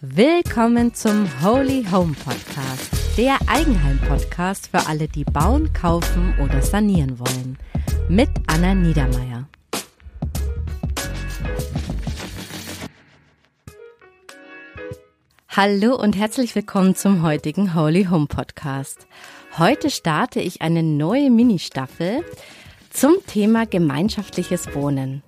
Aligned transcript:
Willkommen 0.00 0.94
zum 0.94 1.26
Holy 1.42 1.84
Home 1.90 2.14
Podcast, 2.14 2.88
der 3.16 3.36
Eigenheim-Podcast 3.48 4.68
für 4.68 4.86
alle, 4.86 5.08
die 5.08 5.24
bauen, 5.24 5.72
kaufen 5.72 6.34
oder 6.40 6.62
sanieren 6.62 7.18
wollen. 7.18 7.58
Mit 8.08 8.28
Anna 8.46 8.76
Niedermeier. 8.76 9.48
Hallo 15.48 15.96
und 15.96 16.16
herzlich 16.16 16.54
willkommen 16.54 16.94
zum 16.94 17.24
heutigen 17.24 17.74
Holy 17.74 18.04
Home 18.04 18.28
Podcast. 18.28 19.08
Heute 19.58 19.90
starte 19.90 20.38
ich 20.38 20.62
eine 20.62 20.84
neue 20.84 21.28
Mini-Staffel 21.28 22.24
zum 22.90 23.14
Thema 23.26 23.66
gemeinschaftliches 23.66 24.72
Wohnen. 24.76 25.24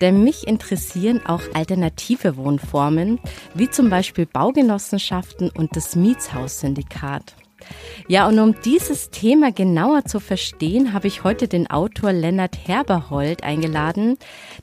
Denn 0.00 0.24
mich 0.24 0.46
interessieren 0.46 1.20
auch 1.26 1.42
alternative 1.54 2.36
Wohnformen, 2.36 3.20
wie 3.54 3.70
zum 3.70 3.90
Beispiel 3.90 4.26
Baugenossenschaften 4.26 5.50
und 5.50 5.76
das 5.76 5.96
Mietshaussyndikat. 5.96 7.34
Ja, 8.08 8.28
und 8.28 8.38
um 8.38 8.54
dieses 8.64 9.10
Thema 9.10 9.52
genauer 9.52 10.04
zu 10.04 10.20
verstehen, 10.20 10.92
habe 10.92 11.08
ich 11.08 11.24
heute 11.24 11.48
den 11.48 11.70
Autor 11.70 12.12
Lennart 12.12 12.66
Herberhold 12.66 13.44
eingeladen, 13.44 14.18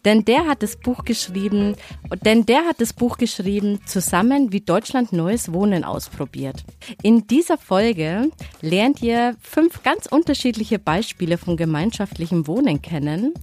denn 0.05 0.25
der 0.25 0.47
hat 0.47 0.61
das 0.63 0.77
Buch 0.77 1.05
geschrieben, 1.05 1.75
denn 2.25 2.45
der 2.45 2.65
hat 2.65 2.81
das 2.81 2.93
Buch 2.93 3.17
geschrieben, 3.17 3.79
zusammen 3.85 4.51
wie 4.51 4.61
Deutschland 4.61 5.13
neues 5.13 5.53
Wohnen 5.53 5.83
ausprobiert. 5.83 6.63
In 7.01 7.27
dieser 7.27 7.57
Folge 7.57 8.29
lernt 8.61 9.01
ihr 9.01 9.35
fünf 9.41 9.83
ganz 9.83 10.05
unterschiedliche 10.05 10.79
Beispiele 10.79 11.37
von 11.37 11.57
gemeinschaftlichem 11.57 12.47
Wohnen 12.47 12.81
kennen. 12.81 13.33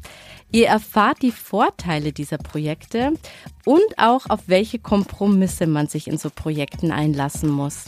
Ihr 0.52 0.68
erfahrt 0.68 1.22
die 1.22 1.32
Vorteile 1.32 2.12
dieser 2.12 2.38
Projekte 2.38 3.12
und 3.64 3.98
auch 3.98 4.30
auf 4.30 4.42
welche 4.46 4.78
Kompromisse 4.78 5.66
man 5.66 5.88
sich 5.88 6.08
in 6.08 6.18
so 6.18 6.30
Projekten 6.30 6.92
einlassen 6.92 7.50
muss. 7.50 7.86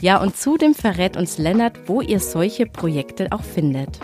Ja, 0.00 0.20
und 0.20 0.36
zudem 0.36 0.74
verrät 0.74 1.16
uns 1.16 1.38
Lennart, 1.38 1.88
wo 1.88 2.00
ihr 2.00 2.20
solche 2.20 2.66
Projekte 2.66 3.28
auch 3.30 3.42
findet. 3.42 4.00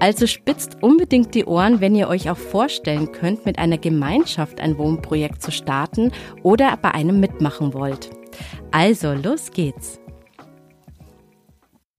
Also 0.00 0.26
spitzt 0.26 0.82
unbedingt 0.82 1.34
die 1.34 1.44
Ohren, 1.44 1.80
wenn 1.80 1.94
ihr 1.94 2.08
euch 2.08 2.30
auch 2.30 2.38
vorstellen 2.38 3.12
könnt, 3.12 3.44
mit 3.44 3.58
einer 3.58 3.78
Gemeinschaft 3.78 4.60
ein 4.60 4.78
Wohnprojekt 4.78 5.42
zu 5.42 5.50
starten 5.50 6.12
oder 6.42 6.76
bei 6.76 6.92
einem 6.92 7.20
mitmachen 7.20 7.74
wollt. 7.74 8.10
Also, 8.70 9.12
los 9.12 9.50
geht's! 9.50 10.00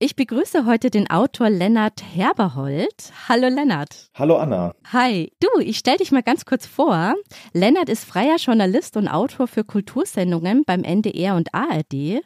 Ich 0.02 0.16
begrüße 0.16 0.64
heute 0.64 0.88
den 0.88 1.10
Autor 1.10 1.50
Lennart 1.50 2.02
Herberhold. 2.14 3.12
Hallo 3.28 3.48
Lennart. 3.48 4.08
Hallo 4.14 4.38
Anna. 4.38 4.74
Hi. 4.90 5.30
Du, 5.40 5.60
ich 5.60 5.76
stell 5.76 5.98
dich 5.98 6.10
mal 6.10 6.22
ganz 6.22 6.46
kurz 6.46 6.64
vor. 6.64 7.16
Lennart 7.52 7.90
ist 7.90 8.06
freier 8.06 8.36
Journalist 8.36 8.96
und 8.96 9.08
Autor 9.08 9.46
für 9.46 9.62
Kultursendungen 9.62 10.64
beim 10.64 10.84
NDR 10.84 11.36
und 11.36 11.54
ARD. 11.54 12.22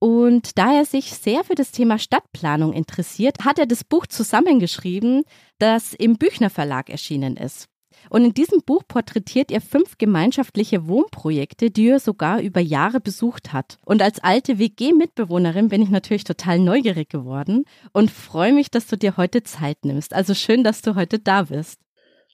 Und 0.00 0.58
da 0.58 0.74
er 0.74 0.84
sich 0.84 1.14
sehr 1.14 1.44
für 1.44 1.54
das 1.54 1.70
Thema 1.70 2.00
Stadtplanung 2.00 2.72
interessiert, 2.72 3.44
hat 3.44 3.60
er 3.60 3.66
das 3.66 3.84
Buch 3.84 4.08
zusammengeschrieben, 4.08 5.22
das 5.60 5.94
im 5.94 6.18
Büchner 6.18 6.50
Verlag 6.50 6.90
erschienen 6.90 7.36
ist. 7.36 7.68
Und 8.10 8.24
in 8.24 8.34
diesem 8.34 8.60
Buch 8.64 8.82
porträtiert 8.86 9.50
er 9.50 9.60
fünf 9.60 9.98
gemeinschaftliche 9.98 10.86
Wohnprojekte, 10.86 11.70
die 11.70 11.88
er 11.88 12.00
sogar 12.00 12.40
über 12.40 12.60
Jahre 12.60 13.00
besucht 13.00 13.52
hat. 13.52 13.78
Und 13.84 14.02
als 14.02 14.18
alte 14.20 14.58
WG-Mitbewohnerin 14.58 15.68
bin 15.68 15.82
ich 15.82 15.90
natürlich 15.90 16.24
total 16.24 16.58
neugierig 16.58 17.08
geworden 17.08 17.64
und 17.92 18.10
freue 18.10 18.52
mich, 18.52 18.70
dass 18.70 18.86
du 18.86 18.96
dir 18.96 19.16
heute 19.16 19.42
Zeit 19.42 19.84
nimmst. 19.84 20.14
Also 20.14 20.34
schön, 20.34 20.64
dass 20.64 20.82
du 20.82 20.94
heute 20.94 21.18
da 21.18 21.44
bist. 21.44 21.80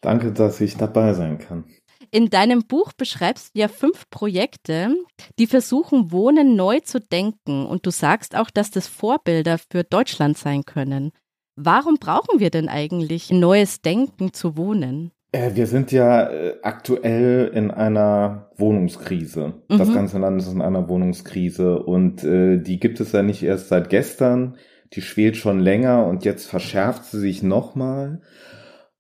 Danke, 0.01 0.33
dass 0.33 0.61
ich 0.61 0.77
dabei 0.77 1.13
sein 1.15 1.39
kann. 1.39 1.65
In 2.11 2.31
deinem 2.31 2.63
Buch 2.63 2.93
beschreibst 2.95 3.55
du 3.55 3.61
ja 3.61 3.69
fünf 3.69 4.09
Projekte, 4.09 4.95
die 5.39 5.47
versuchen, 5.47 6.11
Wohnen 6.11 6.57
neu 6.57 6.81
zu 6.81 7.01
denken. 7.01 7.67
Und 7.67 7.85
du 7.85 7.91
sagst 7.91 8.35
auch, 8.35 8.51
dass 8.51 8.71
das 8.71 8.87
Vorbilder 8.87 9.59
für 9.59 9.85
Deutschland 9.85 10.39
sein 10.39 10.65
können. 10.65 11.13
Warum 11.57 11.97
brauchen 11.97 12.41
wir 12.41 12.51
denn 12.51 12.69
eigentlich 12.69 13.31
neues 13.31 13.83
Denken 13.83 14.33
zu 14.33 14.57
wohnen? 14.57 15.11
Äh, 15.33 15.55
wir 15.55 15.67
sind 15.67 15.93
ja 15.93 16.31
äh, 16.31 16.57
aktuell 16.63 17.51
in 17.53 17.71
einer 17.71 18.51
Wohnungskrise. 18.57 19.55
Mhm. 19.69 19.79
Das 19.79 19.93
ganze 19.93 20.19
Land 20.19 20.41
ist 20.41 20.53
in 20.53 20.63
einer 20.63 20.89
Wohnungskrise 20.89 21.79
und 21.83 22.25
äh, 22.25 22.59
die 22.59 22.81
gibt 22.81 23.01
es 23.01 23.13
ja 23.13 23.23
nicht 23.23 23.43
erst 23.43 23.69
seit 23.69 23.91
gestern. 23.91 24.57
Die 24.95 25.03
schwelt 25.03 25.37
schon 25.37 25.61
länger 25.61 26.07
und 26.07 26.25
jetzt 26.25 26.47
verschärft 26.47 27.05
sie 27.05 27.21
sich 27.21 27.43
nochmal. 27.43 28.23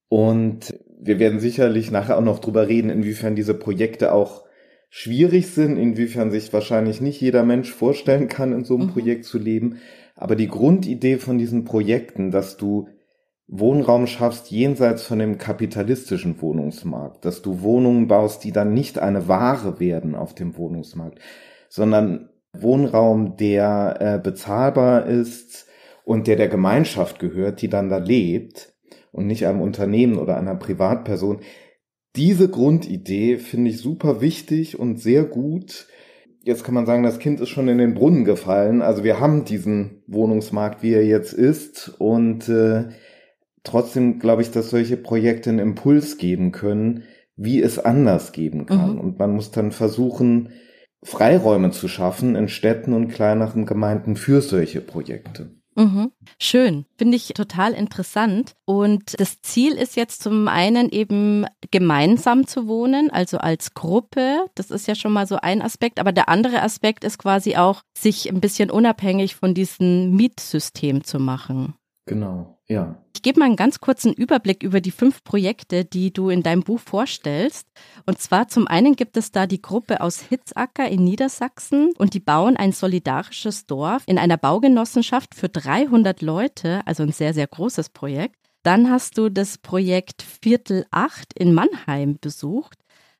Und 0.08 0.74
wir 1.00 1.18
werden 1.18 1.40
sicherlich 1.40 1.90
nachher 1.90 2.18
auch 2.18 2.22
noch 2.22 2.40
drüber 2.40 2.68
reden, 2.68 2.90
inwiefern 2.90 3.36
diese 3.36 3.54
Projekte 3.54 4.12
auch 4.12 4.44
schwierig 4.90 5.48
sind, 5.48 5.76
inwiefern 5.76 6.30
sich 6.30 6.52
wahrscheinlich 6.52 7.00
nicht 7.00 7.20
jeder 7.20 7.44
Mensch 7.44 7.72
vorstellen 7.72 8.28
kann, 8.28 8.52
in 8.52 8.64
so 8.64 8.74
einem 8.74 8.86
mhm. 8.86 8.92
Projekt 8.92 9.24
zu 9.24 9.38
leben. 9.38 9.78
Aber 10.14 10.36
die 10.36 10.48
Grundidee 10.48 11.16
von 11.16 11.38
diesen 11.38 11.64
Projekten, 11.64 12.30
dass 12.30 12.56
du 12.56 12.88
Wohnraum 13.48 14.06
schaffst 14.06 14.50
jenseits 14.50 15.02
von 15.02 15.18
dem 15.18 15.38
kapitalistischen 15.38 16.40
Wohnungsmarkt, 16.42 17.24
dass 17.24 17.40
du 17.40 17.62
Wohnungen 17.62 18.06
baust, 18.06 18.44
die 18.44 18.52
dann 18.52 18.74
nicht 18.74 18.98
eine 18.98 19.26
Ware 19.26 19.80
werden 19.80 20.14
auf 20.14 20.34
dem 20.34 20.58
Wohnungsmarkt, 20.58 21.18
sondern 21.70 22.28
Wohnraum, 22.52 23.36
der 23.36 23.96
äh, 24.00 24.18
bezahlbar 24.22 25.06
ist 25.06 25.66
und 26.04 26.26
der 26.26 26.36
der 26.36 26.48
Gemeinschaft 26.48 27.18
gehört, 27.18 27.62
die 27.62 27.68
dann 27.68 27.88
da 27.88 27.96
lebt 27.96 28.74
und 29.12 29.26
nicht 29.26 29.46
einem 29.46 29.62
Unternehmen 29.62 30.18
oder 30.18 30.36
einer 30.36 30.54
Privatperson. 30.54 31.40
Diese 32.16 32.50
Grundidee 32.50 33.38
finde 33.38 33.70
ich 33.70 33.78
super 33.78 34.20
wichtig 34.20 34.78
und 34.78 35.00
sehr 35.00 35.24
gut. 35.24 35.86
Jetzt 36.42 36.64
kann 36.64 36.74
man 36.74 36.86
sagen, 36.86 37.02
das 37.02 37.18
Kind 37.18 37.40
ist 37.40 37.48
schon 37.48 37.68
in 37.68 37.78
den 37.78 37.94
Brunnen 37.94 38.24
gefallen. 38.24 38.82
Also 38.82 39.04
wir 39.04 39.20
haben 39.20 39.44
diesen 39.44 40.02
Wohnungsmarkt, 40.06 40.82
wie 40.82 40.92
er 40.92 41.04
jetzt 41.04 41.32
ist 41.32 41.94
und 41.98 42.48
äh, 42.48 42.88
trotzdem 43.68 44.18
glaube 44.18 44.42
ich, 44.42 44.50
dass 44.50 44.70
solche 44.70 44.96
Projekte 44.96 45.50
einen 45.50 45.58
Impuls 45.58 46.18
geben 46.18 46.52
können, 46.52 47.04
wie 47.36 47.62
es 47.62 47.78
anders 47.78 48.32
geben 48.32 48.66
kann. 48.66 48.94
Mhm. 48.94 49.00
Und 49.00 49.18
man 49.18 49.34
muss 49.34 49.50
dann 49.50 49.72
versuchen, 49.72 50.50
Freiräume 51.02 51.70
zu 51.70 51.86
schaffen 51.86 52.34
in 52.34 52.48
Städten 52.48 52.92
und 52.92 53.08
kleineren 53.08 53.66
Gemeinden 53.66 54.16
für 54.16 54.40
solche 54.40 54.80
Projekte. 54.80 55.58
Mhm. 55.78 56.10
Schön, 56.40 56.86
finde 56.96 57.16
ich 57.16 57.28
total 57.34 57.72
interessant. 57.72 58.54
Und 58.64 59.20
das 59.20 59.40
Ziel 59.42 59.74
ist 59.74 59.94
jetzt 59.94 60.24
zum 60.24 60.48
einen 60.48 60.88
eben 60.90 61.46
gemeinsam 61.70 62.48
zu 62.48 62.66
wohnen, 62.66 63.10
also 63.10 63.38
als 63.38 63.74
Gruppe. 63.74 64.46
Das 64.56 64.72
ist 64.72 64.88
ja 64.88 64.96
schon 64.96 65.12
mal 65.12 65.28
so 65.28 65.36
ein 65.36 65.62
Aspekt. 65.62 66.00
Aber 66.00 66.10
der 66.10 66.28
andere 66.28 66.62
Aspekt 66.62 67.04
ist 67.04 67.18
quasi 67.18 67.54
auch, 67.54 67.82
sich 67.96 68.28
ein 68.28 68.40
bisschen 68.40 68.72
unabhängig 68.72 69.36
von 69.36 69.54
diesem 69.54 70.16
Mietsystem 70.16 71.04
zu 71.04 71.20
machen. 71.20 71.74
Genau, 72.08 72.58
ja. 72.66 72.96
Ich 73.14 73.22
gebe 73.22 73.40
mal 73.40 73.46
einen 73.46 73.56
ganz 73.56 73.80
kurzen 73.80 74.12
Überblick 74.12 74.62
über 74.62 74.80
die 74.80 74.90
fünf 74.90 75.22
Projekte, 75.24 75.84
die 75.84 76.12
du 76.12 76.30
in 76.30 76.42
deinem 76.42 76.62
Buch 76.62 76.80
vorstellst. 76.80 77.66
Und 78.06 78.18
zwar 78.18 78.48
zum 78.48 78.66
einen 78.66 78.96
gibt 78.96 79.16
es 79.16 79.30
da 79.30 79.46
die 79.46 79.60
Gruppe 79.60 80.00
aus 80.00 80.20
Hitzacker 80.20 80.88
in 80.88 81.04
Niedersachsen 81.04 81.92
und 81.98 82.14
die 82.14 82.20
bauen 82.20 82.56
ein 82.56 82.72
solidarisches 82.72 83.66
Dorf 83.66 84.04
in 84.06 84.18
einer 84.18 84.36
Baugenossenschaft 84.36 85.34
für 85.34 85.48
300 85.48 86.22
Leute, 86.22 86.80
also 86.86 87.02
ein 87.02 87.12
sehr, 87.12 87.34
sehr 87.34 87.46
großes 87.46 87.90
Projekt. 87.90 88.36
Dann 88.62 88.90
hast 88.90 89.18
du 89.18 89.28
das 89.28 89.58
Projekt 89.58 90.22
Viertel 90.22 90.86
8 90.90 91.32
in 91.34 91.54
Mannheim 91.54 92.18
besucht. 92.20 92.77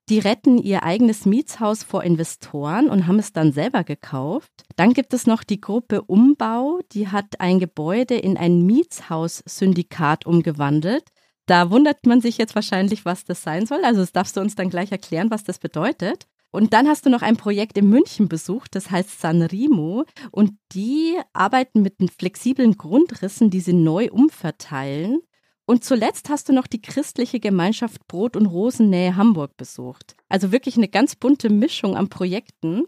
Die 0.09 0.21
retten 0.21 0.57
ihr 0.57 0.85
eigenes 0.85 1.27
Mietshaus 1.27 1.83
vor 1.83 2.03
Investoren 2.03 2.89
und 2.89 3.07
haben 3.07 3.19
es 3.19 3.35
dann 3.35 3.53
selber 3.53 3.85
gekauft. 3.85 4.51
Dann 4.77 4.95
gibt 4.95 5.13
es 5.13 5.27
noch 5.27 5.45
die 5.45 5.61
Gruppe 5.61 6.01
Umbau, 6.01 6.81
die 6.93 7.09
hat 7.09 7.41
ein 7.41 7.59
Gebäude 7.59 8.15
in 8.15 8.39
ein 8.39 8.65
Mietshaussyndikat 8.65 10.25
umgewandelt. 10.25 11.05
Da 11.45 11.71
wundert 11.71 12.07
man 12.07 12.23
sich 12.23 12.39
jetzt 12.39 12.55
wahrscheinlich, 12.55 13.05
was 13.05 13.25
das 13.25 13.43
sein 13.43 13.67
soll. 13.67 13.85
Also 13.85 14.01
das 14.01 14.13
darfst 14.13 14.37
du 14.37 14.41
uns 14.41 14.55
dann 14.55 14.71
gleich 14.71 14.93
erklären, 14.93 15.31
was 15.31 15.45
das 15.45 15.59
bedeutet. 15.59 16.27
Und 16.51 16.73
dann 16.73 16.89
hast 16.89 17.05
du 17.05 17.11
noch 17.11 17.21
ein 17.21 17.37
Projekt 17.37 17.77
in 17.77 17.91
München 17.91 18.29
besucht, 18.29 18.75
das 18.75 18.91
heißt 18.91 19.21
Sanremo. 19.21 20.05
Und 20.31 20.53
die 20.73 21.19
arbeiten 21.35 21.83
mit 21.83 21.97
flexiblen 22.17 22.79
Grundrissen, 22.79 23.51
die 23.51 23.61
sie 23.61 23.75
neu 23.75 24.09
umverteilen. 24.11 25.21
Und 25.69 25.85
zuletzt 25.85 26.31
hast 26.31 26.49
du 26.49 26.55
noch 26.55 26.67
die 26.67 26.81
christliche 26.81 27.41
Gemeinschaft 27.41 28.09
Brot 28.09 28.37
und 28.37 28.47
Rosennähe 28.47 29.17
Hamburg 29.17 29.59
besucht. 29.59 30.17
Also 30.31 30.51
wirklich 30.51 30.79
eine 30.79 30.89
ganz 30.89 31.15
bunte 31.15 31.51
Mischung 31.51 31.95
an 31.95 32.09
Projekten. 32.09 32.85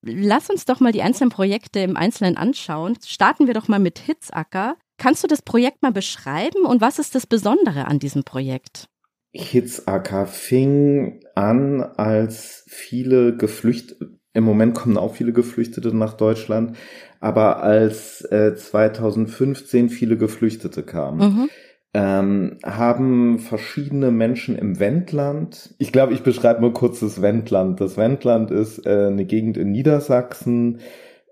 Lass 0.00 0.48
uns 0.48 0.64
doch 0.64 0.80
mal 0.80 0.92
die 0.92 1.02
einzelnen 1.02 1.28
Projekte 1.28 1.80
im 1.80 1.94
Einzelnen 1.94 2.38
anschauen. 2.38 2.96
Starten 3.04 3.48
wir 3.48 3.52
doch 3.52 3.68
mal 3.68 3.80
mit 3.80 3.98
Hitzacker. 3.98 4.76
Kannst 4.96 5.22
du 5.22 5.28
das 5.28 5.42
Projekt 5.42 5.82
mal 5.82 5.92
beschreiben 5.92 6.64
und 6.64 6.80
was 6.80 6.98
ist 6.98 7.14
das 7.14 7.26
Besondere 7.26 7.84
an 7.86 7.98
diesem 7.98 8.24
Projekt? 8.24 8.88
Hitzacker 9.32 10.26
fing 10.26 11.20
an, 11.34 11.82
als 11.82 12.64
viele 12.66 13.36
Geflüchtete, 13.36 14.18
im 14.32 14.44
Moment 14.44 14.74
kommen 14.74 14.96
auch 14.96 15.16
viele 15.16 15.34
Geflüchtete 15.34 15.94
nach 15.94 16.14
Deutschland, 16.14 16.78
aber 17.20 17.62
als 17.62 18.22
äh, 18.22 18.56
2015 18.56 19.90
viele 19.90 20.16
Geflüchtete 20.16 20.82
kamen. 20.82 21.18
Mhm 21.18 21.50
ähm, 21.94 22.58
haben 22.64 23.38
verschiedene 23.38 24.10
Menschen 24.10 24.56
im 24.56 24.80
Wendland. 24.80 25.74
Ich 25.78 25.92
glaube, 25.92 26.14
ich 26.14 26.22
beschreibe 26.22 26.62
mal 26.62 26.72
kurz 26.72 27.00
das 27.00 27.20
Wendland. 27.20 27.80
Das 27.80 27.96
Wendland 27.96 28.50
ist 28.50 28.86
äh, 28.86 29.08
eine 29.08 29.26
Gegend 29.26 29.58
in 29.58 29.72
Niedersachsen, 29.72 30.80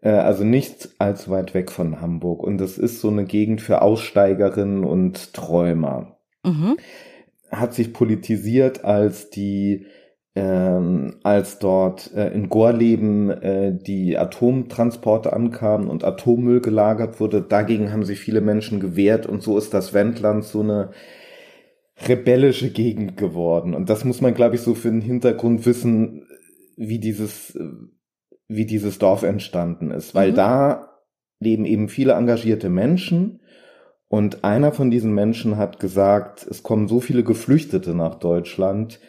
äh, 0.03 0.11
also 0.11 0.45
nicht 0.45 0.91
allzu 0.99 1.31
weit 1.31 1.55
weg 1.55 1.71
von 1.71 2.01
Hamburg. 2.01 2.43
Und 2.43 2.59
das 2.59 2.77
ist 2.77 3.01
so 3.01 3.09
eine 3.09 3.25
Gegend 3.25 3.63
für 3.63 3.81
Aussteigerinnen 3.81 4.85
und 4.85 5.33
Träumer. 5.33 6.19
Mhm. 6.45 6.77
Hat 7.51 7.73
sich 7.73 7.95
politisiert 7.95 8.85
als 8.85 9.31
die 9.31 9.87
ähm, 10.37 11.17
als 11.23 11.59
dort 11.59 12.15
äh, 12.15 12.29
in 12.29 12.49
Gorleben 12.49 13.31
äh, 13.31 13.77
die 13.77 14.17
Atomtransporte 14.17 15.33
ankamen 15.33 15.89
und 15.89 16.05
Atommüll 16.05 16.61
gelagert 16.61 17.19
wurde. 17.19 17.43
Dagegen 17.43 17.93
haben 17.93 18.05
sich 18.05 18.21
viele 18.21 18.41
Menschen 18.41 18.79
gewehrt 18.79 19.27
und 19.27 19.43
so 19.43 19.59
ist 19.59 19.75
das 19.75 19.93
Wendland 19.93 20.45
so 20.45 20.61
eine 20.61 20.91
rebellische 22.09 22.71
Gegend 22.71 23.17
geworden. 23.17 23.75
Und 23.75 23.91
das 23.91 24.05
muss 24.05 24.21
man, 24.21 24.35
glaube 24.35 24.55
ich, 24.55 24.61
so 24.61 24.75
für 24.75 24.91
den 24.91 25.03
Hintergrund 25.03 25.67
wissen, 25.67 26.27
wie 26.77 26.99
dieses, 26.99 27.59
wie 28.49 28.67
dieses 28.67 28.99
Dorf 28.99 29.23
entstanden 29.23 29.91
ist. 29.91 30.15
Weil 30.15 30.31
mhm. 30.31 30.37
da 30.37 30.91
leben 31.41 31.65
eben 31.65 31.89
viele 31.89 32.13
engagierte 32.13 32.71
Menschen. 32.71 33.41
Und 34.09 34.45
einer 34.45 34.73
von 34.73 34.91
diesen 34.91 35.13
Menschen 35.13 35.57
hat 35.57 35.79
gesagt, 35.79 36.47
es 36.49 36.63
kommen 36.63 36.89
so 36.89 37.01
viele 37.01 37.23
Geflüchtete 37.23 37.95
nach 37.95 38.17
Deutschland, 38.17 39.01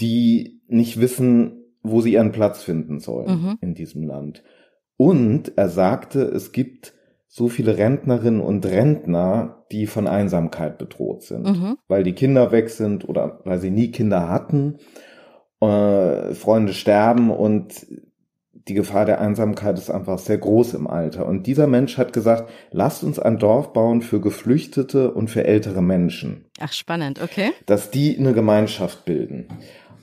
die 0.00 0.59
nicht 0.70 1.00
wissen, 1.00 1.64
wo 1.82 2.00
sie 2.00 2.14
ihren 2.14 2.32
Platz 2.32 2.62
finden 2.62 3.00
sollen 3.00 3.42
mhm. 3.42 3.58
in 3.60 3.74
diesem 3.74 4.02
Land. 4.04 4.42
Und 4.96 5.56
er 5.56 5.68
sagte, 5.68 6.22
es 6.22 6.52
gibt 6.52 6.92
so 7.26 7.48
viele 7.48 7.78
Rentnerinnen 7.78 8.40
und 8.40 8.66
Rentner, 8.66 9.64
die 9.70 9.86
von 9.86 10.06
Einsamkeit 10.06 10.78
bedroht 10.78 11.22
sind, 11.22 11.46
mhm. 11.46 11.78
weil 11.86 12.02
die 12.02 12.12
Kinder 12.12 12.50
weg 12.52 12.70
sind 12.70 13.08
oder 13.08 13.40
weil 13.44 13.60
sie 13.60 13.70
nie 13.70 13.92
Kinder 13.92 14.28
hatten, 14.28 14.78
äh, 15.60 16.34
Freunde 16.34 16.72
sterben 16.72 17.30
und 17.30 17.86
die 18.52 18.74
Gefahr 18.74 19.04
der 19.04 19.20
Einsamkeit 19.20 19.78
ist 19.78 19.90
einfach 19.90 20.18
sehr 20.18 20.38
groß 20.38 20.74
im 20.74 20.86
Alter. 20.86 21.26
Und 21.26 21.46
dieser 21.46 21.66
Mensch 21.66 21.98
hat 21.98 22.12
gesagt, 22.12 22.50
lasst 22.70 23.02
uns 23.02 23.18
ein 23.18 23.38
Dorf 23.38 23.72
bauen 23.72 24.02
für 24.02 24.20
Geflüchtete 24.20 25.12
und 25.12 25.28
für 25.28 25.44
ältere 25.44 25.82
Menschen. 25.82 26.46
Ach, 26.60 26.72
spannend, 26.72 27.22
okay. 27.22 27.52
Dass 27.66 27.90
die 27.90 28.18
eine 28.18 28.32
Gemeinschaft 28.32 29.04
bilden. 29.04 29.48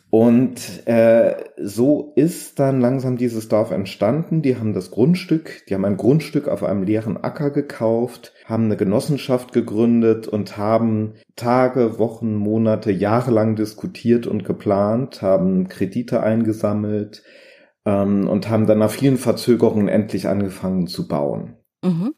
Und 0.10 0.88
äh, 0.88 1.36
so 1.58 2.14
ist 2.16 2.60
dann 2.60 2.80
langsam 2.80 3.18
dieses 3.18 3.50
Dorf 3.50 3.72
entstanden. 3.72 4.42
Die 4.42 4.56
haben 4.56 4.74
das 4.74 4.90
Grundstück, 4.90 5.66
die 5.68 5.74
haben 5.74 5.84
ein 5.84 5.98
Grundstück 5.98 6.48
auf 6.48 6.64
einem 6.64 6.84
leeren 6.84 7.18
Acker 7.18 7.52
gekauft, 7.52 8.34
haben 8.46 8.66
eine 8.66 8.78
Genossenschaft 8.78 9.52
gegründet 9.52 10.28
und 10.28 10.58
haben 10.58 11.16
Tage, 11.36 12.00
Wochen, 12.00 12.36
Monate, 12.36 12.92
Jahre 12.92 13.32
lang 13.32 13.58
diskutiert 13.58 14.28
und 14.28 14.46
geplant, 14.46 15.22
haben 15.22 15.68
Kredite 15.68 16.24
eingesammelt 16.24 17.24
ähm, 17.86 18.30
und 18.30 18.50
haben 18.50 18.66
dann 18.66 18.80
nach 18.80 18.92
vielen 18.92 19.18
Verzögerungen 19.18 19.90
endlich 19.90 20.30
angefangen 20.30 20.88
zu 20.88 21.10
bauen. 21.10 21.58
Mhm. 21.84 22.14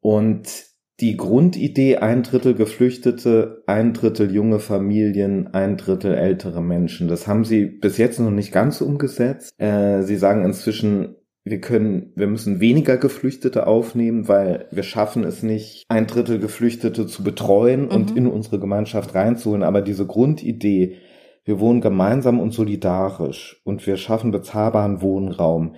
Und 0.00 0.71
die 1.02 1.16
Grundidee 1.16 1.96
ein 1.96 2.22
Drittel 2.22 2.54
Geflüchtete, 2.54 3.64
ein 3.66 3.92
Drittel 3.92 4.32
junge 4.32 4.60
Familien, 4.60 5.52
ein 5.52 5.76
Drittel 5.76 6.14
ältere 6.14 6.62
Menschen. 6.62 7.08
Das 7.08 7.26
haben 7.26 7.44
sie 7.44 7.66
bis 7.66 7.98
jetzt 7.98 8.20
noch 8.20 8.30
nicht 8.30 8.52
ganz 8.52 8.80
umgesetzt. 8.80 9.52
Äh, 9.58 10.02
sie 10.02 10.14
sagen 10.14 10.44
inzwischen, 10.44 11.16
wir 11.42 11.60
können, 11.60 12.12
wir 12.14 12.28
müssen 12.28 12.60
weniger 12.60 12.98
Geflüchtete 12.98 13.66
aufnehmen, 13.66 14.28
weil 14.28 14.68
wir 14.70 14.84
schaffen 14.84 15.24
es 15.24 15.42
nicht, 15.42 15.86
ein 15.88 16.06
Drittel 16.06 16.38
Geflüchtete 16.38 17.08
zu 17.08 17.24
betreuen 17.24 17.86
mhm. 17.86 17.90
und 17.90 18.16
in 18.16 18.28
unsere 18.28 18.60
Gemeinschaft 18.60 19.12
reinzuholen. 19.16 19.64
Aber 19.64 19.82
diese 19.82 20.06
Grundidee, 20.06 20.98
wir 21.44 21.58
wohnen 21.58 21.80
gemeinsam 21.80 22.38
und 22.38 22.52
solidarisch 22.52 23.60
und 23.64 23.84
wir 23.88 23.96
schaffen 23.96 24.30
bezahlbaren 24.30 25.02
Wohnraum, 25.02 25.74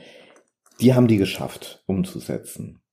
die 0.83 0.93
haben 0.93 1.09
die 1.09 1.17
geschafft 1.17 1.83
umzusetzen 1.87 2.84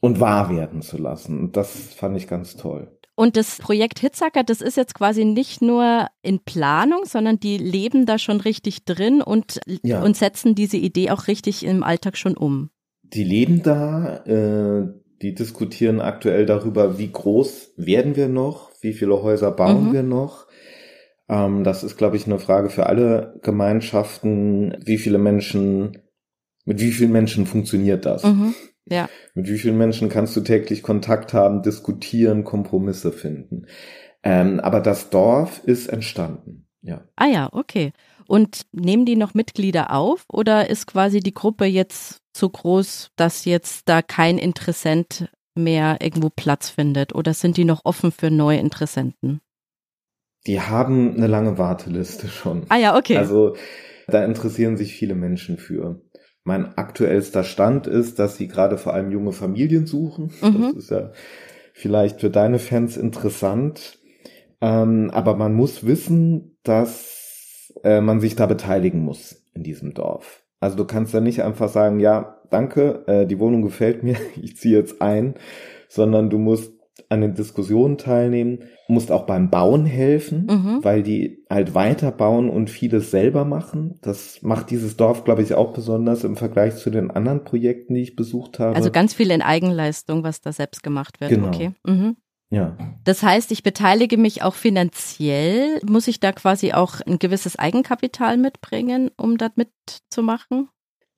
und 0.00 0.20
wahr 0.20 0.50
werden 0.50 0.82
zu 0.82 0.98
lassen. 0.98 1.38
Und 1.38 1.56
das 1.56 1.94
fand 1.94 2.16
ich 2.16 2.28
ganz 2.28 2.56
toll. 2.56 2.94
Und 3.16 3.36
das 3.36 3.58
Projekt 3.58 4.00
Hitzacker, 4.00 4.42
das 4.42 4.60
ist 4.60 4.76
jetzt 4.76 4.94
quasi 4.94 5.24
nicht 5.24 5.62
nur 5.62 6.08
in 6.22 6.40
Planung, 6.40 7.04
sondern 7.04 7.38
die 7.38 7.58
leben 7.58 8.06
da 8.06 8.18
schon 8.18 8.40
richtig 8.40 8.84
drin 8.84 9.22
und, 9.22 9.60
ja. 9.82 10.02
und 10.02 10.16
setzen 10.16 10.56
diese 10.56 10.76
Idee 10.76 11.10
auch 11.10 11.28
richtig 11.28 11.64
im 11.64 11.84
Alltag 11.84 12.16
schon 12.16 12.36
um. 12.36 12.70
Die 13.02 13.22
leben 13.22 13.62
da, 13.62 14.24
äh, 14.24 14.88
die 15.22 15.34
diskutieren 15.34 16.00
aktuell 16.00 16.44
darüber, 16.44 16.98
wie 16.98 17.12
groß 17.12 17.74
werden 17.76 18.16
wir 18.16 18.28
noch, 18.28 18.72
wie 18.80 18.92
viele 18.92 19.22
Häuser 19.22 19.52
bauen 19.52 19.88
mhm. 19.88 19.92
wir 19.92 20.02
noch. 20.02 20.48
Ähm, 21.28 21.62
das 21.62 21.84
ist, 21.84 21.96
glaube 21.96 22.16
ich, 22.16 22.26
eine 22.26 22.40
Frage 22.40 22.68
für 22.68 22.86
alle 22.86 23.38
Gemeinschaften, 23.42 24.76
wie 24.84 24.98
viele 24.98 25.18
Menschen, 25.18 26.02
mit 26.64 26.80
wie 26.80 26.90
vielen 26.90 27.12
Menschen 27.12 27.46
funktioniert 27.46 28.04
das? 28.06 28.24
Mhm. 28.24 28.54
Ja. 28.86 29.08
Mit 29.34 29.48
wie 29.48 29.58
vielen 29.58 29.78
Menschen 29.78 30.08
kannst 30.08 30.36
du 30.36 30.40
täglich 30.40 30.82
Kontakt 30.82 31.32
haben, 31.32 31.62
diskutieren, 31.62 32.44
Kompromisse 32.44 33.12
finden? 33.12 33.66
Ähm, 34.22 34.60
aber 34.60 34.80
das 34.80 35.10
Dorf 35.10 35.62
ist 35.64 35.88
entstanden, 35.88 36.66
ja. 36.82 37.04
Ah 37.16 37.26
ja, 37.26 37.48
okay. 37.52 37.92
Und 38.26 38.62
nehmen 38.72 39.04
die 39.04 39.16
noch 39.16 39.34
Mitglieder 39.34 39.92
auf 39.92 40.24
oder 40.28 40.70
ist 40.70 40.86
quasi 40.86 41.20
die 41.20 41.34
Gruppe 41.34 41.66
jetzt 41.66 42.20
so 42.34 42.48
groß, 42.48 43.10
dass 43.16 43.44
jetzt 43.44 43.88
da 43.88 44.02
kein 44.02 44.38
Interessent 44.38 45.28
mehr 45.54 45.98
irgendwo 46.00 46.30
Platz 46.30 46.70
findet? 46.70 47.14
Oder 47.14 47.34
sind 47.34 47.56
die 47.56 47.64
noch 47.64 47.82
offen 47.84 48.12
für 48.12 48.30
neue 48.30 48.58
Interessenten? 48.58 49.40
Die 50.46 50.60
haben 50.60 51.16
eine 51.16 51.26
lange 51.26 51.58
Warteliste 51.58 52.28
schon. 52.28 52.66
Ah 52.68 52.76
ja, 52.76 52.96
okay. 52.96 53.16
Also 53.16 53.56
da 54.08 54.24
interessieren 54.24 54.76
sich 54.76 54.94
viele 54.94 55.14
Menschen 55.14 55.56
für. 55.56 56.02
Mein 56.44 56.76
aktuellster 56.76 57.42
Stand 57.42 57.86
ist, 57.86 58.18
dass 58.18 58.36
sie 58.36 58.48
gerade 58.48 58.76
vor 58.76 58.92
allem 58.92 59.10
junge 59.10 59.32
Familien 59.32 59.86
suchen. 59.86 60.30
Mhm. 60.42 60.72
Das 60.74 60.84
ist 60.84 60.90
ja 60.90 61.10
vielleicht 61.72 62.20
für 62.20 62.30
deine 62.30 62.58
Fans 62.58 62.96
interessant. 62.96 63.98
Ähm, 64.60 65.10
aber 65.10 65.36
man 65.36 65.54
muss 65.54 65.86
wissen, 65.86 66.58
dass 66.62 67.72
äh, 67.82 68.00
man 68.00 68.20
sich 68.20 68.36
da 68.36 68.46
beteiligen 68.46 69.00
muss 69.00 69.44
in 69.54 69.62
diesem 69.62 69.94
Dorf. 69.94 70.42
Also 70.60 70.76
du 70.76 70.84
kannst 70.84 71.12
da 71.12 71.20
nicht 71.20 71.42
einfach 71.42 71.68
sagen, 71.68 72.00
ja, 72.00 72.40
danke, 72.50 73.04
äh, 73.06 73.26
die 73.26 73.38
Wohnung 73.38 73.62
gefällt 73.62 74.02
mir, 74.02 74.16
ich 74.40 74.56
ziehe 74.56 74.78
jetzt 74.78 75.02
ein, 75.02 75.34
sondern 75.88 76.30
du 76.30 76.38
musst 76.38 76.73
an 77.08 77.20
den 77.20 77.34
Diskussionen 77.34 77.98
teilnehmen, 77.98 78.64
musst 78.88 79.10
auch 79.10 79.26
beim 79.26 79.50
Bauen 79.50 79.86
helfen, 79.86 80.46
mhm. 80.46 80.78
weil 80.82 81.02
die 81.02 81.44
halt 81.48 81.74
weiterbauen 81.74 82.50
und 82.50 82.70
vieles 82.70 83.10
selber 83.10 83.44
machen. 83.44 83.98
Das 84.02 84.42
macht 84.42 84.70
dieses 84.70 84.96
Dorf, 84.96 85.24
glaube 85.24 85.42
ich, 85.42 85.54
auch 85.54 85.72
besonders 85.72 86.24
im 86.24 86.36
Vergleich 86.36 86.76
zu 86.76 86.90
den 86.90 87.10
anderen 87.10 87.44
Projekten, 87.44 87.94
die 87.94 88.02
ich 88.02 88.16
besucht 88.16 88.58
habe. 88.58 88.76
Also 88.76 88.90
ganz 88.90 89.14
viel 89.14 89.30
in 89.30 89.42
Eigenleistung, 89.42 90.22
was 90.22 90.40
da 90.40 90.52
selbst 90.52 90.82
gemacht 90.82 91.20
wird. 91.20 91.30
Genau. 91.30 91.48
Okay. 91.48 91.72
Mhm. 91.86 92.16
Ja. 92.50 92.76
Das 93.04 93.22
heißt, 93.22 93.50
ich 93.52 93.62
beteilige 93.62 94.16
mich 94.16 94.42
auch 94.42 94.54
finanziell. 94.54 95.80
Muss 95.84 96.06
ich 96.06 96.20
da 96.20 96.32
quasi 96.32 96.72
auch 96.72 97.00
ein 97.00 97.18
gewisses 97.18 97.58
Eigenkapital 97.58 98.36
mitbringen, 98.36 99.10
um 99.16 99.38
das 99.38 99.52
mitzumachen? 99.56 100.68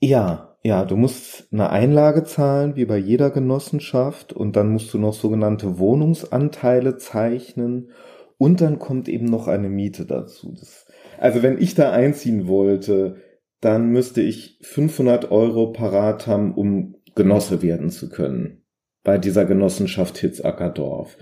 Ja, 0.00 0.55
ja, 0.66 0.84
du 0.84 0.96
musst 0.96 1.46
eine 1.52 1.70
Einlage 1.70 2.24
zahlen, 2.24 2.74
wie 2.74 2.86
bei 2.86 2.98
jeder 2.98 3.30
Genossenschaft, 3.30 4.32
und 4.32 4.56
dann 4.56 4.70
musst 4.70 4.92
du 4.92 4.98
noch 4.98 5.14
sogenannte 5.14 5.78
Wohnungsanteile 5.78 6.96
zeichnen, 6.96 7.92
und 8.36 8.60
dann 8.60 8.80
kommt 8.80 9.08
eben 9.08 9.26
noch 9.26 9.46
eine 9.46 9.68
Miete 9.68 10.06
dazu. 10.06 10.52
Das, 10.58 10.86
also 11.18 11.44
wenn 11.44 11.58
ich 11.58 11.76
da 11.76 11.92
einziehen 11.92 12.48
wollte, 12.48 13.16
dann 13.60 13.90
müsste 13.90 14.22
ich 14.22 14.58
500 14.62 15.30
Euro 15.30 15.70
parat 15.70 16.26
haben, 16.26 16.52
um 16.52 16.96
Genosse 17.14 17.62
werden 17.62 17.88
zu 17.90 18.08
können. 18.08 18.64
Bei 19.04 19.18
dieser 19.18 19.44
Genossenschaft 19.44 20.18
Hitzackerdorf. 20.18 21.16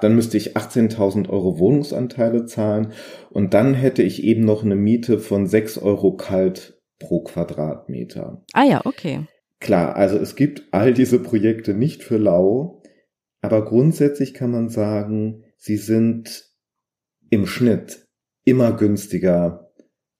Dann 0.00 0.14
müsste 0.14 0.38
ich 0.38 0.56
18.000 0.56 1.28
Euro 1.28 1.58
Wohnungsanteile 1.58 2.46
zahlen 2.46 2.92
und 3.28 3.52
dann 3.52 3.74
hätte 3.74 4.02
ich 4.02 4.24
eben 4.24 4.46
noch 4.46 4.64
eine 4.64 4.76
Miete 4.76 5.18
von 5.18 5.46
6 5.46 5.78
Euro 5.78 6.16
kalt 6.16 6.79
pro 7.00 7.22
Quadratmeter. 7.22 8.44
Ah 8.52 8.64
ja, 8.64 8.86
okay. 8.86 9.26
Klar, 9.58 9.96
also 9.96 10.16
es 10.16 10.36
gibt 10.36 10.68
all 10.70 10.94
diese 10.94 11.18
Projekte 11.18 11.74
nicht 11.74 12.04
für 12.04 12.16
lau, 12.16 12.82
aber 13.42 13.64
grundsätzlich 13.64 14.32
kann 14.32 14.52
man 14.52 14.68
sagen, 14.68 15.44
sie 15.56 15.76
sind 15.76 16.44
im 17.30 17.46
Schnitt 17.46 18.06
immer 18.44 18.72
günstiger 18.72 19.69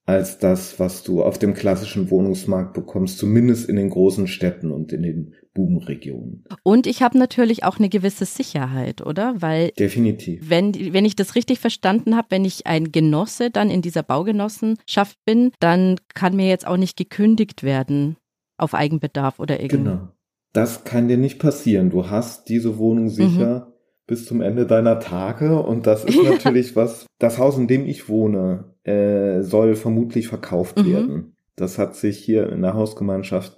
als 0.05 0.39
das, 0.39 0.79
was 0.79 1.03
du 1.03 1.23
auf 1.23 1.37
dem 1.37 1.53
klassischen 1.53 2.09
Wohnungsmarkt 2.09 2.73
bekommst, 2.73 3.17
zumindest 3.17 3.69
in 3.69 3.75
den 3.75 3.89
großen 3.89 4.27
Städten 4.27 4.71
und 4.71 4.91
in 4.91 5.03
den 5.03 5.33
Bubenregionen. 5.53 6.43
Und 6.63 6.87
ich 6.87 7.01
habe 7.01 7.17
natürlich 7.17 7.63
auch 7.63 7.77
eine 7.77 7.89
gewisse 7.89 8.25
Sicherheit, 8.25 9.05
oder? 9.05 9.41
Weil 9.41 9.71
definitiv. 9.77 10.49
Wenn 10.49 10.73
wenn 10.93 11.05
ich 11.05 11.15
das 11.15 11.35
richtig 11.35 11.59
verstanden 11.59 12.15
habe, 12.15 12.27
wenn 12.31 12.45
ich 12.45 12.67
ein 12.67 12.91
Genosse 12.91 13.51
dann 13.51 13.69
in 13.69 13.81
dieser 13.81 14.03
Baugenossenschaft 14.03 15.17
bin, 15.25 15.51
dann 15.59 15.97
kann 16.13 16.35
mir 16.35 16.47
jetzt 16.47 16.65
auch 16.65 16.77
nicht 16.77 16.97
gekündigt 16.97 17.63
werden 17.63 18.17
auf 18.57 18.73
Eigenbedarf 18.73 19.39
oder 19.39 19.59
irgendwie. 19.59 19.77
Genau. 19.83 20.07
Das 20.53 20.83
kann 20.83 21.07
dir 21.07 21.17
nicht 21.17 21.39
passieren. 21.39 21.89
Du 21.89 22.09
hast 22.09 22.49
diese 22.49 22.77
Wohnung 22.77 23.09
sicher. 23.09 23.67
Mhm 23.67 23.71
bis 24.07 24.25
zum 24.25 24.41
Ende 24.41 24.65
deiner 24.65 24.99
Tage. 24.99 25.61
Und 25.61 25.87
das 25.87 26.03
ist 26.03 26.21
natürlich 26.29 26.75
was, 26.75 27.05
das 27.19 27.37
Haus, 27.37 27.57
in 27.57 27.67
dem 27.67 27.85
ich 27.85 28.09
wohne, 28.09 28.73
äh, 28.83 29.41
soll 29.41 29.75
vermutlich 29.75 30.27
verkauft 30.27 30.77
mhm. 30.77 30.85
werden. 30.85 31.35
Das 31.55 31.77
hat 31.77 31.95
sich 31.95 32.17
hier 32.17 32.49
in 32.49 32.61
der 32.61 32.73
Hausgemeinschaft 32.73 33.57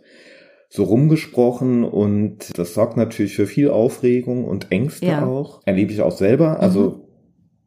so 0.70 0.84
rumgesprochen 0.86 1.84
und 1.84 2.58
das 2.58 2.74
sorgt 2.74 2.98
natürlich 2.98 3.36
für 3.36 3.46
viel 3.46 3.70
Aufregung 3.70 4.46
und 4.46 4.72
Ängste 4.72 5.06
ja. 5.06 5.26
auch. 5.26 5.62
Erlebe 5.66 5.94
ich 5.94 6.02
auch 6.02 6.12
selber. 6.12 6.60
Also 6.60 6.90
mhm. 6.90 7.02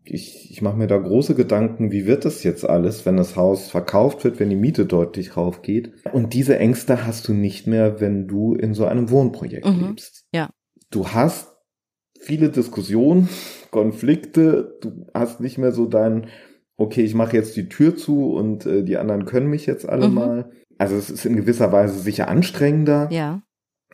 ich, 0.03 0.51
ich 0.51 0.61
mache 0.61 0.77
mir 0.77 0.89
da 0.89 0.99
große 0.99 1.37
Gedanken, 1.37 1.93
wie 1.93 2.07
wird 2.07 2.25
das 2.25 2.43
jetzt 2.43 2.69
alles, 2.69 3.07
wenn 3.07 3.17
das 3.17 3.37
Haus 3.37 3.71
verkauft 3.71 4.25
wird, 4.25 4.41
wenn 4.41 4.51
die 4.51 4.57
Miete 4.57 4.87
deutlich 4.87 5.37
raufgeht. 5.37 5.93
Und 6.13 6.35
diese 6.35 6.59
Ängste 6.59 7.07
hast 7.07 7.29
du 7.29 7.33
nicht 7.33 7.69
mehr, 7.69 8.01
wenn 8.01 8.27
du 8.27 8.55
in 8.55 8.75
so 8.75 8.87
einem 8.87 9.09
Wohnprojekt 9.09 9.67
mhm. 9.67 9.87
lebst. 9.87 10.27
Ja. 10.33 10.51
Du 10.91 11.07
hast 11.07 11.56
viele 12.27 12.51
Diskussionen, 12.51 13.29
Konflikte, 13.71 14.79
du 14.81 15.07
hast 15.15 15.41
nicht 15.41 15.59
mehr 15.59 15.73
so 15.73 15.87
dein, 15.87 16.27
okay, 16.77 17.03
ich 17.03 17.15
mache 17.15 17.37
jetzt 17.37 17.57
die 17.57 17.69
Tür 17.69 17.97
zu 17.97 18.33
und 18.33 18.67
äh, 18.67 18.83
die 18.83 18.97
anderen 18.97 19.25
können 19.25 19.49
mich 19.49 19.67
jetzt 19.67 19.89
alle 19.89 20.09
mhm. 20.09 20.15
mal. 20.15 20.51
Also 20.79 20.97
es 20.97 21.09
ist 21.09 21.25
in 21.25 21.37
gewisser 21.37 21.73
Weise 21.73 21.99
sicher 21.99 22.29
anstrengender. 22.29 23.09
Ja 23.11 23.43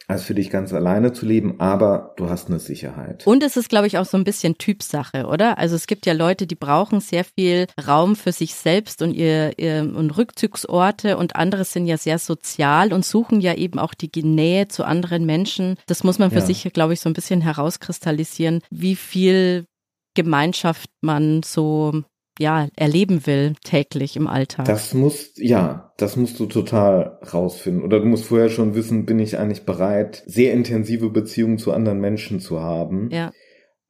als 0.09 0.23
für 0.23 0.35
dich 0.35 0.51
ganz 0.51 0.73
alleine 0.73 1.13
zu 1.13 1.27
leben, 1.27 1.61
aber 1.61 2.15
du 2.17 2.29
hast 2.29 2.49
eine 2.49 2.59
Sicherheit. 2.59 3.27
Und 3.27 3.43
es 3.43 3.57
ist, 3.57 3.69
glaube 3.69 3.87
ich, 3.87 3.99
auch 3.99 4.05
so 4.05 4.17
ein 4.17 4.25
bisschen 4.25 4.59
Typsache, 4.59 5.27
oder? 5.27 5.59
Also 5.59 5.77
es 5.77 5.87
gibt 5.87 6.07
ja 6.07 6.13
Leute, 6.13 6.47
die 6.47 6.55
brauchen 6.55 7.01
sehr 7.01 7.25
viel 7.25 7.67
Raum 7.87 8.17
für 8.17 8.33
sich 8.33 8.55
selbst 8.55 9.03
und 9.03 9.13
ihr, 9.13 9.59
ihr 9.59 9.83
und 9.83 10.17
Rückzugsorte 10.17 11.17
und 11.17 11.37
andere 11.37 11.65
sind 11.65 11.87
ja 11.87 11.97
sehr 11.97 12.19
sozial 12.19 12.93
und 12.93 13.05
suchen 13.05 13.41
ja 13.41 13.55
eben 13.55 13.79
auch 13.79 13.95
die 13.95 14.11
Nähe 14.23 14.69
zu 14.69 14.85
anderen 14.85 15.25
Menschen. 15.25 15.77
Das 15.87 16.05
muss 16.05 16.19
man 16.19 16.31
für 16.31 16.39
ja. 16.39 16.47
sich, 16.47 16.71
glaube 16.73 16.93
ich, 16.93 17.01
so 17.01 17.09
ein 17.09 17.15
bisschen 17.15 17.41
herauskristallisieren, 17.41 18.61
wie 18.71 18.97
viel 18.97 19.67
Gemeinschaft 20.15 20.91
man 21.01 21.43
so 21.43 22.03
ja, 22.39 22.69
erleben 22.77 23.27
will 23.27 23.55
täglich 23.63 24.17
im 24.17 24.27
Alltag. 24.27 24.65
Das 24.65 24.95
muss, 24.95 25.33
ja, 25.37 25.93
das 25.99 26.17
musst 26.17 26.41
du 26.41 26.47
total 26.47 27.19
rausfinden. 27.33 27.83
Oder 27.83 28.01
du 28.01 28.07
musst 28.07 28.25
vorher 28.25 28.49
schon 28.49 28.75
wissen, 28.75 29.05
bin 29.05 29.19
ich 29.19 29.39
eigentlich 29.39 29.65
bereit, 29.65 30.23
sehr 30.27 30.53
intensive 30.53 31.11
Beziehungen 31.11 31.59
zu 31.59 31.73
anderen 31.73 32.01
Menschen 32.01 32.41
zu 32.41 32.61
haben. 32.61 33.11
Ja. 33.11 33.33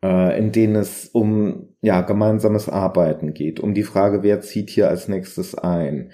Äh, 0.04 0.36
in 0.38 0.50
denen 0.50 0.74
es 0.74 1.08
um, 1.12 1.68
ja, 1.80 2.00
gemeinsames 2.00 2.68
Arbeiten 2.68 3.34
geht, 3.34 3.60
um 3.60 3.72
die 3.72 3.84
Frage, 3.84 4.22
wer 4.22 4.40
zieht 4.40 4.70
hier 4.70 4.88
als 4.88 5.08
nächstes 5.08 5.54
ein. 5.54 6.10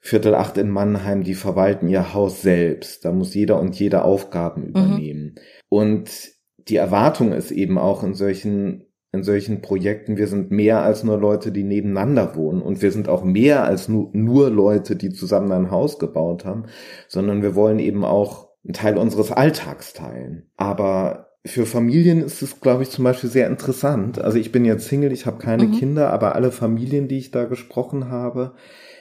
Viertel 0.00 0.34
acht 0.34 0.58
in 0.58 0.68
Mannheim, 0.68 1.22
die 1.22 1.34
verwalten 1.34 1.88
ihr 1.88 2.12
Haus 2.12 2.42
selbst. 2.42 3.04
Da 3.04 3.12
muss 3.12 3.34
jeder 3.34 3.60
und 3.60 3.78
jede 3.78 4.04
Aufgaben 4.04 4.62
mhm. 4.62 4.68
übernehmen. 4.68 5.22
Mhm. 5.22 5.40
Und 5.68 6.10
die 6.68 6.76
Erwartung 6.76 7.32
ist 7.32 7.50
eben 7.50 7.78
auch 7.78 8.02
in 8.02 8.14
solchen 8.14 8.91
in 9.12 9.22
solchen 9.22 9.60
Projekten, 9.60 10.16
wir 10.16 10.26
sind 10.26 10.50
mehr 10.50 10.82
als 10.82 11.04
nur 11.04 11.18
Leute, 11.18 11.52
die 11.52 11.64
nebeneinander 11.64 12.34
wohnen 12.34 12.62
und 12.62 12.80
wir 12.80 12.90
sind 12.90 13.10
auch 13.10 13.24
mehr 13.24 13.62
als 13.64 13.88
nur, 13.88 14.08
nur 14.14 14.48
Leute, 14.48 14.96
die 14.96 15.10
zusammen 15.10 15.52
ein 15.52 15.70
Haus 15.70 15.98
gebaut 15.98 16.46
haben, 16.46 16.64
sondern 17.08 17.42
wir 17.42 17.54
wollen 17.54 17.78
eben 17.78 18.04
auch 18.04 18.48
einen 18.64 18.72
Teil 18.72 18.96
unseres 18.96 19.30
Alltags 19.30 19.92
teilen. 19.92 20.50
Aber 20.56 21.28
für 21.44 21.66
Familien 21.66 22.22
ist 22.22 22.40
es, 22.40 22.60
glaube 22.60 22.84
ich, 22.84 22.90
zum 22.90 23.04
Beispiel 23.04 23.28
sehr 23.28 23.48
interessant. 23.48 24.18
Also 24.18 24.38
ich 24.38 24.50
bin 24.50 24.64
jetzt 24.64 24.88
Single, 24.88 25.12
ich 25.12 25.26
habe 25.26 25.38
keine 25.38 25.66
mhm. 25.66 25.72
Kinder, 25.72 26.10
aber 26.10 26.34
alle 26.34 26.50
Familien, 26.50 27.06
die 27.08 27.18
ich 27.18 27.30
da 27.30 27.44
gesprochen 27.44 28.08
habe, 28.08 28.54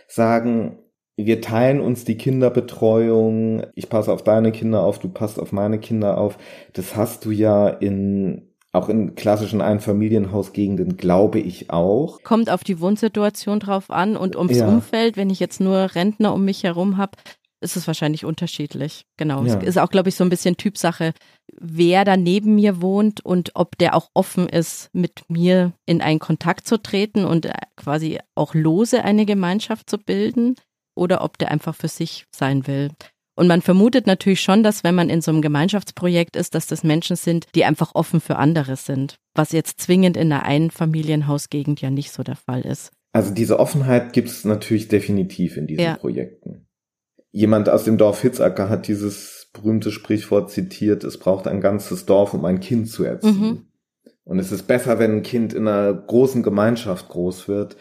sagen, 0.08 0.80
wir 1.16 1.40
teilen 1.40 1.80
uns 1.80 2.04
die 2.04 2.18
Kinderbetreuung, 2.18 3.64
ich 3.76 3.90
passe 3.90 4.12
auf 4.12 4.24
deine 4.24 4.52
Kinder 4.52 4.82
auf, 4.84 5.00
du 5.00 5.08
passt 5.08 5.40
auf 5.40 5.52
meine 5.52 5.80
Kinder 5.80 6.18
auf. 6.18 6.38
Das 6.74 6.96
hast 6.96 7.24
du 7.26 7.32
ja 7.32 7.70
in 7.70 8.51
auch 8.74 8.90
in 8.90 9.16
klassischen 9.16 9.62
Einfamilienhausgegenden 9.62 10.98
glaube 10.98 11.40
ich 11.40 11.70
auch. 11.70 12.22
Kommt 12.24 12.50
auf 12.50 12.64
die 12.64 12.80
Wohnsituation 12.80 13.60
drauf 13.60 13.90
an 13.90 14.16
und 14.16 14.36
ums 14.36 14.58
ja. 14.58 14.68
Umfeld. 14.68 15.18
Wenn 15.18 15.30
ich 15.30 15.40
jetzt 15.40 15.60
nur 15.60 15.94
Rentner 15.94 16.34
um 16.34 16.46
mich 16.46 16.64
herum 16.64 16.98
habe, 16.98 17.18
ist 17.62 17.76
es 17.76 17.86
wahrscheinlich 17.86 18.26
unterschiedlich. 18.26 19.06
Genau. 19.18 19.44
Ja. 19.44 19.58
Es 19.58 19.64
ist 19.64 19.78
auch, 19.78 19.90
glaube 19.90 20.10
ich, 20.10 20.16
so 20.16 20.24
ein 20.24 20.30
bisschen 20.30 20.58
Typsache, 20.58 21.14
wer 21.60 22.06
da 22.06 22.18
neben 22.18 22.56
mir 22.56 22.82
wohnt 22.82 23.24
und 23.24 23.52
ob 23.56 23.78
der 23.78 23.96
auch 23.96 24.10
offen 24.14 24.50
ist, 24.50 24.90
mit 24.94 25.22
mir 25.30 25.74
in 25.86 26.02
einen 26.02 26.20
Kontakt 26.20 26.68
zu 26.68 26.82
treten 26.82 27.24
und 27.26 27.46
äh, 27.46 27.54
quasi 27.76 28.20
auch 28.36 28.56
lose 28.56 29.04
eine 29.04 29.26
Gemeinschaft 29.26 29.90
zu 29.90 29.98
bilden 29.98 30.56
oder 30.96 31.24
ob 31.24 31.38
der 31.38 31.52
einfach 31.52 31.76
für 31.76 31.88
sich 31.88 32.26
sein 32.36 32.68
will. 32.68 32.90
Und 33.36 33.48
man 33.48 33.62
vermutet 33.62 34.08
natürlich 34.08 34.42
schon, 34.42 34.62
dass 34.62 34.84
wenn 34.84 34.96
man 34.96 35.10
in 35.10 35.22
so 35.22 35.32
einem 35.32 35.42
Gemeinschaftsprojekt 35.42 36.36
ist, 36.36 36.54
dass 36.54 36.68
das 36.68 36.84
Menschen 36.84 37.16
sind, 37.16 37.48
die 37.56 37.66
einfach 37.66 37.96
offen 37.96 38.20
für 38.20 38.36
andere 38.36 38.76
sind, 38.76 39.16
was 39.34 39.52
jetzt 39.52 39.80
zwingend 39.80 40.18
in 40.18 40.32
einer 40.32 40.44
Einfamilienhausgegend 40.44 41.82
ja 41.82 41.90
nicht 41.90 42.12
so 42.12 42.24
der 42.24 42.36
Fall 42.36 42.62
ist. 42.62 42.92
Also 43.14 43.34
diese 43.34 43.60
Offenheit 43.60 44.14
gibt 44.14 44.30
es 44.30 44.46
natürlich 44.46 44.88
definitiv 44.88 45.58
in 45.58 45.68
diesen 45.68 45.84
ja. 45.84 45.96
Projekten. 45.96 46.68
Jemand 47.32 47.70
aus 47.70 47.86
dem 47.86 47.98
Dorf 47.98 48.22
Hitzacker 48.22 48.70
hat 48.70 48.88
dieses 48.88 49.50
berühmte 49.54 49.92
Sprichwort 49.92 50.50
zitiert, 50.50 51.04
es 51.04 51.18
braucht 51.18 51.48
ein 51.48 51.62
ganzes 51.62 52.06
Dorf, 52.06 52.34
um 52.34 52.46
ein 52.46 52.60
Kind 52.60 52.90
zu 52.90 53.04
erziehen. 53.04 53.40
Mhm. 53.40 53.66
Und 54.24 54.40
es 54.40 54.52
ist 54.52 54.64
besser, 54.64 55.00
wenn 55.00 55.18
ein 55.18 55.24
Kind 55.24 55.54
in 55.54 55.68
einer 55.68 55.94
großen 55.94 56.44
Gemeinschaft 56.44 57.10
groß 57.10 57.48
wird, 57.48 57.76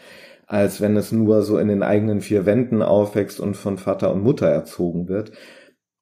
als 0.51 0.81
wenn 0.81 0.97
es 0.97 1.13
nur 1.13 1.43
so 1.43 1.57
in 1.57 1.69
den 1.69 1.81
eigenen 1.81 2.19
vier 2.19 2.45
Wänden 2.45 2.81
aufwächst 2.81 3.39
und 3.39 3.55
von 3.55 3.77
Vater 3.77 4.13
und 4.13 4.21
Mutter 4.21 4.47
erzogen 4.47 5.07
wird. 5.07 5.31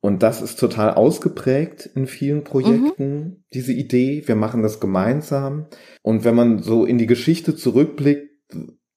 Und 0.02 0.24
das 0.24 0.42
ist 0.42 0.60
total 0.60 0.96
ausgeprägt 0.96 1.88
in 1.94 2.08
vielen 2.08 2.44
Projekten, 2.44 3.20
mhm. 3.20 3.44
diese 3.54 3.74
Idee. 3.74 4.24
Wir 4.26 4.36
machen 4.36 4.64
das 4.64 4.80
gemeinsam. 4.80 5.68
Und 6.02 6.24
wenn 6.24 6.34
man 6.34 6.64
so 6.64 6.86
in 6.86 6.98
die 6.98 7.06
Geschichte 7.06 7.56
zurückblickt, 7.56 8.32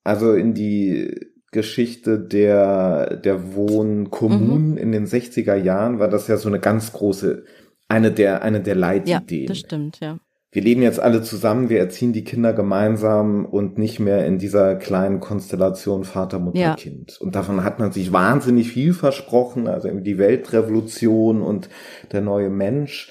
also 0.04 0.32
in 0.32 0.54
die 0.54 1.20
Geschichte 1.50 2.18
der, 2.18 3.18
der 3.18 3.54
Wohnkommunen 3.54 4.70
mhm. 4.70 4.78
in 4.78 4.90
den 4.90 5.06
60er 5.06 5.56
Jahren, 5.56 5.98
war 5.98 6.08
das 6.08 6.28
ja 6.28 6.38
so 6.38 6.48
eine 6.48 6.60
ganz 6.60 6.94
große, 6.94 7.44
eine 7.88 8.10
der, 8.10 8.40
eine 8.40 8.62
der 8.62 8.74
Leitideen. 8.74 9.42
Ja, 9.42 9.48
das 9.48 9.58
stimmt, 9.58 10.00
ja 10.00 10.18
wir 10.52 10.60
leben 10.60 10.82
jetzt 10.82 11.00
alle 11.00 11.22
zusammen, 11.22 11.70
wir 11.70 11.78
erziehen 11.78 12.12
die 12.12 12.24
Kinder 12.24 12.52
gemeinsam 12.52 13.46
und 13.46 13.78
nicht 13.78 13.98
mehr 13.98 14.26
in 14.26 14.38
dieser 14.38 14.76
kleinen 14.76 15.18
Konstellation 15.18 16.04
Vater, 16.04 16.38
Mutter, 16.38 16.58
ja. 16.58 16.76
Kind. 16.76 17.18
Und 17.22 17.34
davon 17.34 17.64
hat 17.64 17.78
man 17.78 17.90
sich 17.90 18.12
wahnsinnig 18.12 18.70
viel 18.70 18.92
versprochen, 18.92 19.66
also 19.66 19.88
die 19.88 20.18
Weltrevolution 20.18 21.40
und 21.40 21.70
der 22.12 22.20
neue 22.20 22.50
Mensch. 22.50 23.10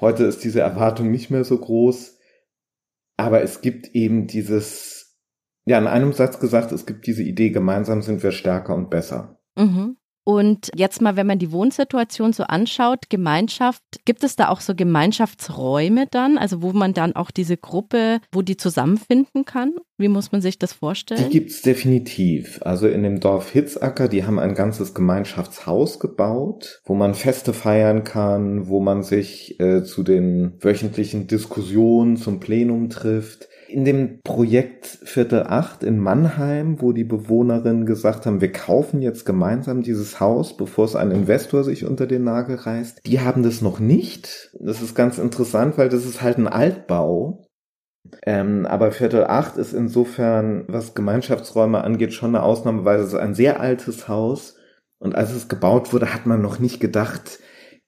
Heute 0.00 0.24
ist 0.24 0.42
diese 0.44 0.60
Erwartung 0.60 1.10
nicht 1.10 1.30
mehr 1.30 1.44
so 1.44 1.58
groß. 1.58 2.16
Aber 3.18 3.42
es 3.42 3.60
gibt 3.60 3.94
eben 3.94 4.26
dieses, 4.26 5.18
ja, 5.66 5.76
in 5.76 5.88
einem 5.88 6.14
Satz 6.14 6.40
gesagt, 6.40 6.72
es 6.72 6.86
gibt 6.86 7.06
diese 7.06 7.22
Idee, 7.22 7.50
gemeinsam 7.50 8.00
sind 8.00 8.22
wir 8.22 8.32
stärker 8.32 8.74
und 8.74 8.88
besser. 8.88 9.38
Mhm. 9.56 9.87
Und 10.28 10.70
jetzt 10.76 11.00
mal, 11.00 11.16
wenn 11.16 11.26
man 11.26 11.38
die 11.38 11.52
Wohnsituation 11.52 12.34
so 12.34 12.42
anschaut, 12.42 13.08
Gemeinschaft, 13.08 13.82
gibt 14.04 14.22
es 14.22 14.36
da 14.36 14.50
auch 14.50 14.60
so 14.60 14.74
Gemeinschaftsräume 14.74 16.04
dann, 16.10 16.36
also 16.36 16.60
wo 16.60 16.74
man 16.74 16.92
dann 16.92 17.16
auch 17.16 17.30
diese 17.30 17.56
Gruppe, 17.56 18.20
wo 18.30 18.42
die 18.42 18.58
zusammenfinden 18.58 19.46
kann? 19.46 19.72
Wie 19.96 20.08
muss 20.08 20.30
man 20.30 20.42
sich 20.42 20.58
das 20.58 20.74
vorstellen? 20.74 21.24
Die 21.24 21.30
gibt's 21.30 21.62
definitiv. 21.62 22.60
Also 22.60 22.88
in 22.88 23.04
dem 23.04 23.20
Dorf 23.20 23.52
Hitzacker, 23.52 24.06
die 24.08 24.26
haben 24.26 24.38
ein 24.38 24.54
ganzes 24.54 24.92
Gemeinschaftshaus 24.92 25.98
gebaut, 25.98 26.82
wo 26.84 26.94
man 26.94 27.14
Feste 27.14 27.54
feiern 27.54 28.04
kann, 28.04 28.68
wo 28.68 28.80
man 28.80 29.02
sich 29.02 29.58
äh, 29.60 29.82
zu 29.82 30.02
den 30.02 30.58
wöchentlichen 30.60 31.26
Diskussionen 31.26 32.18
zum 32.18 32.38
Plenum 32.38 32.90
trifft 32.90 33.48
in 33.68 33.84
dem 33.84 34.20
Projekt 34.22 34.86
Viertel 34.86 35.44
8 35.44 35.82
in 35.82 35.98
Mannheim, 35.98 36.80
wo 36.80 36.92
die 36.92 37.04
Bewohnerinnen 37.04 37.86
gesagt 37.86 38.26
haben, 38.26 38.40
wir 38.40 38.50
kaufen 38.50 39.02
jetzt 39.02 39.26
gemeinsam 39.26 39.82
dieses 39.82 40.20
Haus, 40.20 40.56
bevor 40.56 40.86
es 40.86 40.96
ein 40.96 41.10
Investor 41.10 41.64
sich 41.64 41.84
unter 41.84 42.06
den 42.06 42.24
Nagel 42.24 42.56
reißt. 42.56 43.06
Die 43.06 43.20
haben 43.20 43.42
das 43.42 43.60
noch 43.60 43.78
nicht. 43.78 44.50
Das 44.58 44.80
ist 44.80 44.94
ganz 44.94 45.18
interessant, 45.18 45.76
weil 45.76 45.88
das 45.88 46.06
ist 46.06 46.22
halt 46.22 46.38
ein 46.38 46.48
Altbau. 46.48 47.44
Ähm, 48.24 48.64
aber 48.64 48.90
Viertel 48.90 49.24
8 49.24 49.58
ist 49.58 49.74
insofern, 49.74 50.64
was 50.68 50.94
Gemeinschaftsräume 50.94 51.84
angeht, 51.84 52.14
schon 52.14 52.34
eine 52.34 52.42
Ausnahme, 52.42 52.86
weil 52.86 53.00
es 53.00 53.08
ist 53.08 53.14
ein 53.14 53.34
sehr 53.34 53.60
altes 53.60 54.08
Haus. 54.08 54.56
Und 54.98 55.14
als 55.14 55.32
es 55.32 55.48
gebaut 55.48 55.92
wurde, 55.92 56.14
hat 56.14 56.26
man 56.26 56.40
noch 56.40 56.58
nicht 56.58 56.80
gedacht, 56.80 57.38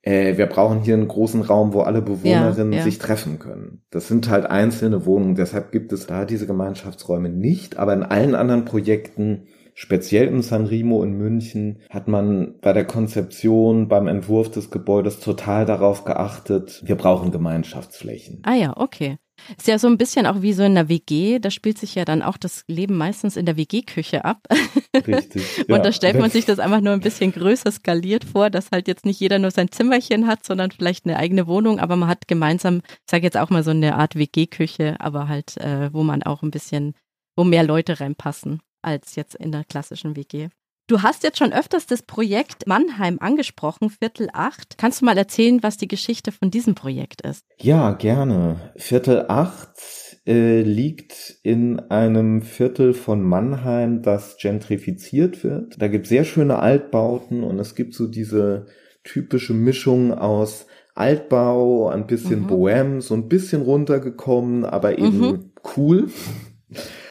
äh, 0.02 0.36
wir 0.36 0.46
brauchen 0.46 0.80
hier 0.80 0.94
einen 0.94 1.08
großen 1.08 1.42
Raum, 1.42 1.72
wo 1.72 1.80
alle 1.80 2.02
Bewohnerinnen 2.02 2.72
ja, 2.72 2.78
ja. 2.78 2.84
sich 2.84 2.98
treffen 2.98 3.38
können. 3.38 3.82
Das 3.90 4.08
sind 4.08 4.28
halt 4.28 4.46
einzelne 4.46 5.06
Wohnungen, 5.06 5.34
deshalb 5.34 5.72
gibt 5.72 5.92
es 5.92 6.06
da 6.06 6.24
diese 6.24 6.46
Gemeinschaftsräume 6.46 7.28
nicht, 7.28 7.78
aber 7.78 7.92
in 7.92 8.02
allen 8.02 8.34
anderen 8.34 8.64
Projekten 8.64 9.46
Speziell 9.80 10.26
im 10.26 10.42
San 10.42 10.66
Remo 10.66 11.02
in 11.02 11.16
München 11.16 11.78
hat 11.88 12.06
man 12.06 12.56
bei 12.60 12.74
der 12.74 12.84
Konzeption, 12.84 13.88
beim 13.88 14.08
Entwurf 14.08 14.50
des 14.50 14.70
Gebäudes 14.70 15.20
total 15.20 15.64
darauf 15.64 16.04
geachtet, 16.04 16.82
wir 16.84 16.96
brauchen 16.96 17.30
Gemeinschaftsflächen. 17.30 18.42
Ah 18.44 18.56
ja, 18.56 18.76
okay. 18.76 19.16
Ist 19.56 19.68
ja 19.68 19.78
so 19.78 19.88
ein 19.88 19.98
bisschen 19.98 20.26
auch 20.26 20.42
wie 20.42 20.52
so 20.52 20.62
in 20.62 20.74
der 20.74 20.88
WG, 20.88 21.38
da 21.38 21.50
spielt 21.50 21.78
sich 21.78 21.94
ja 21.94 22.04
dann 22.04 22.22
auch 22.22 22.36
das 22.36 22.64
Leben 22.66 22.96
meistens 22.96 23.36
in 23.36 23.46
der 23.46 23.56
WG-Küche 23.56 24.24
ab. 24.24 24.46
Richtig. 24.94 25.58
Ja. 25.58 25.64
Und 25.76 25.84
da 25.84 25.92
stellt 25.92 26.18
man 26.18 26.30
sich 26.30 26.44
das 26.44 26.58
einfach 26.58 26.80
nur 26.80 26.92
ein 26.92 27.00
bisschen 27.00 27.32
größer 27.32 27.72
skaliert 27.72 28.24
vor, 28.24 28.50
dass 28.50 28.70
halt 28.70 28.88
jetzt 28.88 29.04
nicht 29.04 29.20
jeder 29.20 29.38
nur 29.38 29.50
sein 29.50 29.70
Zimmerchen 29.70 30.26
hat, 30.26 30.44
sondern 30.44 30.70
vielleicht 30.70 31.04
eine 31.06 31.16
eigene 31.16 31.46
Wohnung, 31.46 31.78
aber 31.78 31.96
man 31.96 32.08
hat 32.08 32.28
gemeinsam, 32.28 32.82
ich 32.88 33.10
sage 33.10 33.24
jetzt 33.24 33.36
auch 33.36 33.50
mal 33.50 33.64
so 33.64 33.70
eine 33.70 33.96
Art 33.96 34.16
WG-Küche, 34.16 34.96
aber 34.98 35.28
halt, 35.28 35.56
äh, 35.58 35.92
wo 35.92 36.02
man 36.02 36.22
auch 36.22 36.42
ein 36.42 36.50
bisschen, 36.50 36.94
wo 37.36 37.44
mehr 37.44 37.64
Leute 37.64 38.00
reinpassen 38.00 38.60
als 38.82 39.16
jetzt 39.16 39.34
in 39.34 39.52
der 39.52 39.64
klassischen 39.64 40.16
WG. 40.16 40.48
Du 40.90 41.02
hast 41.02 41.22
jetzt 41.22 41.38
schon 41.38 41.52
öfters 41.52 41.86
das 41.86 42.02
Projekt 42.02 42.66
Mannheim 42.66 43.18
angesprochen, 43.20 43.90
Viertel 43.90 44.28
8. 44.32 44.76
Kannst 44.76 45.00
du 45.00 45.04
mal 45.04 45.16
erzählen, 45.16 45.62
was 45.62 45.76
die 45.76 45.86
Geschichte 45.86 46.32
von 46.32 46.50
diesem 46.50 46.74
Projekt 46.74 47.20
ist? 47.20 47.44
Ja, 47.60 47.92
gerne. 47.92 48.72
Viertel 48.74 49.26
8 49.28 50.18
äh, 50.26 50.62
liegt 50.62 51.38
in 51.44 51.78
einem 51.78 52.42
Viertel 52.42 52.92
von 52.92 53.22
Mannheim, 53.22 54.02
das 54.02 54.36
gentrifiziert 54.36 55.44
wird. 55.44 55.80
Da 55.80 55.86
gibt 55.86 56.06
es 56.06 56.08
sehr 56.08 56.24
schöne 56.24 56.58
Altbauten 56.58 57.44
und 57.44 57.60
es 57.60 57.76
gibt 57.76 57.94
so 57.94 58.08
diese 58.08 58.66
typische 59.04 59.54
Mischung 59.54 60.12
aus 60.12 60.66
Altbau, 60.96 61.88
ein 61.88 62.08
bisschen 62.08 62.40
mhm. 62.40 62.46
Bohem, 62.48 63.00
so 63.00 63.14
ein 63.14 63.28
bisschen 63.28 63.62
runtergekommen, 63.62 64.64
aber 64.64 64.98
eben 64.98 65.20
mhm. 65.20 65.52
cool. 65.76 66.10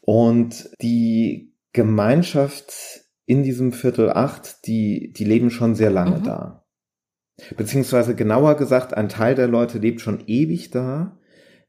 Und 0.03 0.69
die 0.81 1.53
Gemeinschaft 1.71 2.73
in 3.29 3.43
diesem 3.43 3.73
Viertel 3.73 4.09
8, 4.09 4.65
die, 4.65 5.13
die 5.13 5.23
leben 5.23 5.51
schon 5.51 5.75
sehr 5.75 5.91
lange 5.91 6.17
mhm. 6.17 6.23
da. 6.23 6.65
Beziehungsweise 7.55 8.15
genauer 8.15 8.55
gesagt, 8.57 8.95
ein 8.95 9.07
Teil 9.07 9.35
der 9.35 9.47
Leute 9.47 9.77
lebt 9.77 10.01
schon 10.01 10.23
ewig 10.25 10.71
da. 10.71 11.19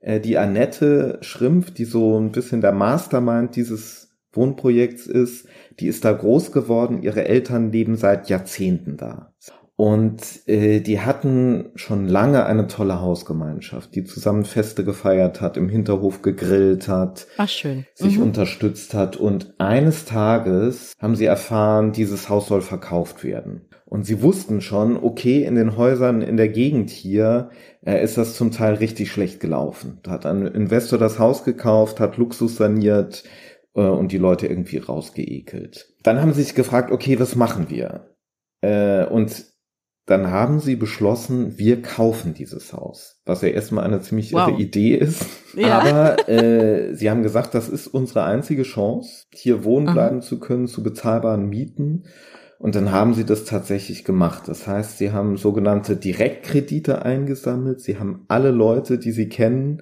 Äh, 0.01 0.21
die 0.21 0.39
Annette 0.39 1.19
Schrimpf, 1.21 1.71
die 1.71 1.85
so 1.85 2.19
ein 2.19 2.33
bisschen 2.33 2.63
der 2.63 2.73
Mastermind 2.73 3.57
dieses 3.57 4.17
Wohnprojekts 4.33 5.07
ist, 5.07 5.49
die 5.79 5.89
ist 5.89 6.07
da 6.07 6.13
groß 6.13 6.51
geworden. 6.51 7.03
Ihre 7.03 7.27
Eltern 7.27 7.71
leben 7.71 7.97
seit 7.97 8.31
Jahrzehnten 8.31 8.97
da. 8.97 9.35
Und 9.81 10.47
äh, 10.47 10.81
die 10.81 11.01
hatten 11.01 11.71
schon 11.75 12.07
lange 12.07 12.45
eine 12.45 12.67
tolle 12.67 13.01
Hausgemeinschaft, 13.01 13.95
die 13.95 14.05
zusammen 14.05 14.45
Feste 14.45 14.85
gefeiert 14.85 15.41
hat, 15.41 15.57
im 15.57 15.71
Hinterhof 15.71 16.21
gegrillt 16.21 16.87
hat, 16.87 17.27
Ach, 17.39 17.49
schön. 17.49 17.87
sich 17.95 18.19
mhm. 18.19 18.25
unterstützt 18.25 18.93
hat. 18.93 19.17
Und 19.17 19.55
eines 19.57 20.05
Tages 20.05 20.93
haben 21.01 21.17
sie 21.17 21.25
erfahren, 21.25 21.93
dieses 21.93 22.29
Haus 22.29 22.49
soll 22.49 22.61
verkauft 22.61 23.25
werden. 23.25 23.71
Und 23.87 24.05
sie 24.05 24.21
wussten 24.21 24.61
schon, 24.61 24.99
okay, 25.03 25.45
in 25.45 25.55
den 25.55 25.79
Häusern 25.79 26.21
in 26.21 26.37
der 26.37 26.51
Gegend 26.51 26.91
hier 26.91 27.49
äh, 27.81 28.05
ist 28.05 28.19
das 28.19 28.35
zum 28.35 28.51
Teil 28.51 28.75
richtig 28.75 29.11
schlecht 29.11 29.41
gelaufen. 29.41 30.01
Da 30.03 30.11
hat 30.11 30.27
ein 30.27 30.47
Investor 30.47 30.99
das 30.99 31.19
Haus 31.19 31.43
gekauft, 31.43 32.01
hat 32.01 32.19
Luxus 32.19 32.57
saniert 32.57 33.25
äh, 33.75 33.81
und 33.81 34.13
die 34.13 34.19
Leute 34.19 34.47
irgendwie 34.47 34.77
rausgeekelt. 34.77 35.95
Dann 36.03 36.21
haben 36.21 36.35
sie 36.35 36.43
sich 36.43 36.55
gefragt, 36.55 36.93
okay, 36.93 37.19
was 37.19 37.35
machen 37.35 37.71
wir? 37.71 38.11
Äh, 38.61 39.07
und 39.07 39.50
dann 40.11 40.33
haben 40.33 40.59
sie 40.59 40.75
beschlossen, 40.75 41.57
wir 41.57 41.83
kaufen 41.83 42.35
dieses 42.35 42.73
Haus. 42.73 43.21
Was 43.27 43.43
ja 43.43 43.49
erstmal 43.49 43.85
eine 43.85 44.01
ziemlich 44.01 44.33
wow. 44.33 44.49
irre 44.49 44.61
Idee 44.61 44.97
ist. 44.97 45.25
Ja. 45.57 45.79
Aber 45.79 46.29
äh, 46.29 46.95
sie 46.95 47.09
haben 47.09 47.23
gesagt, 47.23 47.55
das 47.55 47.69
ist 47.69 47.87
unsere 47.87 48.25
einzige 48.25 48.65
Chance, 48.65 49.27
hier 49.33 49.63
wohnen 49.63 49.87
Aha. 49.89 49.95
bleiben 49.95 50.23
zu 50.23 50.41
können 50.41 50.67
zu 50.67 50.83
bezahlbaren 50.83 51.49
Mieten. 51.49 52.05
Und 52.59 52.75
dann 52.75 52.91
haben 52.91 53.15
sie 53.15 53.25
das 53.25 53.45
tatsächlich 53.45 54.05
gemacht. 54.05 54.49
Das 54.49 54.67
heißt, 54.67 54.99
sie 54.99 55.13
haben 55.13 55.37
sogenannte 55.37 55.97
Direktkredite 55.97 57.03
eingesammelt. 57.03 57.81
Sie 57.81 57.99
haben 57.99 58.25
alle 58.27 58.51
Leute, 58.51 58.99
die 58.99 59.13
sie 59.13 59.29
kennen, 59.29 59.81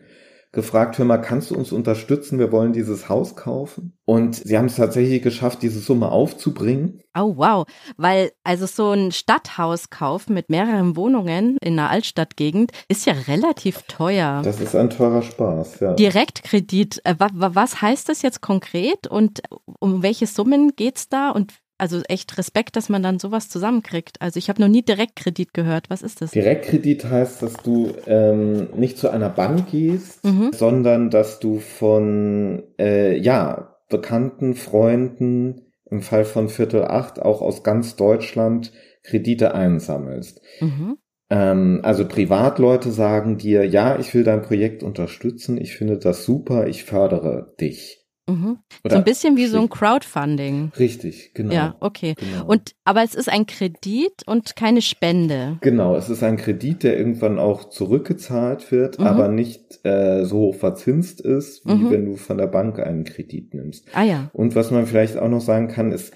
gefragt, 0.53 0.99
hör 0.99 1.05
mal, 1.05 1.19
kannst 1.19 1.51
du 1.51 1.55
uns 1.55 1.73
unterstützen? 1.73 2.39
Wir 2.39 2.51
wollen 2.51 2.73
dieses 2.73 3.09
Haus 3.09 3.37
kaufen. 3.37 3.99
Und 4.05 4.37
sie 4.37 4.57
haben 4.57 4.67
es 4.67 4.77
tatsächlich 4.77 5.23
geschafft, 5.23 5.63
diese 5.63 5.81
Summe 5.81 6.11
aufzubringen. 6.11 7.03
Oh, 7.15 7.35
wow. 7.37 7.67
Weil 7.97 8.33
also 8.45 8.67
so 8.67 8.93
ein 8.93 9.13
Stadthauskauf 9.13 10.29
mit 10.29 10.49
mehreren 10.49 10.97
Wohnungen 10.97 11.59
in 11.63 11.79
einer 11.79 11.91
Altstadtgegend 11.91 12.73
ist 12.89 13.05
ja 13.05 13.13
relativ 13.27 13.83
teuer. 13.83 14.41
Das 14.43 14.61
ist 14.61 14.75
ein 14.75 14.89
teurer 14.89 15.23
Spaß, 15.23 15.81
ja. 15.81 15.93
Direktkredit, 15.95 17.03
äh, 17.05 17.15
was 17.19 17.83
heißt 17.83 18.09
das 18.09 18.23
jetzt 18.23 18.41
konkret 18.41 19.07
und 19.07 19.43
um 19.81 20.03
welche 20.03 20.27
Summen 20.27 20.75
geht's 20.77 21.09
da 21.09 21.31
und 21.31 21.53
also 21.79 22.03
echt 22.09 22.37
Respekt, 22.37 22.77
dass 22.77 22.89
man 22.89 23.03
dann 23.03 23.19
sowas 23.19 23.49
zusammenkriegt. 23.49 24.21
Also 24.21 24.39
ich 24.39 24.49
habe 24.49 24.61
noch 24.61 24.69
nie 24.69 24.83
Direktkredit 24.83 25.55
gehört. 25.55 25.91
Was 25.91 26.03
ist 26.03 26.21
das? 26.21 26.33
Direktkredit 26.33 27.05
heißt, 27.05 27.43
dass 27.43 27.55
du 27.55 27.93
ähm, 28.07 28.69
nicht 28.77 28.99
zu 28.99 29.09
einer 29.09 29.31
Bank 29.31 29.71
gehst, 29.71 30.25
mhm. 30.25 30.51
sondern 30.53 31.11
dass 31.11 31.39
du 31.41 31.59
von 31.61 32.65
äh, 32.79 33.17
ja 33.17 33.77
bekannten 33.89 34.55
Freunden 34.55 35.73
im 35.91 36.03
Fall 36.03 36.25
von 36.25 36.49
Viertel 36.49 36.85
8 36.85 37.23
auch 37.23 37.41
aus 37.41 37.63
ganz 37.63 37.97
Deutschland 37.97 38.73
Kredite 39.03 39.55
einsammelst. 39.55 40.43
Mhm. 40.61 40.99
Ähm, 41.31 41.81
also 41.83 42.07
Privatleute 42.07 42.91
sagen 42.91 43.39
dir, 43.39 43.65
ja, 43.65 43.99
ich 43.99 44.13
will 44.15 44.25
dein 44.25 44.43
Projekt 44.43 44.83
unterstützen, 44.83 45.59
ich 45.59 45.77
finde 45.77 45.99
das 45.99 46.25
super, 46.25 46.67
ich 46.67 46.85
fördere 46.85 47.55
dich. 47.61 48.07
Mhm. 48.29 48.59
so 48.87 48.97
ein 48.97 49.05
bisschen 49.05 49.37
wie 49.37 49.47
so 49.47 49.59
ein 49.59 49.69
Crowdfunding. 49.69 50.73
Richtig, 50.79 51.33
genau. 51.35 51.53
Ja, 51.53 51.77
okay. 51.81 52.15
Genau. 52.19 52.47
Und 52.47 52.75
aber 52.85 53.03
es 53.03 53.15
ist 53.15 53.29
ein 53.29 53.47
Kredit 53.47 54.23
und 54.27 54.55
keine 54.55 54.83
Spende. 54.83 55.59
Genau, 55.63 55.97
es 55.97 56.11
ist 56.11 56.23
ein 56.23 56.37
Kredit, 56.37 56.83
der 56.83 56.99
irgendwann 56.99 57.39
auch 57.39 57.71
zurückgezahlt 57.71 58.71
wird, 58.71 58.99
mhm. 58.99 59.07
aber 59.07 59.29
nicht 59.29 59.85
äh, 59.85 60.25
so 60.25 60.39
hoch 60.39 60.55
verzinst 60.57 61.21
ist, 61.21 61.67
wie 61.67 61.73
mhm. 61.73 61.91
wenn 61.91 62.05
du 62.05 62.17
von 62.17 62.39
der 62.39 62.47
Bank 62.47 62.79
einen 62.79 63.05
Kredit 63.05 63.55
nimmst. 63.55 63.87
Ah 63.95 64.05
ja. 64.05 64.31
Und 64.33 64.55
was 64.55 64.71
man 64.71 64.87
vielleicht 64.87 65.17
auch 65.17 65.29
noch 65.29 65.41
sagen 65.41 65.69
kann, 65.69 65.93
ist, 65.93 66.13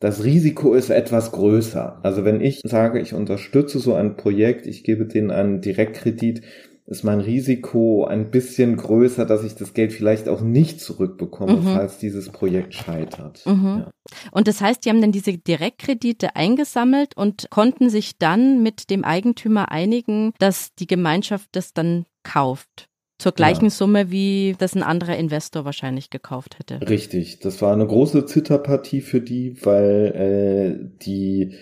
das 0.00 0.22
Risiko 0.22 0.74
ist 0.74 0.90
etwas 0.90 1.32
größer. 1.32 1.98
Also 2.04 2.24
wenn 2.24 2.40
ich 2.40 2.60
sage, 2.64 3.00
ich 3.00 3.14
unterstütze 3.14 3.80
so 3.80 3.94
ein 3.94 4.16
Projekt, 4.16 4.66
ich 4.66 4.84
gebe 4.84 5.06
denen 5.06 5.32
einen 5.32 5.60
Direktkredit, 5.60 6.42
ist 6.88 7.04
mein 7.04 7.20
Risiko 7.20 8.06
ein 8.06 8.30
bisschen 8.30 8.76
größer, 8.78 9.26
dass 9.26 9.44
ich 9.44 9.54
das 9.54 9.74
Geld 9.74 9.92
vielleicht 9.92 10.26
auch 10.26 10.40
nicht 10.40 10.80
zurückbekomme, 10.80 11.58
mhm. 11.58 11.74
falls 11.74 11.98
dieses 11.98 12.30
Projekt 12.30 12.74
scheitert. 12.74 13.44
Mhm. 13.44 13.84
Ja. 13.84 13.90
Und 14.32 14.48
das 14.48 14.62
heißt, 14.62 14.84
die 14.84 14.88
haben 14.88 15.02
dann 15.02 15.12
diese 15.12 15.36
Direktkredite 15.36 16.34
eingesammelt 16.34 17.14
und 17.14 17.50
konnten 17.50 17.90
sich 17.90 18.16
dann 18.18 18.62
mit 18.62 18.88
dem 18.88 19.04
Eigentümer 19.04 19.70
einigen, 19.70 20.32
dass 20.38 20.74
die 20.76 20.86
Gemeinschaft 20.86 21.50
das 21.52 21.74
dann 21.74 22.06
kauft. 22.22 22.88
Zur 23.18 23.32
gleichen 23.32 23.64
ja. 23.64 23.70
Summe, 23.70 24.10
wie 24.10 24.54
das 24.58 24.74
ein 24.74 24.82
anderer 24.84 25.16
Investor 25.16 25.64
wahrscheinlich 25.64 26.08
gekauft 26.08 26.58
hätte. 26.58 26.80
Richtig, 26.88 27.40
das 27.40 27.60
war 27.60 27.72
eine 27.72 27.86
große 27.86 28.26
Zitterpartie 28.26 29.00
für 29.00 29.20
die, 29.20 29.56
weil 29.64 30.78
äh, 30.80 30.98
die 31.04 31.54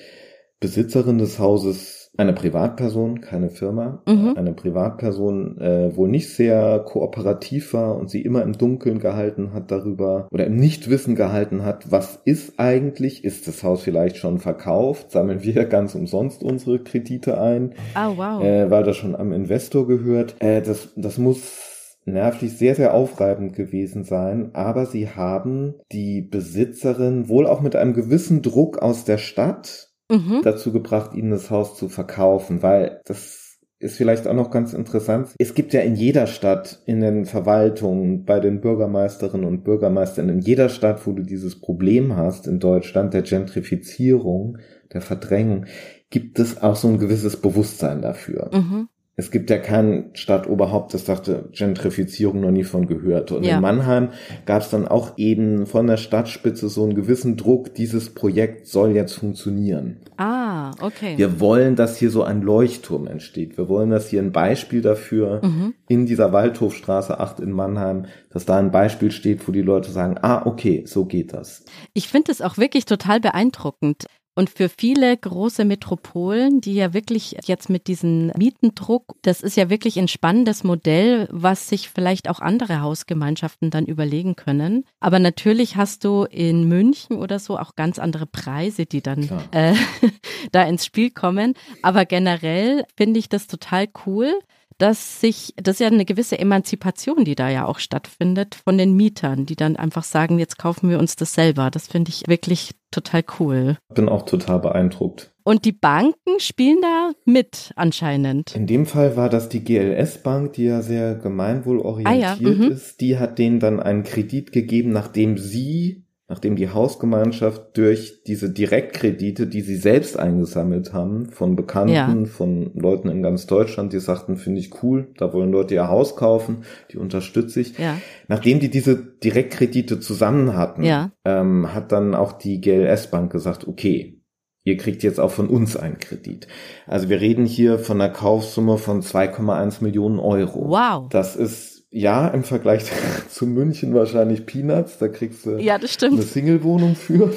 Besitzerin 0.60 1.18
des 1.18 1.38
Hauses 1.38 1.95
eine 2.16 2.32
Privatperson, 2.32 3.20
keine 3.20 3.50
Firma, 3.50 4.02
mhm. 4.06 4.34
eine 4.36 4.52
Privatperson 4.52 5.58
äh, 5.60 5.96
wohl 5.96 6.08
nicht 6.08 6.30
sehr 6.30 6.80
kooperativ 6.80 7.74
war 7.74 7.96
und 7.96 8.10
sie 8.10 8.22
immer 8.22 8.42
im 8.42 8.52
Dunkeln 8.52 8.98
gehalten 8.98 9.52
hat 9.52 9.70
darüber 9.70 10.28
oder 10.30 10.46
im 10.46 10.56
Nichtwissen 10.56 11.14
gehalten 11.14 11.64
hat, 11.64 11.90
was 11.90 12.20
ist 12.24 12.58
eigentlich, 12.58 13.24
ist 13.24 13.46
das 13.48 13.62
Haus 13.62 13.82
vielleicht 13.82 14.16
schon 14.16 14.38
verkauft, 14.38 15.10
sammeln 15.10 15.42
wir 15.42 15.64
ganz 15.66 15.94
umsonst 15.94 16.42
unsere 16.42 16.78
Kredite 16.78 17.40
ein, 17.40 17.74
oh, 17.94 18.16
wow. 18.16 18.42
äh, 18.42 18.70
weil 18.70 18.84
das 18.84 18.96
schon 18.96 19.16
am 19.16 19.32
Investor 19.32 19.86
gehört. 19.86 20.36
Äh, 20.40 20.62
das, 20.62 20.92
das 20.96 21.18
muss 21.18 21.66
nervlich 22.06 22.56
sehr, 22.56 22.74
sehr 22.74 22.94
aufreibend 22.94 23.54
gewesen 23.54 24.04
sein, 24.04 24.50
aber 24.54 24.86
sie 24.86 25.10
haben 25.10 25.74
die 25.92 26.22
Besitzerin 26.22 27.28
wohl 27.28 27.46
auch 27.46 27.60
mit 27.60 27.74
einem 27.74 27.94
gewissen 27.94 28.42
Druck 28.42 28.78
aus 28.78 29.04
der 29.04 29.18
Stadt 29.18 29.85
mhm. 30.10 30.40
dazu 30.42 30.72
gebracht, 30.72 31.14
ihnen 31.14 31.30
das 31.30 31.50
Haus 31.50 31.76
zu 31.76 31.88
verkaufen, 31.88 32.62
weil 32.62 33.00
das 33.04 33.58
ist 33.78 33.96
vielleicht 33.96 34.26
auch 34.26 34.34
noch 34.34 34.50
ganz 34.50 34.72
interessant. 34.72 35.34
Es 35.38 35.54
gibt 35.54 35.74
ja 35.74 35.80
in 35.80 35.96
jeder 35.96 36.26
Stadt, 36.26 36.80
in 36.86 37.00
den 37.00 37.26
Verwaltungen, 37.26 38.24
bei 38.24 38.40
den 38.40 38.60
Bürgermeisterinnen 38.60 39.46
und 39.46 39.64
Bürgermeistern, 39.64 40.30
in 40.30 40.40
jeder 40.40 40.70
Stadt, 40.70 41.06
wo 41.06 41.12
du 41.12 41.22
dieses 41.22 41.60
Problem 41.60 42.16
hast 42.16 42.46
in 42.46 42.58
Deutschland, 42.58 43.12
der 43.12 43.22
Gentrifizierung, 43.22 44.58
der 44.92 45.02
Verdrängung, 45.02 45.66
gibt 46.08 46.38
es 46.38 46.62
auch 46.62 46.76
so 46.76 46.88
ein 46.88 46.98
gewisses 46.98 47.36
Bewusstsein 47.36 48.00
dafür. 48.00 48.50
Mhm 48.52 48.88
es 49.18 49.30
gibt 49.30 49.48
ja 49.48 49.56
kein 49.56 50.10
Stadtoberhaupt, 50.12 50.92
das 50.92 51.04
dachte 51.04 51.48
Gentrifizierung 51.52 52.40
noch 52.40 52.50
nie 52.50 52.64
von 52.64 52.86
gehört. 52.86 53.32
Und 53.32 53.44
ja. 53.44 53.56
in 53.56 53.62
Mannheim 53.62 54.10
gab 54.44 54.60
es 54.60 54.68
dann 54.68 54.86
auch 54.86 55.16
eben 55.16 55.64
von 55.64 55.86
der 55.86 55.96
Stadtspitze 55.96 56.68
so 56.68 56.82
einen 56.82 56.94
gewissen 56.94 57.38
Druck, 57.38 57.74
dieses 57.74 58.12
Projekt 58.12 58.66
soll 58.66 58.90
jetzt 58.90 59.14
funktionieren. 59.14 60.00
Ah, 60.18 60.72
okay. 60.82 61.14
Wir 61.16 61.40
wollen, 61.40 61.76
dass 61.76 61.96
hier 61.96 62.10
so 62.10 62.24
ein 62.24 62.42
Leuchtturm 62.42 63.06
entsteht. 63.06 63.56
Wir 63.56 63.70
wollen, 63.70 63.88
dass 63.88 64.10
hier 64.10 64.20
ein 64.20 64.32
Beispiel 64.32 64.82
dafür 64.82 65.40
mhm. 65.42 65.72
in 65.88 66.04
dieser 66.04 66.34
Waldhofstraße 66.34 67.18
8 67.18 67.40
in 67.40 67.52
Mannheim, 67.52 68.04
dass 68.30 68.44
da 68.44 68.58
ein 68.58 68.70
Beispiel 68.70 69.10
steht, 69.10 69.48
wo 69.48 69.52
die 69.52 69.62
Leute 69.62 69.92
sagen, 69.92 70.18
ah, 70.20 70.44
okay, 70.44 70.84
so 70.84 71.06
geht 71.06 71.32
das. 71.32 71.64
Ich 71.94 72.08
finde 72.08 72.32
es 72.32 72.42
auch 72.42 72.58
wirklich 72.58 72.84
total 72.84 73.20
beeindruckend 73.20 74.04
Und 74.38 74.50
für 74.50 74.68
viele 74.68 75.16
große 75.16 75.64
Metropolen, 75.64 76.60
die 76.60 76.74
ja 76.74 76.92
wirklich 76.92 77.38
jetzt 77.46 77.70
mit 77.70 77.86
diesem 77.86 78.30
Mietendruck, 78.36 79.16
das 79.22 79.40
ist 79.40 79.56
ja 79.56 79.70
wirklich 79.70 79.98
ein 79.98 80.08
spannendes 80.08 80.62
Modell, 80.62 81.26
was 81.32 81.70
sich 81.70 81.88
vielleicht 81.88 82.28
auch 82.28 82.40
andere 82.40 82.82
Hausgemeinschaften 82.82 83.70
dann 83.70 83.86
überlegen 83.86 84.36
können. 84.36 84.84
Aber 85.00 85.18
natürlich 85.20 85.76
hast 85.76 86.04
du 86.04 86.24
in 86.24 86.68
München 86.68 87.16
oder 87.16 87.38
so 87.38 87.58
auch 87.58 87.76
ganz 87.76 87.98
andere 87.98 88.26
Preise, 88.26 88.84
die 88.84 89.00
dann 89.00 89.26
äh, 89.52 89.74
da 90.52 90.64
ins 90.64 90.84
Spiel 90.84 91.10
kommen. 91.10 91.54
Aber 91.80 92.04
generell 92.04 92.84
finde 92.94 93.18
ich 93.18 93.30
das 93.30 93.46
total 93.46 93.88
cool, 94.04 94.34
dass 94.78 95.20
sich, 95.20 95.54
das 95.56 95.76
ist 95.76 95.80
ja 95.80 95.86
eine 95.88 96.04
gewisse 96.04 96.38
Emanzipation, 96.38 97.24
die 97.24 97.34
da 97.34 97.48
ja 97.48 97.66
auch 97.66 97.78
stattfindet 97.78 98.54
von 98.54 98.78
den 98.78 98.94
Mietern, 98.94 99.46
die 99.46 99.56
dann 99.56 99.76
einfach 99.76 100.04
sagen, 100.04 100.38
jetzt 100.38 100.58
kaufen 100.58 100.90
wir 100.90 100.98
uns 100.98 101.16
das 101.16 101.34
selber. 101.34 101.70
Das 101.70 101.86
finde 101.86 102.10
ich 102.10 102.24
wirklich 102.26 102.72
total 102.90 103.24
cool. 103.38 103.78
Bin 103.94 104.08
auch 104.08 104.22
total 104.22 104.60
beeindruckt. 104.60 105.32
Und 105.44 105.64
die 105.64 105.72
Banken 105.72 106.38
spielen 106.38 106.80
da 106.82 107.12
mit 107.24 107.72
anscheinend. 107.76 108.56
In 108.56 108.66
dem 108.66 108.84
Fall 108.84 109.16
war 109.16 109.28
das 109.28 109.48
die 109.48 109.62
GLS 109.62 110.18
Bank, 110.22 110.54
die 110.54 110.64
ja 110.64 110.82
sehr 110.82 111.14
gemeinwohlorientiert 111.14 112.24
ah, 112.24 112.36
ja. 112.40 112.48
mhm. 112.48 112.72
ist. 112.72 113.00
Die 113.00 113.18
hat 113.18 113.38
denen 113.38 113.60
dann 113.60 113.78
einen 113.78 114.02
Kredit 114.02 114.50
gegeben, 114.50 114.90
nachdem 114.90 115.38
sie 115.38 116.05
nachdem 116.28 116.56
die 116.56 116.70
Hausgemeinschaft 116.70 117.76
durch 117.76 118.22
diese 118.26 118.50
Direktkredite, 118.50 119.46
die 119.46 119.60
sie 119.60 119.76
selbst 119.76 120.18
eingesammelt 120.18 120.92
haben, 120.92 121.30
von 121.30 121.54
Bekannten, 121.54 122.24
ja. 122.24 122.24
von 122.24 122.72
Leuten 122.74 123.08
in 123.08 123.22
ganz 123.22 123.46
Deutschland, 123.46 123.92
die 123.92 124.00
sagten, 124.00 124.36
finde 124.36 124.60
ich 124.60 124.82
cool, 124.82 125.12
da 125.18 125.32
wollen 125.32 125.52
Leute 125.52 125.74
ihr 125.74 125.88
Haus 125.88 126.16
kaufen, 126.16 126.64
die 126.90 126.98
unterstütze 126.98 127.60
ich. 127.60 127.78
Ja. 127.78 127.96
Nachdem 128.26 128.58
die 128.58 128.70
diese 128.70 128.96
Direktkredite 128.96 130.00
zusammen 130.00 130.56
hatten, 130.56 130.82
ja. 130.82 131.12
ähm, 131.24 131.72
hat 131.72 131.92
dann 131.92 132.14
auch 132.14 132.32
die 132.32 132.60
GLS 132.60 133.08
Bank 133.10 133.30
gesagt, 133.30 133.68
okay, 133.68 134.20
ihr 134.64 134.76
kriegt 134.76 135.04
jetzt 135.04 135.20
auch 135.20 135.30
von 135.30 135.48
uns 135.48 135.76
einen 135.76 135.98
Kredit. 135.98 136.48
Also 136.88 137.08
wir 137.08 137.20
reden 137.20 137.46
hier 137.46 137.78
von 137.78 138.00
einer 138.00 138.12
Kaufsumme 138.12 138.78
von 138.78 139.00
2,1 139.00 139.82
Millionen 139.82 140.18
Euro. 140.18 140.68
Wow. 140.68 141.08
Das 141.08 141.36
ist 141.36 141.75
ja, 141.96 142.28
im 142.28 142.44
Vergleich 142.44 142.84
zu 143.28 143.46
München 143.46 143.94
wahrscheinlich 143.94 144.46
Peanuts. 144.46 144.98
Da 144.98 145.08
kriegst 145.08 145.46
du 145.46 145.56
ja, 145.56 145.76
eine 145.76 146.22
Single-Wohnung 146.22 146.94
für. 146.94 147.32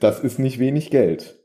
Das 0.00 0.20
ist 0.20 0.38
nicht 0.38 0.58
wenig 0.58 0.90
Geld. 0.90 1.36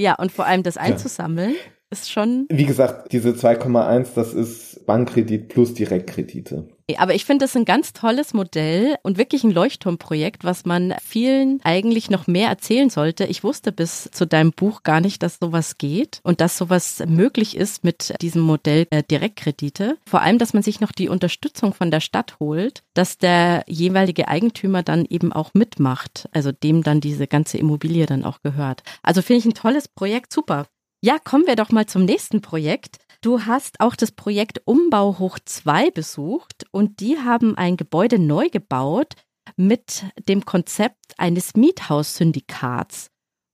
Ja, 0.00 0.14
und 0.14 0.32
vor 0.32 0.46
allem 0.46 0.62
das 0.62 0.76
einzusammeln. 0.76 1.50
Ja 1.50 1.74
ist 1.90 2.10
schon. 2.10 2.46
Wie 2.50 2.66
gesagt, 2.66 3.12
diese 3.12 3.30
2,1, 3.30 4.08
das 4.14 4.34
ist 4.34 4.84
Bankkredit 4.86 5.48
plus 5.48 5.74
Direktkredite. 5.74 6.68
Aber 6.98 7.14
ich 7.14 7.24
finde 7.24 7.44
das 7.44 7.56
ein 7.56 7.64
ganz 7.64 7.92
tolles 7.94 8.34
Modell 8.34 8.96
und 9.02 9.16
wirklich 9.16 9.42
ein 9.42 9.50
Leuchtturmprojekt, 9.50 10.44
was 10.44 10.66
man 10.66 10.94
vielen 11.02 11.60
eigentlich 11.64 12.10
noch 12.10 12.26
mehr 12.26 12.48
erzählen 12.48 12.90
sollte. 12.90 13.24
Ich 13.24 13.42
wusste 13.42 13.72
bis 13.72 14.10
zu 14.12 14.26
deinem 14.26 14.52
Buch 14.52 14.82
gar 14.82 15.00
nicht, 15.00 15.22
dass 15.22 15.38
sowas 15.40 15.78
geht 15.78 16.20
und 16.22 16.40
dass 16.40 16.58
sowas 16.58 17.02
möglich 17.06 17.56
ist 17.56 17.84
mit 17.84 18.14
diesem 18.20 18.42
Modell 18.42 18.86
äh, 18.90 19.02
Direktkredite. 19.02 19.96
Vor 20.06 20.20
allem, 20.20 20.38
dass 20.38 20.52
man 20.52 20.62
sich 20.62 20.80
noch 20.80 20.92
die 20.92 21.08
Unterstützung 21.08 21.72
von 21.72 21.90
der 21.90 22.00
Stadt 22.00 22.36
holt, 22.38 22.82
dass 22.92 23.16
der 23.16 23.64
jeweilige 23.66 24.28
Eigentümer 24.28 24.82
dann 24.82 25.06
eben 25.06 25.32
auch 25.32 25.54
mitmacht, 25.54 26.28
also 26.32 26.52
dem 26.52 26.82
dann 26.82 27.00
diese 27.00 27.26
ganze 27.26 27.56
Immobilie 27.56 28.04
dann 28.04 28.24
auch 28.24 28.42
gehört. 28.42 28.82
Also 29.02 29.22
finde 29.22 29.38
ich 29.38 29.46
ein 29.46 29.54
tolles 29.54 29.88
Projekt, 29.88 30.32
super. 30.32 30.66
Ja, 31.04 31.18
kommen 31.22 31.46
wir 31.46 31.54
doch 31.54 31.70
mal 31.70 31.84
zum 31.84 32.06
nächsten 32.06 32.40
Projekt. 32.40 32.96
Du 33.24 33.46
hast 33.46 33.80
auch 33.80 33.96
das 33.96 34.12
Projekt 34.12 34.60
Umbau 34.66 35.18
hoch 35.18 35.38
2 35.42 35.92
besucht 35.92 36.66
und 36.72 37.00
die 37.00 37.16
haben 37.16 37.56
ein 37.56 37.78
Gebäude 37.78 38.18
neu 38.18 38.50
gebaut 38.50 39.14
mit 39.56 40.04
dem 40.28 40.44
Konzept 40.44 41.14
eines 41.16 41.56
Miethaussyndikats. 41.56 43.08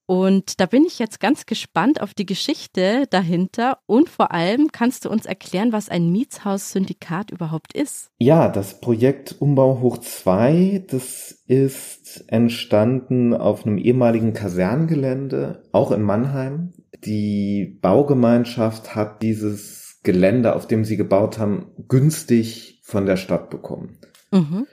Und 0.09 0.59
da 0.59 0.67
bin 0.67 0.85
ich 0.85 0.99
jetzt 0.99 1.21
ganz 1.21 1.47
gespannt 1.47 2.01
auf 2.01 2.15
die 2.15 2.27
Geschichte 2.27 3.07
dahinter 3.11 3.79
und 3.87 4.09
vor 4.09 4.33
allem 4.33 4.73
kannst 4.73 5.05
du 5.05 5.09
uns 5.09 5.25
erklären, 5.25 5.71
was 5.71 5.89
ein 5.89 6.11
Mietshaussyndikat 6.11 7.31
überhaupt 7.31 7.73
ist. 7.73 8.11
Ja, 8.19 8.49
das 8.49 8.81
Projekt 8.81 9.37
Umbau 9.39 9.79
hoch 9.81 9.99
2, 9.99 10.85
das 10.89 11.31
ist 11.47 12.25
entstanden 12.27 13.35
auf 13.35 13.65
einem 13.65 13.79
ehemaligen 13.79 14.33
Kaserngelände, 14.33 15.63
auch 15.71 15.93
in 15.93 16.03
Mannheim. 16.03 16.73
Die 17.05 17.79
Baugemeinschaft 17.81 18.95
hat 18.95 19.23
dieses 19.23 20.01
Gelände, 20.03 20.55
auf 20.55 20.67
dem 20.67 20.85
sie 20.85 20.97
gebaut 20.97 21.39
haben, 21.39 21.73
günstig 21.89 22.81
von 22.85 23.07
der 23.07 23.17
Stadt 23.17 23.51
bekommen. 23.51 23.99
Mhm. 24.31 24.67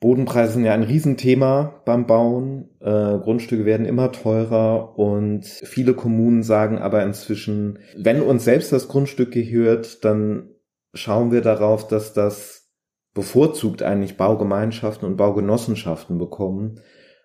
Bodenpreise 0.00 0.54
sind 0.54 0.64
ja 0.64 0.74
ein 0.74 0.82
Riesenthema 0.82 1.82
beim 1.86 2.06
Bauen. 2.06 2.68
Äh, 2.80 3.18
Grundstücke 3.18 3.64
werden 3.64 3.86
immer 3.86 4.12
teurer 4.12 4.98
und 4.98 5.44
viele 5.44 5.94
Kommunen 5.94 6.42
sagen 6.42 6.78
aber 6.78 7.02
inzwischen, 7.02 7.78
wenn 7.96 8.20
uns 8.20 8.44
selbst 8.44 8.72
das 8.72 8.88
Grundstück 8.88 9.32
gehört, 9.32 10.04
dann 10.04 10.50
schauen 10.92 11.32
wir 11.32 11.40
darauf, 11.40 11.88
dass 11.88 12.12
das 12.12 12.70
bevorzugt 13.14 13.82
eigentlich 13.82 14.18
Baugemeinschaften 14.18 15.08
und 15.08 15.16
Baugenossenschaften 15.16 16.18
bekommen 16.18 16.80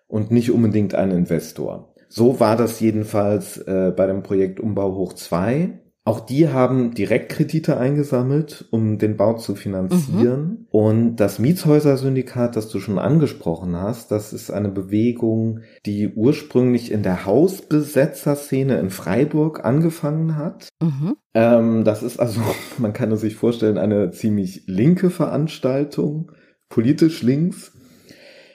und 0.06 0.30
nicht 0.30 0.50
unbedingt 0.50 0.94
ein 0.94 1.10
Investor. 1.10 1.91
So 2.14 2.40
war 2.40 2.56
das 2.56 2.78
jedenfalls 2.78 3.56
äh, 3.56 3.90
bei 3.96 4.06
dem 4.06 4.22
Projekt 4.22 4.60
Umbau 4.60 4.94
hoch 4.96 5.14
2. 5.14 5.80
Auch 6.04 6.20
die 6.20 6.50
haben 6.50 6.92
Direktkredite 6.92 7.78
eingesammelt, 7.78 8.66
um 8.70 8.98
den 8.98 9.16
Bau 9.16 9.38
zu 9.38 9.54
finanzieren. 9.54 10.42
Mhm. 10.42 10.66
Und 10.70 11.16
das 11.16 11.38
Mietshäuser-Syndikat, 11.38 12.54
das 12.54 12.68
du 12.68 12.80
schon 12.80 12.98
angesprochen 12.98 13.76
hast, 13.76 14.10
das 14.10 14.34
ist 14.34 14.50
eine 14.50 14.68
Bewegung, 14.68 15.60
die 15.86 16.08
ursprünglich 16.08 16.92
in 16.92 17.02
der 17.02 17.24
Hausbesetzerszene 17.24 18.78
in 18.78 18.90
Freiburg 18.90 19.64
angefangen 19.64 20.36
hat. 20.36 20.68
Mhm. 20.82 21.14
Ähm, 21.32 21.84
das 21.84 22.02
ist 22.02 22.20
also, 22.20 22.42
man 22.78 22.92
kann 22.92 23.10
es 23.12 23.22
sich 23.22 23.36
vorstellen, 23.36 23.78
eine 23.78 24.10
ziemlich 24.10 24.64
linke 24.66 25.08
Veranstaltung, 25.08 26.32
politisch 26.68 27.22
links 27.22 27.72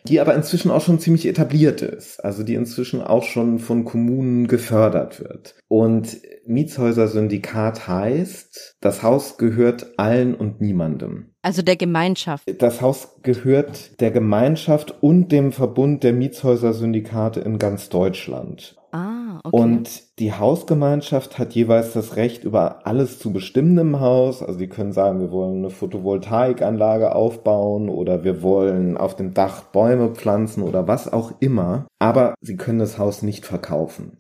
die 0.06 0.20
aber 0.20 0.36
inzwischen 0.36 0.72
auch 0.72 0.82
schon 0.82 1.00
ziemlich 1.00 1.26
etabliert 1.26 1.82
ist, 1.82 2.24
also 2.24 2.44
die 2.44 2.56
inzwischen 2.56 3.02
auch 3.02 3.24
schon 3.24 3.60
von 3.60 3.86
Kommunen 3.86 4.48
gefördert 4.48 5.20
wird. 5.20 5.56
Und 5.70 6.18
Mietshäuser-Syndikat 6.46 7.88
heißt, 7.88 8.78
das 8.80 9.04
Haus 9.04 9.38
gehört 9.38 9.94
allen 9.98 10.34
und 10.34 10.62
niemandem. 10.62 11.34
Also 11.42 11.62
der 11.62 11.76
Gemeinschaft. 11.76 12.46
Das 12.62 12.82
Haus 12.82 13.20
gehört 13.22 14.00
der 14.00 14.12
Gemeinschaft 14.12 15.02
und 15.02 15.32
dem 15.32 15.52
Verbund 15.52 16.04
der 16.04 16.14
Mietshäuser-Syndikate 16.14 17.42
in 17.42 17.58
ganz 17.60 17.90
Deutschland. 17.90 18.78
Ah, 18.94 19.42
okay. 19.44 19.56
Und 19.56 20.20
die 20.20 20.34
Hausgemeinschaft 20.34 21.38
hat 21.38 21.54
jeweils 21.54 21.92
das 21.92 22.16
Recht, 22.16 22.46
über 22.46 22.88
alles 22.88 23.20
zu 23.20 23.34
bestimmen 23.34 23.78
im 23.78 24.00
Haus. 24.00 24.42
Also 24.42 24.58
die 24.58 24.70
können 24.70 24.94
sagen, 24.94 25.20
wir 25.20 25.32
wollen 25.32 25.58
eine 25.58 25.70
Photovoltaikanlage 25.70 27.14
aufbauen 27.14 27.90
oder 27.90 28.24
wir 28.24 28.42
wollen 28.42 28.96
auf 28.96 29.16
dem 29.16 29.34
Dach 29.34 29.64
Bäume 29.64 30.16
pflanzen 30.16 30.64
oder 30.64 30.88
was 30.88 31.12
auch 31.12 31.34
immer. 31.42 31.88
Aber 32.00 32.36
sie 32.40 32.56
können 32.56 32.80
das 32.80 32.98
Haus 32.98 33.22
nicht 33.22 33.46
verkaufen. 33.46 34.18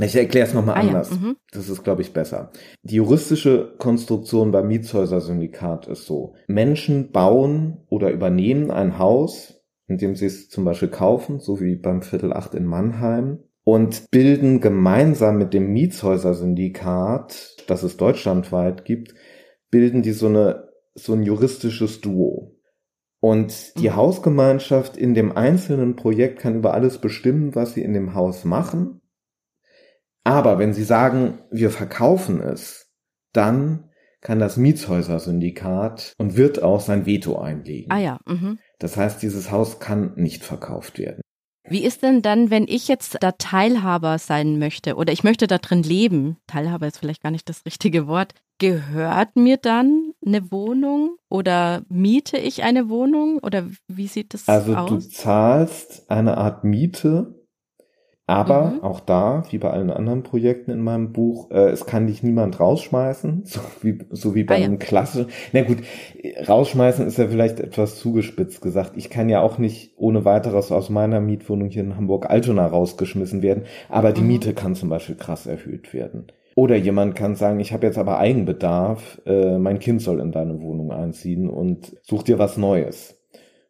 Ich 0.00 0.16
erkläre 0.16 0.46
es 0.46 0.54
nochmal 0.54 0.76
ah, 0.76 0.80
anders. 0.80 1.10
Ja. 1.10 1.16
Mhm. 1.16 1.36
Das 1.50 1.68
ist, 1.68 1.84
glaube 1.84 2.02
ich, 2.02 2.12
besser. 2.12 2.50
Die 2.82 2.96
juristische 2.96 3.74
Konstruktion 3.78 4.50
beim 4.50 4.68
Mietshäuser-Syndikat 4.68 5.86
ist 5.86 6.06
so. 6.06 6.34
Menschen 6.46 7.12
bauen 7.12 7.84
oder 7.88 8.10
übernehmen 8.10 8.70
ein 8.70 8.98
Haus, 8.98 9.60
indem 9.86 10.16
sie 10.16 10.26
es 10.26 10.48
zum 10.48 10.64
Beispiel 10.64 10.88
kaufen, 10.88 11.40
so 11.40 11.60
wie 11.60 11.76
beim 11.76 12.02
Viertel 12.02 12.32
8 12.32 12.54
in 12.54 12.64
Mannheim, 12.64 13.40
und 13.64 14.10
bilden 14.10 14.60
gemeinsam 14.60 15.36
mit 15.36 15.52
dem 15.54 15.72
Mietshäuser-Syndikat, 15.72 17.64
das 17.68 17.82
es 17.82 17.96
deutschlandweit 17.96 18.84
gibt, 18.84 19.14
bilden 19.70 20.02
die 20.02 20.12
so 20.12 20.26
eine, 20.26 20.68
so 20.94 21.12
ein 21.12 21.22
juristisches 21.22 22.00
Duo. 22.00 22.56
Und 23.20 23.76
die 23.78 23.90
mhm. 23.90 23.96
Hausgemeinschaft 23.96 24.96
in 24.96 25.14
dem 25.14 25.36
einzelnen 25.36 25.96
Projekt 25.96 26.40
kann 26.40 26.56
über 26.56 26.74
alles 26.74 26.98
bestimmen, 26.98 27.54
was 27.54 27.74
sie 27.74 27.82
in 27.82 27.92
dem 27.92 28.14
Haus 28.14 28.44
machen. 28.44 29.01
Aber 30.24 30.58
wenn 30.58 30.72
sie 30.72 30.84
sagen, 30.84 31.40
wir 31.50 31.70
verkaufen 31.70 32.40
es, 32.40 32.90
dann 33.32 33.90
kann 34.20 34.38
das 34.38 34.56
Mietshäuser-Syndikat 34.56 36.14
und 36.16 36.36
wird 36.36 36.62
auch 36.62 36.80
sein 36.80 37.06
Veto 37.06 37.38
einlegen. 37.38 37.90
Ah 37.90 37.98
ja. 37.98 38.18
Mhm. 38.26 38.58
Das 38.78 38.96
heißt, 38.96 39.20
dieses 39.20 39.50
Haus 39.50 39.80
kann 39.80 40.12
nicht 40.14 40.44
verkauft 40.44 40.98
werden. 40.98 41.22
Wie 41.68 41.84
ist 41.84 42.02
denn 42.02 42.22
dann, 42.22 42.50
wenn 42.50 42.66
ich 42.68 42.88
jetzt 42.88 43.18
da 43.20 43.32
Teilhaber 43.32 44.18
sein 44.18 44.58
möchte 44.58 44.96
oder 44.96 45.12
ich 45.12 45.24
möchte 45.24 45.46
da 45.46 45.58
drin 45.58 45.82
leben? 45.82 46.36
Teilhaber 46.46 46.86
ist 46.86 46.98
vielleicht 46.98 47.22
gar 47.22 47.30
nicht 47.30 47.48
das 47.48 47.64
richtige 47.64 48.06
Wort. 48.06 48.34
Gehört 48.58 49.36
mir 49.36 49.56
dann 49.56 50.12
eine 50.24 50.50
Wohnung 50.52 51.16
oder 51.28 51.82
miete 51.88 52.36
ich 52.36 52.62
eine 52.62 52.88
Wohnung 52.88 53.38
oder 53.38 53.64
wie 53.88 54.06
sieht 54.06 54.34
das 54.34 54.48
also 54.48 54.74
aus? 54.74 54.78
Also 54.78 54.94
du 54.96 55.08
zahlst 55.08 56.10
eine 56.10 56.36
Art 56.36 56.64
Miete, 56.64 57.41
Aber 58.26 58.70
mhm. 58.70 58.82
auch 58.82 59.00
da, 59.00 59.42
wie 59.50 59.58
bei 59.58 59.70
allen 59.70 59.90
anderen 59.90 60.22
Projekten 60.22 60.70
in 60.70 60.80
meinem 60.80 61.12
Buch, 61.12 61.50
äh, 61.50 61.70
es 61.70 61.86
kann 61.86 62.06
dich 62.06 62.22
niemand 62.22 62.60
rausschmeißen, 62.60 63.42
so 63.44 63.60
wie, 63.82 63.98
so 64.10 64.34
wie 64.34 64.44
bei 64.44 64.54
ah, 64.54 64.58
einem 64.58 64.74
ja. 64.74 64.78
klassischen. 64.78 65.30
Na 65.52 65.62
gut, 65.62 65.78
rausschmeißen 66.48 67.06
ist 67.06 67.18
ja 67.18 67.26
vielleicht 67.26 67.58
etwas 67.58 67.98
zugespitzt 67.98 68.62
gesagt. 68.62 68.92
Ich 68.96 69.10
kann 69.10 69.28
ja 69.28 69.40
auch 69.40 69.58
nicht 69.58 69.94
ohne 69.96 70.24
weiteres 70.24 70.70
aus 70.70 70.88
meiner 70.88 71.20
Mietwohnung 71.20 71.68
hier 71.68 71.82
in 71.82 71.96
Hamburg-Altona 71.96 72.66
rausgeschmissen 72.66 73.42
werden, 73.42 73.64
aber 73.88 74.12
die 74.12 74.20
mhm. 74.20 74.28
Miete 74.28 74.54
kann 74.54 74.76
zum 74.76 74.88
Beispiel 74.88 75.16
krass 75.16 75.46
erhöht 75.46 75.92
werden. 75.92 76.28
Oder 76.54 76.76
jemand 76.76 77.14
kann 77.14 77.34
sagen, 77.34 77.60
ich 77.60 77.72
habe 77.72 77.86
jetzt 77.86 77.98
aber 77.98 78.18
Eigenbedarf, 78.18 79.20
äh, 79.26 79.58
mein 79.58 79.78
Kind 79.78 80.02
soll 80.02 80.20
in 80.20 80.32
deine 80.32 80.60
Wohnung 80.60 80.92
einziehen 80.92 81.48
und 81.48 81.96
such 82.02 82.24
dir 82.24 82.38
was 82.38 82.56
Neues. 82.56 83.21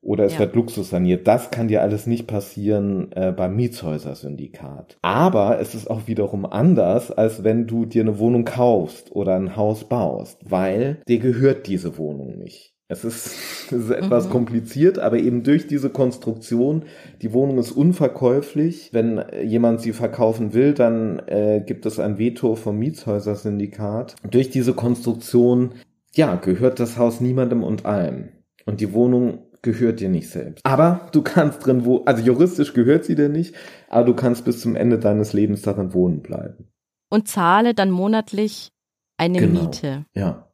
Oder 0.02 0.24
es 0.24 0.34
ja. 0.34 0.40
wird 0.40 0.56
Luxus 0.56 0.90
saniert. 0.90 1.28
Das 1.28 1.52
kann 1.52 1.68
dir 1.68 1.80
alles 1.80 2.08
nicht 2.08 2.26
passieren 2.26 3.12
äh, 3.12 3.30
beim 3.30 3.54
Mietshäuser-Syndikat. 3.54 4.98
Aber 5.00 5.60
es 5.60 5.76
ist 5.76 5.88
auch 5.88 6.08
wiederum 6.08 6.44
anders, 6.44 7.12
als 7.12 7.44
wenn 7.44 7.68
du 7.68 7.86
dir 7.86 8.02
eine 8.02 8.18
Wohnung 8.18 8.44
kaufst 8.44 9.12
oder 9.12 9.36
ein 9.36 9.54
Haus 9.54 9.84
baust, 9.84 10.40
weil 10.44 11.00
dir 11.06 11.20
gehört 11.20 11.68
diese 11.68 11.98
Wohnung 11.98 12.36
nicht. 12.36 12.74
Es 12.88 13.04
ist, 13.04 13.26
es 13.66 13.72
ist 13.72 13.90
etwas 13.90 14.26
mhm. 14.26 14.30
kompliziert, 14.30 14.98
aber 14.98 15.18
eben 15.18 15.44
durch 15.44 15.68
diese 15.68 15.88
Konstruktion, 15.88 16.84
die 17.22 17.32
Wohnung 17.32 17.58
ist 17.58 17.70
unverkäuflich. 17.70 18.90
Wenn 18.92 19.24
jemand 19.44 19.82
sie 19.82 19.92
verkaufen 19.92 20.52
will, 20.52 20.74
dann 20.74 21.20
äh, 21.28 21.62
gibt 21.64 21.86
es 21.86 22.00
ein 22.00 22.18
Veto 22.18 22.56
vom 22.56 22.76
Mietshäuser-Syndikat. 22.78 24.16
Durch 24.28 24.50
diese 24.50 24.74
Konstruktion, 24.74 25.74
ja, 26.12 26.34
gehört 26.34 26.80
das 26.80 26.98
Haus 26.98 27.20
niemandem 27.20 27.62
und 27.62 27.86
allem. 27.86 28.30
Und 28.66 28.80
die 28.80 28.92
Wohnung 28.92 29.38
gehört 29.62 30.00
dir 30.00 30.08
nicht 30.08 30.28
selbst. 30.28 30.64
Aber 30.66 31.08
du 31.12 31.22
kannst 31.22 31.64
drin 31.64 31.84
wo, 31.84 32.04
also 32.04 32.22
juristisch 32.22 32.74
gehört 32.74 33.04
sie 33.04 33.14
dir 33.14 33.28
nicht, 33.28 33.54
aber 33.88 34.04
du 34.04 34.14
kannst 34.14 34.44
bis 34.44 34.60
zum 34.60 34.76
Ende 34.76 34.98
deines 34.98 35.32
Lebens 35.32 35.62
darin 35.62 35.94
wohnen 35.94 36.22
bleiben. 36.22 36.68
Und 37.10 37.28
zahle 37.28 37.74
dann 37.74 37.90
monatlich 37.90 38.70
eine 39.16 39.38
genau. 39.38 39.62
Miete. 39.62 40.04
Ja. 40.14 40.52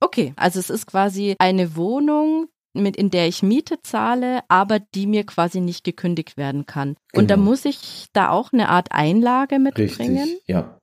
Okay, 0.00 0.32
also 0.36 0.58
es 0.58 0.70
ist 0.70 0.86
quasi 0.86 1.36
eine 1.38 1.76
Wohnung, 1.76 2.48
mit 2.72 2.96
in 2.96 3.10
der 3.10 3.28
ich 3.28 3.42
Miete 3.42 3.82
zahle, 3.82 4.40
aber 4.48 4.78
die 4.78 5.06
mir 5.06 5.24
quasi 5.24 5.60
nicht 5.60 5.84
gekündigt 5.84 6.36
werden 6.36 6.66
kann. 6.66 6.96
Genau. 7.12 7.22
Und 7.22 7.30
da 7.30 7.34
genau. 7.34 7.50
muss 7.50 7.64
ich 7.64 8.06
da 8.12 8.30
auch 8.30 8.52
eine 8.52 8.68
Art 8.68 8.92
Einlage 8.92 9.58
mitbringen? 9.58 10.16
Richtig, 10.16 10.42
ja. 10.46 10.78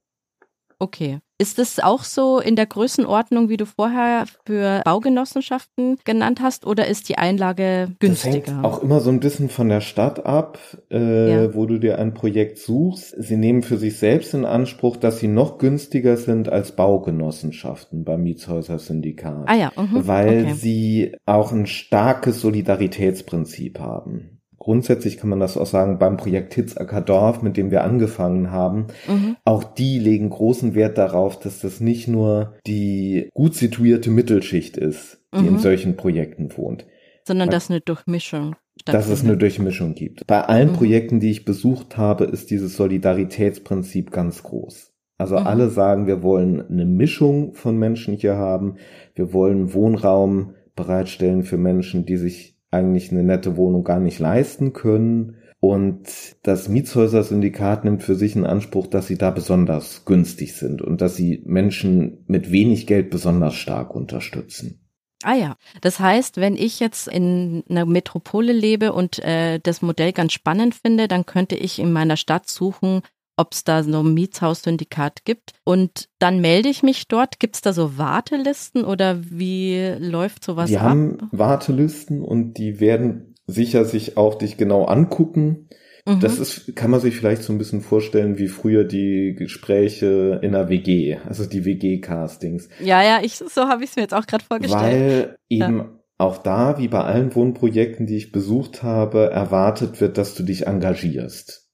Okay. 0.80 1.20
Ist 1.40 1.60
es 1.60 1.80
auch 1.80 2.04
so 2.04 2.40
in 2.40 2.56
der 2.56 2.66
Größenordnung, 2.66 3.48
wie 3.48 3.58
du 3.58 3.68
vorher 3.68 4.26
für 4.46 4.82
Baugenossenschaften 4.84 6.00
genannt 6.04 6.40
hast, 6.42 6.66
oder 6.66 6.88
ist 6.88 7.10
die 7.10 7.20
Einlage 7.20 7.90
günstiger? 8.00 8.40
Das 8.40 8.48
hängt 8.48 8.66
auch 8.66 8.82
immer 8.82 9.02
so 9.02 9.12
ein 9.12 9.20
bisschen 9.20 9.50
von 9.50 9.70
der 9.70 9.82
Stadt 9.82 10.26
ab, 10.26 10.58
äh, 10.90 11.32
ja. 11.32 11.54
wo 11.54 11.68
du 11.68 11.78
dir 11.78 12.00
ein 12.00 12.16
Projekt 12.16 12.58
suchst. 12.58 13.16
Sie 13.20 13.38
nehmen 13.38 13.62
für 13.62 13.78
sich 13.78 14.00
selbst 14.00 14.34
in 14.34 14.46
Anspruch, 14.46 14.98
dass 14.98 15.20
sie 15.20 15.28
noch 15.28 15.60
günstiger 15.60 16.18
sind 16.18 16.50
als 16.50 16.72
Baugenossenschaften 16.72 18.04
beim 18.04 18.24
Mietshäuser-Syndikat. 18.24 19.44
Ah 19.46 19.56
ja, 19.56 19.72
uh 19.78 19.82
-huh. 19.82 20.08
weil 20.08 20.44
okay. 20.46 20.54
sie 20.54 21.16
auch 21.28 21.52
ein 21.52 21.68
starkes 21.68 22.42
Solidaritätsprinzip 22.42 23.80
haben 23.80 24.37
grundsätzlich 24.68 25.16
kann 25.16 25.30
man 25.30 25.40
das 25.40 25.56
auch 25.56 25.66
sagen, 25.66 25.98
beim 25.98 26.18
Projekt 26.18 26.54
Hitzacker 26.54 27.00
Dorf, 27.00 27.42
mit 27.42 27.56
dem 27.56 27.72
wir 27.72 27.86
angefangen 27.86 28.52
haben, 28.52 28.88
mhm. 29.08 29.38
auch 29.46 29.64
die 29.64 29.98
legen 29.98 30.30
großen 30.30 30.76
Wert 30.76 30.98
darauf, 30.98 31.40
dass 31.40 31.62
das 31.62 31.80
nicht 31.80 32.10
nur 32.10 32.54
die 32.68 33.30
gut 33.34 33.56
situierte 33.56 34.10
Mittelschicht 34.10 34.76
ist, 34.76 35.24
die 35.34 35.44
mhm. 35.44 35.48
in 35.48 35.60
solchen 35.60 35.96
Projekten 35.96 36.50
wohnt. 36.58 36.86
Sondern 37.26 37.50
dass 37.50 37.70
eine 37.70 37.80
Durchmischung 37.80 38.58
dass 38.86 39.10
es 39.10 39.24
eine 39.24 39.38
Durchmischung 39.38 39.96
gibt. 39.96 40.28
Bei 40.28 40.42
allen 40.42 40.72
mhm. 40.72 40.76
Projekten, 40.76 41.20
die 41.22 41.32
ich 41.32 41.46
besucht 41.46 41.98
habe, 41.98 42.26
ist 42.26 42.52
dieses 42.52 42.76
Solidaritätsprinzip 42.76 44.12
ganz 44.12 44.44
groß. 44.44 44.94
Also 45.18 45.40
mhm. 45.40 45.48
alle 45.48 45.70
sagen, 45.70 46.08
wir 46.08 46.22
wollen 46.22 46.62
eine 46.70 46.86
Mischung 46.86 47.54
von 47.54 47.78
Menschen 47.78 48.16
hier 48.16 48.36
haben. 48.36 48.76
Wir 49.16 49.32
wollen 49.32 49.74
Wohnraum 49.74 50.56
bereitstellen 50.76 51.44
für 51.44 51.58
Menschen, 51.58 52.06
die 52.06 52.18
sich 52.18 52.57
eigentlich 52.72 53.12
eine 53.12 53.24
nette 53.24 53.58
Wohnung 53.58 53.84
gar 53.84 54.00
nicht 54.00 54.20
leisten 54.20 54.74
können. 54.74 55.38
Und 55.60 56.08
das 56.44 56.70
Mietshäuser-Syndikat 56.70 57.84
nimmt 57.84 58.04
für 58.04 58.16
sich 58.16 58.36
in 58.36 58.46
Anspruch, 58.46 58.88
dass 58.88 59.08
sie 59.08 59.18
da 59.18 59.32
besonders 59.32 60.06
günstig 60.06 60.56
sind 60.56 60.82
und 60.82 61.02
dass 61.02 61.16
sie 61.16 61.42
Menschen 61.46 62.24
mit 62.28 62.52
wenig 62.52 62.86
Geld 62.86 63.10
besonders 63.10 63.56
stark 63.56 63.96
unterstützen. 63.96 64.88
Ah 65.24 65.34
ja, 65.34 65.56
das 65.82 66.00
heißt, 66.00 66.38
wenn 66.38 66.56
ich 66.56 66.80
jetzt 66.80 67.08
in 67.08 67.64
einer 67.70 67.86
Metropole 67.88 68.54
lebe 68.54 68.94
und 68.94 69.18
äh, 69.20 69.60
das 69.60 69.82
Modell 69.82 70.14
ganz 70.14 70.34
spannend 70.34 70.76
finde, 70.76 71.08
dann 71.08 71.26
könnte 71.26 71.56
ich 71.56 71.80
in 71.80 71.92
meiner 71.92 72.18
Stadt 72.18 72.48
suchen, 72.48 73.02
ob 73.38 73.54
es 73.54 73.64
da 73.64 73.84
so 73.84 74.00
ein 74.00 74.14
Mietshaussyndikat 74.14 75.24
gibt. 75.24 75.54
Und 75.64 76.10
dann 76.20 76.42
melde 76.42 76.70
ich 76.70 76.84
mich 76.84 77.08
dort. 77.08 77.40
Gibt 77.40 77.56
es 77.56 77.62
da 77.62 77.72
so 77.72 77.98
Wartelisten 77.98 78.84
oder 78.84 79.20
wie 79.30 79.96
läuft 80.00 80.44
sowas 80.44 80.70
die 80.70 80.78
ab? 80.78 80.84
Die 80.84 80.90
haben 80.90 81.30
Wartelisten 81.32 82.24
und 82.24 82.56
die 82.56 82.80
werden 82.80 83.36
sicher 83.46 83.86
sich 83.86 84.18
auch 84.18 84.36
dich 84.36 84.58
genau 84.58 84.86
angucken. 84.86 85.70
Mhm. 86.06 86.20
Das 86.20 86.40
ist, 86.40 86.76
kann 86.76 86.90
man 86.90 87.00
sich 87.00 87.16
vielleicht 87.16 87.44
so 87.44 87.54
ein 87.54 87.60
bisschen 87.60 87.82
vorstellen, 87.82 88.38
wie 88.40 88.48
früher 88.48 88.84
die 88.84 89.36
Gespräche 89.38 90.40
in 90.42 90.54
der 90.54 90.70
WG, 90.70 91.18
also 91.28 91.46
die 91.46 91.64
WG-Castings. 91.64 92.70
Ja, 92.82 93.04
ja, 93.04 93.20
ich, 93.22 93.38
so 93.38 93.68
habe 93.68 93.84
ich 93.84 93.92
es 93.92 93.96
mir 93.96 94.04
jetzt 94.04 94.14
auch 94.14 94.26
gerade 94.26 94.44
vorgestellt. 94.44 94.82
Weil 94.82 95.38
eben 95.50 95.78
ja. 95.78 95.90
auch 96.18 96.38
da, 96.38 96.80
wie 96.80 96.88
bei 96.88 97.04
allen 97.04 97.36
Wohnprojekten, 97.36 98.08
die 98.08 98.18
ich 98.18 98.32
besucht 98.32 98.84
habe, 98.84 99.30
erwartet 99.30 100.02
wird, 100.02 100.18
dass 100.18 100.34
du 100.34 100.44
dich 100.44 100.66
engagierst 100.66 101.67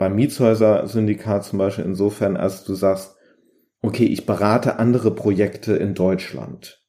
beim 0.00 0.14
Mietshäuser-Syndikat 0.14 1.44
zum 1.44 1.58
Beispiel 1.58 1.84
insofern, 1.84 2.38
als 2.38 2.64
du 2.64 2.74
sagst, 2.74 3.16
okay, 3.82 4.06
ich 4.06 4.24
berate 4.24 4.78
andere 4.78 5.14
Projekte 5.14 5.74
in 5.76 5.94
Deutschland. 5.94 6.82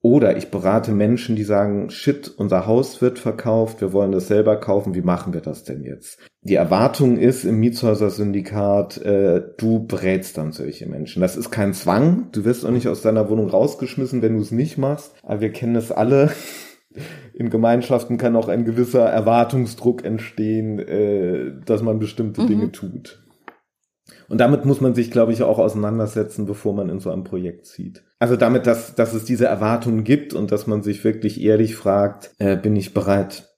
Oder 0.00 0.36
ich 0.36 0.50
berate 0.50 0.90
Menschen, 0.90 1.36
die 1.36 1.44
sagen, 1.44 1.90
shit, 1.90 2.28
unser 2.36 2.66
Haus 2.66 3.00
wird 3.00 3.20
verkauft, 3.20 3.80
wir 3.80 3.92
wollen 3.92 4.10
das 4.10 4.26
selber 4.26 4.56
kaufen, 4.56 4.96
wie 4.96 5.02
machen 5.02 5.32
wir 5.32 5.40
das 5.40 5.62
denn 5.62 5.84
jetzt? 5.84 6.18
Die 6.40 6.56
Erwartung 6.56 7.16
ist 7.16 7.44
im 7.44 7.60
Mietshäuser-Syndikat, 7.60 9.00
äh, 9.02 9.42
du 9.56 9.86
berätst 9.86 10.36
dann 10.36 10.50
solche 10.50 10.88
Menschen. 10.88 11.22
Das 11.22 11.36
ist 11.36 11.52
kein 11.52 11.74
Zwang, 11.74 12.30
du 12.32 12.44
wirst 12.44 12.66
auch 12.66 12.72
nicht 12.72 12.88
aus 12.88 13.02
deiner 13.02 13.30
Wohnung 13.30 13.48
rausgeschmissen, 13.50 14.20
wenn 14.20 14.34
du 14.34 14.42
es 14.42 14.50
nicht 14.50 14.78
machst, 14.78 15.14
aber 15.22 15.42
wir 15.42 15.52
kennen 15.52 15.76
es 15.76 15.92
alle, 15.92 16.32
in 17.34 17.50
Gemeinschaften 17.50 18.18
kann 18.18 18.36
auch 18.36 18.48
ein 18.48 18.64
gewisser 18.64 19.04
Erwartungsdruck 19.04 20.04
entstehen, 20.04 20.78
äh, 20.78 21.52
dass 21.64 21.82
man 21.82 21.98
bestimmte 21.98 22.42
mhm. 22.42 22.46
Dinge 22.46 22.72
tut. 22.72 23.22
Und 24.28 24.38
damit 24.38 24.64
muss 24.64 24.80
man 24.80 24.94
sich, 24.94 25.10
glaube 25.10 25.32
ich, 25.32 25.42
auch 25.42 25.58
auseinandersetzen, 25.58 26.46
bevor 26.46 26.74
man 26.74 26.88
in 26.88 27.00
so 27.00 27.10
ein 27.10 27.24
Projekt 27.24 27.66
zieht. 27.66 28.02
Also 28.18 28.36
damit, 28.36 28.66
dass, 28.66 28.94
dass 28.94 29.12
es 29.12 29.24
diese 29.24 29.46
Erwartungen 29.46 30.04
gibt 30.04 30.32
und 30.32 30.52
dass 30.52 30.66
man 30.66 30.82
sich 30.82 31.04
wirklich 31.04 31.40
ehrlich 31.40 31.76
fragt, 31.76 32.32
äh, 32.38 32.56
bin 32.56 32.74
ich 32.76 32.94
bereit? 32.94 33.50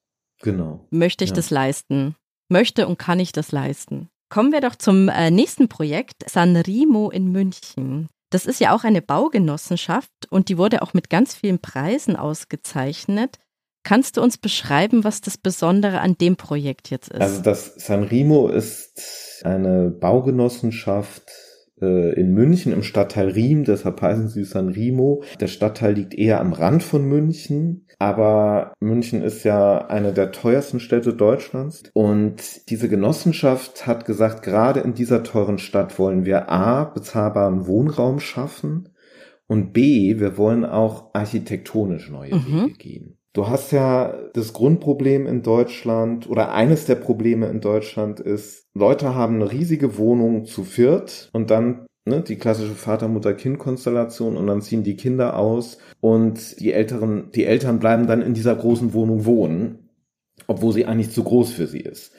Genau. 0.43 0.87
Möchte 0.91 1.25
ich 1.25 1.31
ja. 1.31 1.37
das 1.37 1.51
leisten? 1.51 2.17
Möchte 2.49 2.87
und 2.87 2.99
kann 2.99 3.21
ich 3.21 3.33
das 3.33 3.53
leisten? 3.53 4.09
Kommen 4.31 4.53
wir 4.53 4.61
doch 4.61 4.75
zum 4.75 5.09
äh, 5.09 5.31
nächsten 5.31 5.69
Projekt, 5.69 6.29
Sanremo 6.29 7.11
in 7.11 7.31
München. 7.31 8.09
Das 8.35 8.47
ist 8.47 8.59
ja 8.59 8.75
auch 8.75 8.83
eine 8.83 9.01
Baugenossenschaft 9.01 10.11
und 10.29 10.49
die 10.49 10.59
wurde 10.59 10.83
auch 10.83 10.93
mit 10.93 11.09
ganz 11.09 11.37
vielen 11.37 11.61
Preisen 11.61 12.17
ausgezeichnet. 12.17 13.39
Kannst 13.85 14.17
du 14.17 14.23
uns 14.23 14.39
beschreiben, 14.39 15.05
was 15.05 15.21
das 15.21 15.39
Besondere 15.39 16.01
an 16.01 16.19
dem 16.19 16.35
Projekt 16.35 16.91
jetzt 16.91 17.11
ist? 17.11 17.21
Also 17.21 17.43
das 17.43 17.77
Sanremo 17.77 18.49
ist 18.49 19.41
eine 19.45 19.91
Baugenossenschaft 19.91 21.31
äh, 21.81 22.19
in 22.19 22.33
München 22.33 22.73
im 22.73 22.83
Stadtteil 22.83 23.29
Riem, 23.29 23.63
deshalb 23.63 24.03
heißen 24.03 24.27
sie 24.27 24.43
Sanremo. 24.43 25.23
Der 25.39 25.47
Stadtteil 25.47 25.95
liegt 25.95 26.15
eher 26.15 26.41
am 26.41 26.53
Rand 26.53 26.83
von 26.83 27.05
München, 27.05 27.84
aber 27.99 28.73
München 28.81 29.23
ist 29.23 29.45
ja 29.45 29.87
eine 29.87 30.13
der 30.13 30.33
teuersten 30.33 30.81
Städte 30.81 31.15
Deutschlands 31.15 31.85
und 31.93 32.69
diese 32.71 32.89
Genossenschaft 32.89 33.87
hat 33.87 34.05
gesagt, 34.05 34.43
gerade 34.43 34.81
in 34.81 34.95
dieser 34.95 35.23
teuren 35.23 35.59
Stadt 35.59 35.99
wollen 35.99 36.25
wir 36.25 36.51
A, 36.51 36.85
bezahlbaren 36.85 37.67
Wohnraum 37.67 38.21
schaffen 38.21 38.91
und 39.47 39.73
B, 39.73 40.19
wir 40.19 40.39
wollen 40.39 40.65
auch 40.65 41.11
architektonisch 41.15 42.11
neue 42.11 42.35
mhm. 42.35 42.65
Wege 42.67 42.75
gehen. 42.79 43.19
Du 43.35 43.49
hast 43.49 43.73
ja 43.73 44.17
das 44.33 44.53
Grundproblem 44.53 45.27
in 45.27 45.43
Deutschland 45.43 46.31
oder 46.31 46.53
eines 46.53 46.87
der 46.87 46.95
Probleme 46.95 47.49
in 47.49 47.61
Deutschland 47.61 48.21
ist, 48.21 48.69
Leute 48.75 49.17
haben 49.17 49.35
eine 49.35 49.51
riesige 49.51 49.99
Wohnung 49.99 50.45
zu 50.45 50.63
viert 50.63 51.31
und 51.33 51.51
dann 51.51 51.87
ne, 52.05 52.23
die 52.23 52.37
klassische 52.37 52.75
Vater-Mutter-Kind-Konstellation 52.75 54.37
und 54.37 54.47
dann 54.47 54.63
ziehen 54.63 54.83
die 54.83 54.97
Kinder 54.97 55.37
aus 55.39 55.79
und 56.01 56.61
die 56.61 56.73
Älteren, 56.73 57.31
die 57.33 57.45
Eltern 57.45 57.79
bleiben 57.79 58.07
dann 58.07 58.23
in 58.23 58.35
dieser 58.35 58.55
großen 58.55 58.93
Wohnung 58.93 59.25
wohnen, 59.25 59.91
obwohl 60.47 60.73
sie 60.73 60.87
eigentlich 60.87 61.11
zu 61.11 61.25
groß 61.25 61.53
für 61.53 61.67
sie 61.67 61.81
ist. 61.81 62.13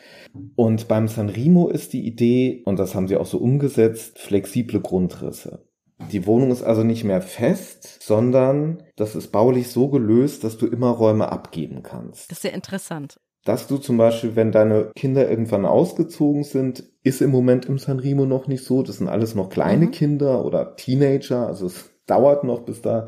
Und 0.56 0.88
beim 0.88 1.08
Sanremo 1.08 1.70
ist 1.70 1.94
die 1.94 2.06
Idee, 2.06 2.62
und 2.66 2.78
das 2.78 2.94
haben 2.94 3.08
sie 3.08 3.16
auch 3.16 3.26
so 3.26 3.38
umgesetzt, 3.38 4.20
flexible 4.20 4.82
Grundrisse. 4.82 5.66
Die 6.12 6.26
Wohnung 6.26 6.52
ist 6.52 6.62
also 6.62 6.84
nicht 6.84 7.06
mehr 7.06 7.22
fest, 7.22 8.04
sondern 8.04 8.84
das 8.98 9.16
ist 9.16 9.32
baulich 9.32 9.70
so 9.70 9.88
gelöst, 9.88 10.44
dass 10.44 10.58
du 10.58 10.68
immer 10.68 10.90
Räume 10.90 11.32
abgeben 11.32 11.84
kannst. 11.84 12.30
Das 12.30 12.40
ist 12.40 12.42
sehr 12.42 12.54
interessant. 12.54 13.18
Dass 13.46 13.68
du 13.68 13.78
zum 13.78 13.98
Beispiel, 13.98 14.36
wenn 14.36 14.52
deine 14.52 14.92
Kinder 14.96 15.30
irgendwann 15.30 15.66
ausgezogen 15.66 16.44
sind, 16.44 16.84
ist 17.04 17.22
im 17.22 17.30
Moment 17.30 17.68
im 17.68 17.78
Sanremo 17.78 18.26
noch 18.26 18.48
nicht 18.48 18.66
so. 18.66 18.82
Das 18.82 18.98
sind 18.98 19.08
alles 19.08 19.36
noch 19.36 19.50
kleine 19.50 19.86
mhm. 19.86 19.92
Kinder 19.92 20.44
oder 20.44 20.76
Teenager. 20.76 21.46
Also 21.46 21.68
es 21.68 21.92
dauert 22.08 22.44
noch, 22.44 22.62
bis 22.62 22.82
da 22.82 23.08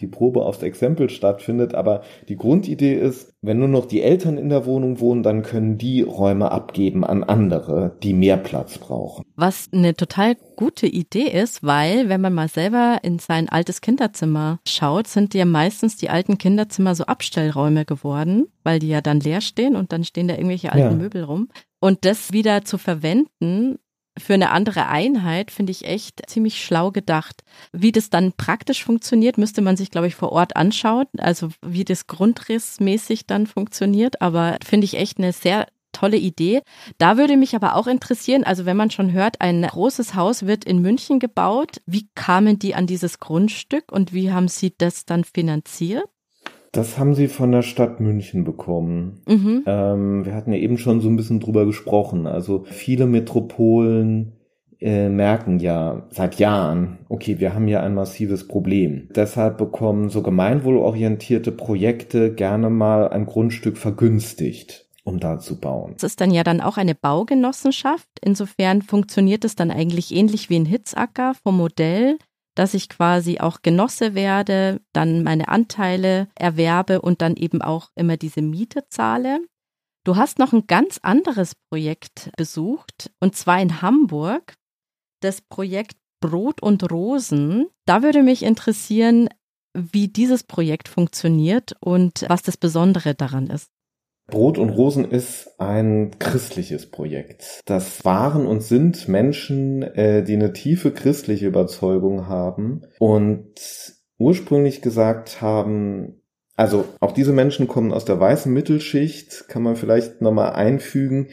die 0.00 0.08
Probe 0.08 0.44
aufs 0.44 0.64
Exempel 0.64 1.08
stattfindet. 1.08 1.74
Aber 1.74 2.02
die 2.28 2.36
Grundidee 2.36 2.94
ist, 2.94 3.32
wenn 3.42 3.60
nur 3.60 3.68
noch 3.68 3.86
die 3.86 4.02
Eltern 4.02 4.38
in 4.38 4.48
der 4.48 4.66
Wohnung 4.66 4.98
wohnen, 4.98 5.22
dann 5.22 5.42
können 5.42 5.78
die 5.78 6.02
Räume 6.02 6.50
abgeben 6.50 7.04
an 7.04 7.22
andere, 7.22 7.96
die 8.02 8.12
mehr 8.12 8.38
Platz 8.38 8.78
brauchen. 8.78 9.24
Was 9.36 9.68
eine 9.70 9.94
total 9.94 10.34
gute 10.56 10.86
Idee 10.86 11.28
ist, 11.28 11.62
weil 11.62 12.08
wenn 12.08 12.22
man 12.22 12.32
mal 12.32 12.48
selber 12.48 13.00
in 13.02 13.18
sein 13.18 13.50
altes 13.50 13.82
Kinderzimmer 13.82 14.58
schaut, 14.66 15.06
sind 15.06 15.34
ja 15.34 15.44
meistens 15.44 15.96
die 15.96 16.08
alten 16.08 16.38
Kinderzimmer 16.38 16.94
so 16.94 17.04
Abstellräume 17.04 17.84
geworden, 17.84 18.46
weil 18.64 18.78
die 18.78 18.88
ja 18.88 19.02
dann 19.02 19.20
leer 19.20 19.42
stehen 19.42 19.76
und 19.76 19.92
dann 19.92 20.04
stehen 20.04 20.28
da 20.28 20.34
irgendwelche 20.34 20.72
alten 20.72 20.92
ja. 20.92 20.96
Möbel 20.96 21.22
rum. 21.22 21.48
Und 21.80 22.06
das 22.06 22.32
wieder 22.32 22.64
zu 22.64 22.78
verwenden, 22.78 23.78
für 24.18 24.34
eine 24.34 24.50
andere 24.50 24.86
Einheit 24.86 25.50
finde 25.50 25.72
ich 25.72 25.84
echt 25.84 26.22
ziemlich 26.26 26.64
schlau 26.64 26.90
gedacht. 26.90 27.44
Wie 27.72 27.92
das 27.92 28.08
dann 28.08 28.32
praktisch 28.32 28.82
funktioniert, 28.82 29.36
müsste 29.36 29.60
man 29.60 29.76
sich, 29.76 29.90
glaube 29.90 30.06
ich, 30.06 30.14
vor 30.14 30.32
Ort 30.32 30.56
anschauen. 30.56 31.06
Also 31.18 31.50
wie 31.64 31.84
das 31.84 32.06
grundrissmäßig 32.06 33.26
dann 33.26 33.46
funktioniert. 33.46 34.22
Aber 34.22 34.56
finde 34.64 34.86
ich 34.86 34.96
echt 34.96 35.18
eine 35.18 35.32
sehr 35.32 35.66
tolle 35.96 36.16
Idee. 36.16 36.60
Da 36.98 37.16
würde 37.16 37.36
mich 37.36 37.54
aber 37.54 37.74
auch 37.76 37.86
interessieren, 37.86 38.44
also 38.44 38.66
wenn 38.66 38.76
man 38.76 38.90
schon 38.90 39.12
hört, 39.12 39.40
ein 39.40 39.62
großes 39.62 40.14
Haus 40.14 40.46
wird 40.46 40.64
in 40.64 40.80
München 40.80 41.18
gebaut. 41.18 41.80
Wie 41.86 42.08
kamen 42.14 42.58
die 42.58 42.74
an 42.74 42.86
dieses 42.86 43.18
Grundstück 43.18 43.90
und 43.90 44.12
wie 44.12 44.30
haben 44.30 44.48
sie 44.48 44.74
das 44.76 45.06
dann 45.06 45.24
finanziert? 45.24 46.04
Das 46.72 46.98
haben 46.98 47.14
sie 47.14 47.28
von 47.28 47.52
der 47.52 47.62
Stadt 47.62 48.00
München 48.00 48.44
bekommen. 48.44 49.22
Mhm. 49.26 49.62
Ähm, 49.66 50.26
wir 50.26 50.34
hatten 50.34 50.52
ja 50.52 50.58
eben 50.58 50.76
schon 50.76 51.00
so 51.00 51.08
ein 51.08 51.16
bisschen 51.16 51.40
drüber 51.40 51.64
gesprochen. 51.64 52.26
Also 52.26 52.64
viele 52.66 53.06
Metropolen 53.06 54.32
äh, 54.78 55.08
merken 55.08 55.58
ja 55.58 56.06
seit 56.10 56.38
Jahren, 56.38 56.98
okay, 57.08 57.40
wir 57.40 57.54
haben 57.54 57.66
ja 57.66 57.80
ein 57.80 57.94
massives 57.94 58.46
Problem. 58.46 59.08
Deshalb 59.16 59.56
bekommen 59.56 60.10
so 60.10 60.22
gemeinwohlorientierte 60.22 61.50
Projekte 61.50 62.34
gerne 62.34 62.68
mal 62.68 63.08
ein 63.08 63.24
Grundstück 63.24 63.78
vergünstigt 63.78 64.85
um 65.06 65.20
da 65.20 65.38
zu 65.38 65.58
bauen. 65.58 65.94
Es 65.96 66.02
ist 66.02 66.20
dann 66.20 66.30
ja 66.30 66.44
dann 66.44 66.60
auch 66.60 66.76
eine 66.76 66.94
Baugenossenschaft. 66.94 68.08
Insofern 68.20 68.82
funktioniert 68.82 69.44
es 69.44 69.56
dann 69.56 69.70
eigentlich 69.70 70.12
ähnlich 70.12 70.50
wie 70.50 70.58
ein 70.58 70.66
Hitzacker 70.66 71.34
vom 71.42 71.56
Modell 71.56 72.18
dass 72.56 72.74
ich 72.74 72.88
quasi 72.88 73.38
auch 73.38 73.62
Genosse 73.62 74.14
werde, 74.14 74.80
dann 74.92 75.22
meine 75.22 75.48
Anteile 75.48 76.28
erwerbe 76.34 77.02
und 77.02 77.22
dann 77.22 77.36
eben 77.36 77.62
auch 77.62 77.90
immer 77.94 78.16
diese 78.16 78.42
Miete 78.42 78.88
zahle. 78.88 79.40
Du 80.04 80.16
hast 80.16 80.38
noch 80.38 80.52
ein 80.52 80.66
ganz 80.66 80.98
anderes 81.02 81.54
Projekt 81.54 82.30
besucht, 82.36 83.12
und 83.20 83.36
zwar 83.36 83.60
in 83.60 83.82
Hamburg, 83.82 84.54
das 85.20 85.42
Projekt 85.42 85.96
Brot 86.20 86.62
und 86.62 86.90
Rosen. 86.90 87.66
Da 87.84 88.02
würde 88.02 88.22
mich 88.22 88.42
interessieren, 88.42 89.28
wie 89.74 90.08
dieses 90.08 90.42
Projekt 90.42 90.88
funktioniert 90.88 91.76
und 91.80 92.24
was 92.28 92.42
das 92.42 92.56
Besondere 92.56 93.14
daran 93.14 93.48
ist. 93.48 93.70
Brot 94.28 94.58
und 94.58 94.70
Rosen 94.70 95.10
ist 95.10 95.60
ein 95.60 96.18
christliches 96.18 96.90
Projekt. 96.90 97.60
Das 97.64 98.04
waren 98.04 98.46
und 98.46 98.62
sind 98.62 99.08
Menschen, 99.08 99.82
äh, 99.82 100.24
die 100.24 100.34
eine 100.34 100.52
tiefe 100.52 100.90
christliche 100.90 101.46
Überzeugung 101.46 102.26
haben 102.26 102.82
und 102.98 103.54
ursprünglich 104.18 104.82
gesagt 104.82 105.40
haben, 105.40 106.22
also 106.56 106.86
auch 107.00 107.12
diese 107.12 107.32
Menschen 107.32 107.68
kommen 107.68 107.92
aus 107.92 108.04
der 108.04 108.18
weißen 108.18 108.52
Mittelschicht, 108.52 109.46
kann 109.48 109.62
man 109.62 109.76
vielleicht 109.76 110.22
nochmal 110.22 110.54
einfügen 110.54 111.28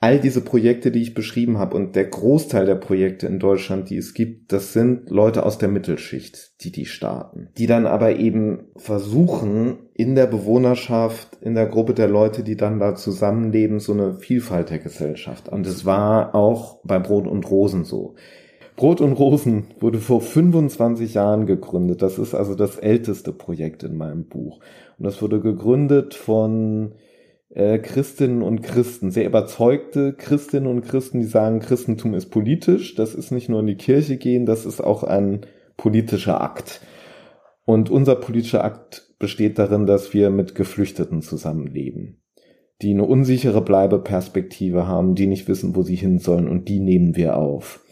all 0.00 0.20
diese 0.20 0.42
Projekte, 0.42 0.92
die 0.92 1.02
ich 1.02 1.14
beschrieben 1.14 1.58
habe 1.58 1.76
und 1.76 1.96
der 1.96 2.04
Großteil 2.04 2.66
der 2.66 2.76
Projekte 2.76 3.26
in 3.26 3.40
Deutschland, 3.40 3.90
die 3.90 3.96
es 3.96 4.14
gibt, 4.14 4.52
das 4.52 4.72
sind 4.72 5.10
Leute 5.10 5.44
aus 5.44 5.58
der 5.58 5.68
Mittelschicht, 5.68 6.52
die 6.62 6.70
die 6.70 6.86
starten, 6.86 7.48
die 7.58 7.66
dann 7.66 7.86
aber 7.86 8.16
eben 8.16 8.68
versuchen, 8.76 9.78
in 9.94 10.14
der 10.14 10.26
Bewohnerschaft, 10.26 11.38
in 11.40 11.56
der 11.56 11.66
Gruppe 11.66 11.94
der 11.94 12.08
Leute, 12.08 12.44
die 12.44 12.56
dann 12.56 12.78
da 12.78 12.94
zusammenleben, 12.94 13.80
so 13.80 13.92
eine 13.92 14.14
Vielfalt 14.14 14.70
der 14.70 14.78
Gesellschaft. 14.78 15.48
Und 15.48 15.66
es 15.66 15.84
war 15.84 16.36
auch 16.36 16.78
bei 16.84 17.00
Brot 17.00 17.26
und 17.26 17.50
Rosen 17.50 17.84
so. 17.84 18.14
Brot 18.76 19.00
und 19.00 19.14
Rosen 19.14 19.66
wurde 19.80 19.98
vor 19.98 20.20
25 20.20 21.14
Jahren 21.14 21.46
gegründet. 21.46 22.00
Das 22.00 22.16
ist 22.16 22.32
also 22.32 22.54
das 22.54 22.76
älteste 22.76 23.32
Projekt 23.32 23.82
in 23.82 23.96
meinem 23.96 24.26
Buch. 24.26 24.60
Und 24.96 25.04
das 25.04 25.20
wurde 25.20 25.40
gegründet 25.40 26.14
von 26.14 26.92
äh, 27.58 27.80
Christinnen 27.80 28.42
und 28.42 28.62
Christen, 28.62 29.10
sehr 29.10 29.26
überzeugte 29.26 30.12
Christinnen 30.12 30.68
und 30.68 30.82
Christen, 30.82 31.18
die 31.18 31.26
sagen, 31.26 31.58
Christentum 31.58 32.14
ist 32.14 32.30
politisch, 32.30 32.94
das 32.94 33.16
ist 33.16 33.32
nicht 33.32 33.48
nur 33.48 33.58
in 33.60 33.66
die 33.66 33.76
Kirche 33.76 34.16
gehen, 34.16 34.46
das 34.46 34.64
ist 34.64 34.80
auch 34.80 35.02
ein 35.02 35.40
politischer 35.76 36.40
Akt. 36.40 36.80
Und 37.64 37.90
unser 37.90 38.14
politischer 38.14 38.62
Akt 38.62 39.12
besteht 39.18 39.58
darin, 39.58 39.86
dass 39.86 40.14
wir 40.14 40.30
mit 40.30 40.54
Geflüchteten 40.54 41.20
zusammenleben, 41.20 42.22
die 42.80 42.92
eine 42.92 43.04
unsichere 43.04 43.60
Bleibeperspektive 43.60 44.86
haben, 44.86 45.16
die 45.16 45.26
nicht 45.26 45.48
wissen, 45.48 45.74
wo 45.74 45.82
sie 45.82 45.96
hin 45.96 46.20
sollen 46.20 46.46
und 46.46 46.68
die 46.68 46.78
nehmen 46.78 47.16
wir 47.16 47.36
auf. 47.36 47.84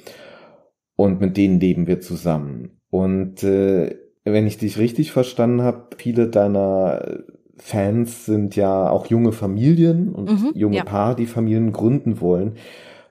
Und 0.94 1.20
mit 1.20 1.37
denen 1.37 1.59
leben 1.59 1.88
wir 1.88 2.00
zusammen. 2.00 2.81
Und 2.88 3.42
äh, 3.42 3.96
wenn 4.22 4.46
ich 4.46 4.59
dich 4.59 4.79
richtig 4.79 5.11
verstanden 5.11 5.62
habe, 5.62 5.88
viele 5.98 6.29
deiner 6.29 7.24
Fans 7.59 8.27
sind 8.27 8.57
ja 8.57 8.90
auch 8.90 9.07
junge 9.07 9.33
Familien 9.33 10.14
und 10.14 10.31
mhm, 10.31 10.53
junge 10.55 10.77
ja. 10.77 10.85
Paar, 10.85 11.14
die 11.14 11.27
Familien 11.27 11.73
gründen 11.73 12.21
wollen. 12.21 12.55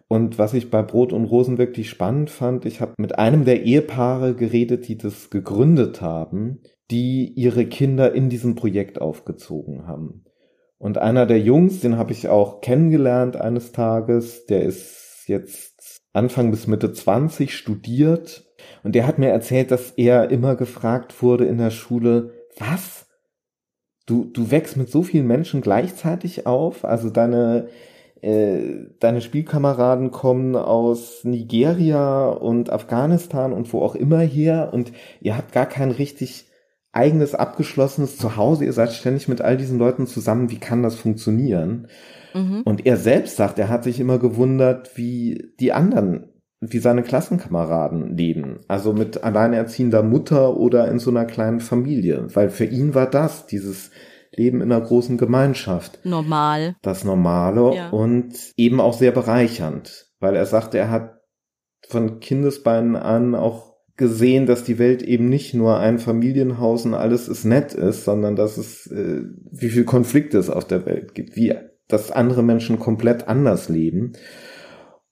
Und 0.08 0.38
was 0.38 0.54
ich 0.54 0.70
bei 0.70 0.84
Brot 0.84 1.14
und 1.14 1.26
Rosen 1.26 1.58
wirklich 1.58 1.90
spannend 1.90 2.30
fand, 2.30 2.66
ich 2.66 2.80
habe 2.80 2.94
mit 2.98 3.18
einem 3.18 3.44
der 3.44 3.64
Ehepaare 3.64 4.36
geredet, 4.36 4.88
die 4.88 4.98
das 4.98 5.32
gegründet 5.32 6.02
haben, 6.02 6.62
die 6.92 7.34
ihre 7.36 7.66
Kinder 7.66 8.14
in 8.14 8.30
diesem 8.30 8.56
Projekt 8.56 9.02
aufgezogen 9.02 9.88
haben. 9.88 10.26
Und 10.78 11.00
einer 11.00 11.26
der 11.26 11.40
Jungs, 11.40 11.80
den 11.80 11.98
habe 11.98 12.12
ich 12.12 12.28
auch 12.28 12.62
kennengelernt 12.62 13.36
eines 13.36 13.72
Tages, 13.72 14.46
der 14.46 14.62
ist 14.64 15.24
jetzt 15.26 16.02
Anfang 16.14 16.52
bis 16.52 16.68
Mitte 16.68 16.94
20 16.94 17.56
studiert 17.56 18.46
und 18.84 18.94
der 18.94 19.08
hat 19.08 19.18
mir 19.18 19.30
erzählt, 19.30 19.72
dass 19.72 19.92
er 19.92 20.30
immer 20.30 20.56
gefragt 20.56 21.22
wurde 21.24 21.46
in 21.46 21.58
der 21.58 21.72
Schule, 21.72 22.32
was? 22.58 23.05
Du, 24.06 24.26
du 24.26 24.52
wächst 24.52 24.78
mit 24.78 24.90
so 24.90 25.04
vielen 25.04 25.28
Menschen 25.28 25.62
gleichzeitig 25.62 26.46
auf. 26.46 26.86
Also 26.86 27.10
deine, 27.10 27.68
äh, 28.22 28.88
deine 29.00 29.22
Spielkameraden 29.22 30.12
kommen 30.12 30.56
aus 30.56 31.24
Nigeria 31.24 32.30
und 32.30 32.70
Afghanistan 32.70 33.54
und 33.54 33.72
wo 33.74 33.82
auch 33.82 33.96
immer 33.96 34.20
her 34.20 34.70
und 34.74 34.92
ihr 35.22 35.38
habt 35.38 35.52
gar 35.52 35.66
kein 35.66 35.92
richtig 35.92 36.46
eigenes 36.92 37.36
abgeschlossenes 37.36 38.18
Zuhause. 38.18 38.64
Ihr 38.64 38.74
seid 38.74 38.94
ständig 38.94 39.28
mit 39.28 39.42
all 39.42 39.58
diesen 39.58 39.78
Leuten 39.78 40.08
zusammen. 40.08 40.50
Wie 40.50 40.60
kann 40.60 40.82
das 40.82 40.96
funktionieren? 40.96 41.88
Mhm. 42.34 42.62
Und 42.64 42.86
er 42.86 42.96
selbst 42.96 43.36
sagt, 43.36 43.60
er 43.60 43.68
hat 43.68 43.84
sich 43.84 44.00
immer 44.00 44.18
gewundert, 44.18 44.98
wie 44.98 45.52
die 45.60 45.74
anderen 45.74 46.30
wie 46.62 46.80
seine 46.80 47.04
Klassenkameraden 47.04 48.18
leben. 48.18 48.60
Also 48.68 48.94
mit 48.94 49.24
alleinerziehender 49.24 50.04
Mutter 50.04 50.58
oder 50.58 50.88
in 50.90 51.00
so 51.00 51.10
einer 51.10 51.26
kleinen 51.26 51.60
Familie. 51.60 52.28
Weil 52.34 52.50
für 52.50 52.66
ihn 52.66 52.96
war 52.96 53.10
das, 53.10 53.46
dieses 53.46 53.92
Leben 54.32 54.62
in 54.62 54.72
einer 54.72 54.82
großen 54.82 55.18
Gemeinschaft. 55.18 56.00
Normal. 56.04 56.76
Das 56.82 57.04
Normale 57.04 57.76
ja. 57.76 57.90
und 57.90 58.34
eben 58.58 58.82
auch 58.82 58.94
sehr 58.94 59.12
bereichernd. 59.12 60.08
Weil 60.20 60.36
er 60.36 60.46
sagte, 60.46 60.78
er 60.78 60.92
hat 60.92 61.22
von 61.88 62.20
Kindesbeinen 62.20 62.96
an 62.96 63.36
auch 63.36 63.76
gesehen, 63.98 64.46
dass 64.46 64.64
die 64.64 64.78
Welt 64.78 65.02
eben 65.02 65.30
nicht 65.30 65.54
nur 65.54 65.80
ein 65.80 66.00
Familienhaus 66.00 66.86
und 66.86 66.94
alles 66.94 67.30
ist 67.30 67.46
nett 67.46 67.74
ist, 67.74 68.04
sondern 68.04 68.36
dass 68.36 68.58
es, 68.58 68.88
äh, 68.88 69.22
wie 69.52 69.70
viel 69.70 69.86
Konflikte 69.86 70.38
es 70.38 70.50
auf 70.50 70.66
der 70.66 70.86
Welt 70.86 71.16
gibt, 71.16 71.36
wie, 71.36 71.54
dass 71.88 72.12
andere 72.12 72.44
Menschen 72.44 72.80
komplett 72.80 73.28
anders 73.28 73.70
leben. 73.70 74.14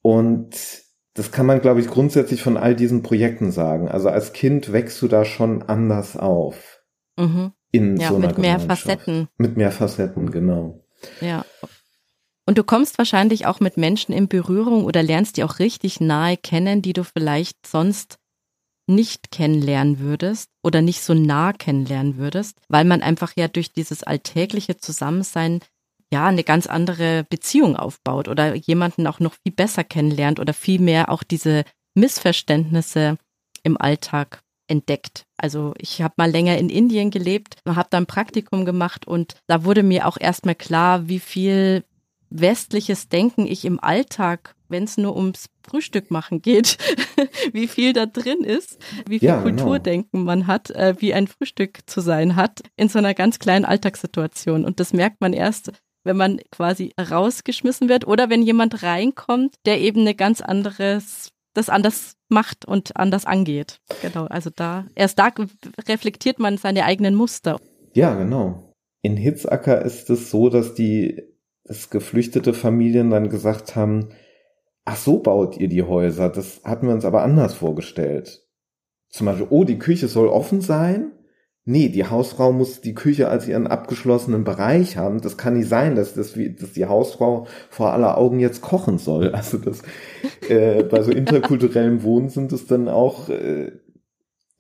Und 0.02 0.84
das 1.14 1.32
kann 1.32 1.46
man, 1.46 1.62
glaube 1.62 1.80
ich, 1.80 1.88
grundsätzlich 1.88 2.42
von 2.42 2.58
all 2.58 2.76
diesen 2.76 3.04
Projekten 3.04 3.52
sagen. 3.52 3.88
Also 3.88 4.10
als 4.10 4.34
Kind 4.34 4.74
wächst 4.74 5.02
du 5.02 5.08
da 5.08 5.26
schon 5.26 5.62
anders 5.64 6.18
auf. 6.18 6.82
Mhm. 7.18 7.52
In 7.72 7.98
ja, 7.98 8.10
so 8.10 8.16
einer 8.16 8.28
mit 8.28 8.38
mehr 8.40 8.60
Facetten. 8.60 9.28
Mit 9.38 9.58
mehr 9.58 9.72
Facetten, 9.72 10.32
genau. 10.32 10.84
Ja. 11.22 11.46
Und 12.46 12.58
du 12.58 12.64
kommst 12.64 12.98
wahrscheinlich 12.98 13.46
auch 13.46 13.60
mit 13.60 13.78
Menschen 13.78 14.14
in 14.14 14.28
Berührung 14.28 14.86
oder 14.86 15.02
lernst 15.02 15.38
die 15.38 15.44
auch 15.44 15.60
richtig 15.60 16.02
nahe 16.02 16.38
kennen, 16.38 16.82
die 16.82 16.94
du 16.94 17.04
vielleicht 17.04 17.66
sonst 17.66 18.18
nicht 18.88 19.32
kennenlernen 19.32 20.00
würdest 20.00 20.50
oder 20.62 20.82
nicht 20.82 21.02
so 21.02 21.14
nah 21.14 21.54
kennenlernen 21.54 22.18
würdest, 22.18 22.58
weil 22.68 22.84
man 22.86 23.02
einfach 23.02 23.34
ja 23.38 23.48
durch 23.48 23.72
dieses 23.72 24.04
alltägliche 24.04 24.78
Zusammensein 24.78 25.62
ja, 26.14 26.28
eine 26.28 26.44
ganz 26.44 26.68
andere 26.68 27.26
Beziehung 27.28 27.76
aufbaut 27.76 28.28
oder 28.28 28.54
jemanden 28.54 29.08
auch 29.08 29.20
noch 29.20 29.34
viel 29.42 29.52
besser 29.52 29.84
kennenlernt 29.84 30.40
oder 30.40 30.54
viel 30.54 30.80
mehr 30.80 31.10
auch 31.10 31.24
diese 31.24 31.64
Missverständnisse 31.96 33.18
im 33.64 33.82
Alltag 33.82 34.44
entdeckt. 34.68 35.26
Also 35.38 35.74
ich 35.80 36.04
habe 36.04 36.14
mal 36.18 36.30
länger 36.30 36.60
in 36.60 36.70
Indien 36.70 37.10
gelebt, 37.10 37.58
habe 37.68 37.88
da 37.90 37.98
ein 37.98 38.06
Praktikum 38.06 38.64
gemacht 38.64 39.08
und 39.08 39.38
da 39.48 39.66
wurde 39.66 39.82
mir 39.82 40.08
auch 40.08 40.18
erstmal 40.20 40.54
klar, 40.54 41.10
wie 41.10 41.20
viel 41.20 41.84
westliches 42.30 43.10
Denken 43.10 43.48
ich 43.48 43.66
im 43.66 43.80
Alltag, 43.80 44.56
wenn 44.70 44.84
es 44.84 44.98
nur 44.98 45.16
ums 45.16 45.50
Frühstück 45.68 46.12
machen 46.12 46.44
geht, 46.44 46.78
wie 47.54 47.68
viel 47.68 47.94
da 47.94 48.06
drin 48.06 48.44
ist, 48.44 48.78
wie 49.08 49.18
viel 49.18 49.30
ja, 49.30 49.42
genau. 49.42 49.64
Kulturdenken 49.64 50.24
man 50.24 50.46
hat, 50.46 50.70
äh, 50.70 50.94
wie 51.00 51.16
ein 51.16 51.26
Frühstück 51.26 51.80
zu 51.88 52.02
sein 52.02 52.36
hat, 52.36 52.62
in 52.76 52.88
so 52.88 53.00
einer 53.00 53.16
ganz 53.16 53.40
kleinen 53.40 53.66
Alltagssituation. 53.66 54.64
Und 54.64 54.80
das 54.80 54.94
merkt 54.94 55.22
man 55.22 55.34
erst, 55.34 55.72
wenn 56.04 56.18
man 56.18 56.40
quasi 56.52 56.94
rausgeschmissen 57.00 57.90
wird 57.90 58.08
oder 58.08 58.30
wenn 58.30 58.44
jemand 58.44 58.84
reinkommt, 58.84 59.56
der 59.66 59.80
eben 59.80 60.02
eine 60.02 60.16
ganz 60.16 60.42
anderes, 60.42 61.30
das 61.54 61.70
anders 61.70 62.16
macht 62.30 62.66
und 62.66 62.98
anders 62.98 63.26
angeht. 63.26 63.80
Genau, 64.02 64.26
also 64.26 64.50
da, 64.54 64.86
erst 64.96 65.20
da 65.20 65.30
reflektiert 65.88 66.40
man 66.40 66.58
seine 66.58 66.86
eigenen 66.86 67.16
Muster. 67.16 67.60
Ja, 67.94 68.16
genau. 68.16 68.74
In 69.02 69.18
Hitzacker 69.18 69.82
ist 69.84 70.10
es 70.10 70.32
so, 70.32 70.50
dass 70.50 70.74
die, 70.74 71.22
dass 71.64 71.90
geflüchtete 71.90 72.54
Familien 72.54 73.10
dann 73.10 73.30
gesagt 73.30 73.76
haben, 73.76 74.10
ach 74.86 74.98
so 74.98 75.20
baut 75.20 75.58
ihr 75.58 75.70
die 75.70 75.84
Häuser, 75.84 76.30
das 76.30 76.62
hatten 76.64 76.88
wir 76.88 76.94
uns 76.94 77.06
aber 77.06 77.24
anders 77.24 77.54
vorgestellt. 77.54 78.42
Zum 79.10 79.26
Beispiel, 79.26 79.48
oh, 79.50 79.64
die 79.64 79.78
Küche 79.78 80.08
soll 80.08 80.28
offen 80.28 80.62
sein 80.62 81.12
nee, 81.66 81.90
die 81.90 82.06
Hausfrau 82.06 82.52
muss 82.52 82.82
die 82.82 82.94
Küche 82.94 83.30
als 83.30 83.48
ihren 83.48 83.68
abgeschlossenen 83.68 84.44
Bereich 84.44 84.98
haben. 84.98 85.22
Das 85.22 85.38
kann 85.38 85.58
nicht 85.58 85.70
sein, 85.70 85.96
dass, 85.96 86.14
das, 86.14 86.34
dass 86.34 86.74
die 86.74 86.86
Hausfrau 86.86 87.48
vor 87.70 87.94
aller 87.94 88.18
Augen 88.18 88.40
jetzt 88.40 88.62
kochen 88.62 88.98
soll. 88.98 89.34
Also 89.44 89.58
das 89.58 89.82
äh, 90.48 90.84
bei 90.84 91.02
so 91.02 91.12
interkulturellem 91.12 92.04
Wohnen 92.04 92.30
sind 92.30 92.54
es 92.54 92.66
dann 92.66 92.88
auch 92.88 93.30
äh, 93.30 93.72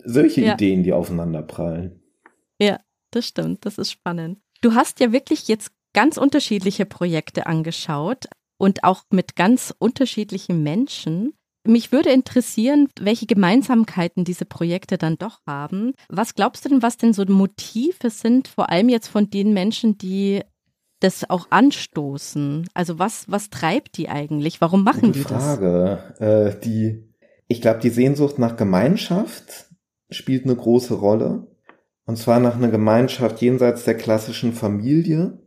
solche 0.03 0.41
ja. 0.41 0.53
Ideen, 0.53 0.83
die 0.83 0.93
aufeinander 0.93 1.41
prallen. 1.41 2.01
Ja, 2.59 2.79
das 3.11 3.27
stimmt. 3.27 3.65
Das 3.65 3.77
ist 3.77 3.91
spannend. 3.91 4.39
Du 4.61 4.73
hast 4.73 4.99
ja 4.99 5.11
wirklich 5.11 5.47
jetzt 5.47 5.71
ganz 5.93 6.17
unterschiedliche 6.17 6.85
Projekte 6.85 7.45
angeschaut 7.47 8.25
und 8.57 8.83
auch 8.83 9.03
mit 9.09 9.35
ganz 9.35 9.73
unterschiedlichen 9.77 10.63
Menschen. 10.63 11.33
Mich 11.65 11.91
würde 11.91 12.09
interessieren, 12.09 12.89
welche 12.99 13.25
Gemeinsamkeiten 13.25 14.25
diese 14.25 14.45
Projekte 14.45 14.97
dann 14.97 15.17
doch 15.17 15.39
haben. 15.47 15.93
Was 16.09 16.35
glaubst 16.35 16.65
du 16.65 16.69
denn, 16.69 16.81
was 16.81 16.97
denn 16.97 17.13
so 17.13 17.23
Motive 17.25 18.09
sind, 18.09 18.47
vor 18.49 18.69
allem 18.69 18.89
jetzt 18.89 19.07
von 19.07 19.29
den 19.29 19.53
Menschen, 19.53 19.97
die 19.97 20.41
das 20.99 21.29
auch 21.29 21.47
anstoßen? 21.51 22.67
Also 22.73 22.99
was, 22.99 23.25
was 23.29 23.49
treibt 23.49 23.97
die 23.97 24.09
eigentlich? 24.09 24.59
Warum 24.59 24.83
machen 24.83 25.13
die 25.13 25.21
Frage. 25.21 26.15
das? 26.19 26.55
Äh, 26.55 26.59
die, 26.59 27.13
ich 27.47 27.61
glaube, 27.61 27.79
die 27.79 27.89
Sehnsucht 27.89 28.39
nach 28.39 28.57
Gemeinschaft 28.57 29.69
spielt 30.09 30.45
eine 30.45 30.55
große 30.55 30.93
Rolle. 30.93 31.47
Und 32.05 32.17
zwar 32.17 32.39
nach 32.39 32.55
einer 32.55 32.69
Gemeinschaft 32.69 33.41
jenseits 33.41 33.85
der 33.85 33.95
klassischen 33.95 34.53
Familie. 34.53 35.39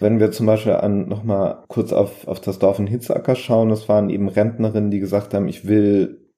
Wenn 0.00 0.20
wir 0.20 0.30
zum 0.30 0.46
Beispiel 0.46 0.72
an 0.72 1.08
nochmal 1.08 1.64
kurz 1.68 1.92
auf, 1.92 2.26
auf 2.28 2.40
das 2.40 2.58
Dorf 2.58 2.78
in 2.78 2.86
Hitzacker 2.86 3.34
schauen, 3.34 3.68
das 3.68 3.88
waren 3.88 4.10
eben 4.10 4.28
Rentnerinnen, 4.28 4.90
die 4.90 5.00
gesagt 5.00 5.34
haben, 5.34 5.48
ich 5.48 5.66
will 5.66 6.32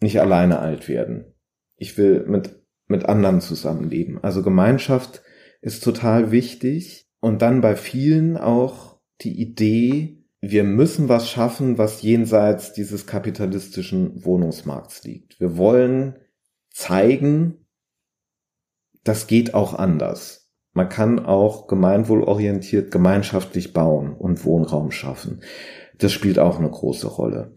nicht 0.00 0.20
alleine 0.20 0.58
alt 0.58 0.88
werden. 0.88 1.34
Ich 1.76 1.96
will 1.96 2.24
mit, 2.26 2.62
mit 2.88 3.06
anderen 3.06 3.40
zusammenleben. 3.40 4.22
Also 4.22 4.42
Gemeinschaft 4.42 5.22
ist 5.62 5.82
total 5.82 6.30
wichtig. 6.30 7.08
Und 7.20 7.42
dann 7.42 7.60
bei 7.60 7.76
vielen 7.76 8.36
auch 8.36 8.98
die 9.20 9.40
Idee, 9.40 10.24
wir 10.40 10.64
müssen 10.64 11.08
was 11.08 11.28
schaffen, 11.28 11.76
was 11.76 12.00
jenseits 12.00 12.72
dieses 12.72 13.06
kapitalistischen 13.06 14.24
Wohnungsmarkts 14.24 15.04
liegt. 15.04 15.38
Wir 15.38 15.58
wollen 15.58 16.18
zeigen, 16.70 17.66
das 19.04 19.26
geht 19.26 19.52
auch 19.54 19.74
anders. 19.74 20.39
Man 20.72 20.88
kann 20.88 21.18
auch 21.18 21.66
gemeinwohlorientiert 21.66 22.90
gemeinschaftlich 22.90 23.72
bauen 23.72 24.14
und 24.14 24.44
Wohnraum 24.44 24.92
schaffen. 24.92 25.40
Das 25.98 26.12
spielt 26.12 26.38
auch 26.38 26.58
eine 26.58 26.70
große 26.70 27.08
Rolle. 27.08 27.54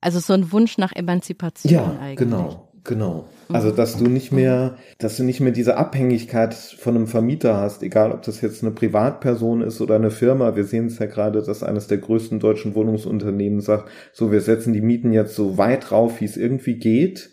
Also 0.00 0.20
so 0.20 0.32
ein 0.32 0.50
Wunsch 0.50 0.78
nach 0.78 0.92
Emanzipation 0.92 1.72
ja, 1.72 1.98
eigentlich. 2.00 2.16
Genau, 2.16 2.72
genau. 2.82 3.28
Also 3.48 3.70
dass 3.70 3.98
du 3.98 4.06
nicht 4.06 4.32
mehr, 4.32 4.76
dass 4.98 5.18
du 5.18 5.24
nicht 5.24 5.40
mehr 5.40 5.52
diese 5.52 5.76
Abhängigkeit 5.76 6.54
von 6.54 6.96
einem 6.96 7.06
Vermieter 7.06 7.58
hast, 7.58 7.82
egal 7.82 8.12
ob 8.12 8.22
das 8.22 8.40
jetzt 8.40 8.62
eine 8.62 8.72
Privatperson 8.72 9.60
ist 9.60 9.82
oder 9.82 9.96
eine 9.96 10.10
Firma. 10.10 10.56
Wir 10.56 10.64
sehen 10.64 10.86
es 10.86 10.98
ja 10.98 11.06
gerade, 11.06 11.42
dass 11.42 11.62
eines 11.62 11.88
der 11.88 11.98
größten 11.98 12.40
deutschen 12.40 12.74
Wohnungsunternehmen 12.74 13.60
sagt, 13.60 13.90
so 14.12 14.32
wir 14.32 14.40
setzen 14.40 14.72
die 14.72 14.80
Mieten 14.80 15.12
jetzt 15.12 15.34
so 15.34 15.58
weit 15.58 15.92
rauf, 15.92 16.20
wie 16.20 16.26
es 16.26 16.38
irgendwie 16.38 16.78
geht, 16.78 17.30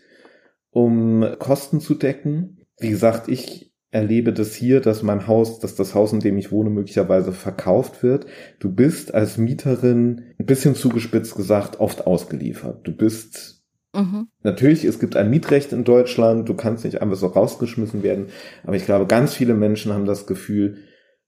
um 0.69 1.25
Kosten 1.39 1.79
zu 1.79 1.95
decken. 1.95 2.65
Wie 2.77 2.89
gesagt, 2.89 3.29
ich 3.29 3.70
erlebe 3.91 4.31
das 4.31 4.55
hier, 4.55 4.79
dass 4.79 5.03
mein 5.03 5.27
Haus, 5.27 5.59
dass 5.59 5.75
das 5.75 5.93
Haus, 5.93 6.13
in 6.13 6.21
dem 6.21 6.37
ich 6.37 6.51
wohne, 6.51 6.69
möglicherweise 6.69 7.33
verkauft 7.33 8.01
wird. 8.03 8.25
Du 8.59 8.73
bist 8.73 9.13
als 9.13 9.37
Mieterin, 9.37 10.33
ein 10.39 10.45
bisschen 10.45 10.75
zugespitzt 10.75 11.35
gesagt, 11.35 11.79
oft 11.79 12.07
ausgeliefert. 12.07 12.87
Du 12.87 12.95
bist 12.95 13.63
mhm. 13.93 14.27
natürlich, 14.43 14.85
es 14.85 14.99
gibt 14.99 15.17
ein 15.17 15.29
Mietrecht 15.29 15.73
in 15.73 15.83
Deutschland, 15.83 16.47
du 16.47 16.53
kannst 16.53 16.85
nicht 16.85 17.01
einfach 17.01 17.17
so 17.17 17.27
rausgeschmissen 17.27 18.01
werden, 18.01 18.27
aber 18.63 18.77
ich 18.77 18.85
glaube, 18.85 19.07
ganz 19.07 19.33
viele 19.33 19.53
Menschen 19.53 19.93
haben 19.93 20.05
das 20.05 20.25
Gefühl, 20.25 20.77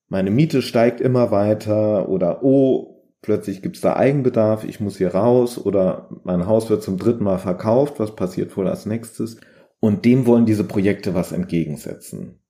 meine 0.08 0.32
Miete 0.32 0.62
steigt 0.62 1.02
immer 1.02 1.32
weiter 1.32 2.08
oder 2.08 2.44
oh, 2.44 3.04
plötzlich 3.22 3.62
gibt's 3.62 3.82
da 3.82 3.96
Eigenbedarf, 3.96 4.64
ich 4.64 4.80
muss 4.80 4.98
hier 4.98 5.14
raus 5.14 5.58
oder 5.58 6.10
mein 6.24 6.46
Haus 6.46 6.70
wird 6.70 6.84
zum 6.84 6.98
dritten 6.98 7.24
Mal 7.24 7.40
verkauft, 7.40 8.00
was 8.00 8.16
passiert 8.16 8.56
wohl 8.56 8.68
als 8.68 8.86
nächstes? 8.86 9.38
Und 9.80 10.06
dem 10.06 10.26
wollen 10.26 10.46
diese 10.46 10.64
Projekte 10.64 11.14
was 11.14 11.34
entgegensetzen. 11.34 12.43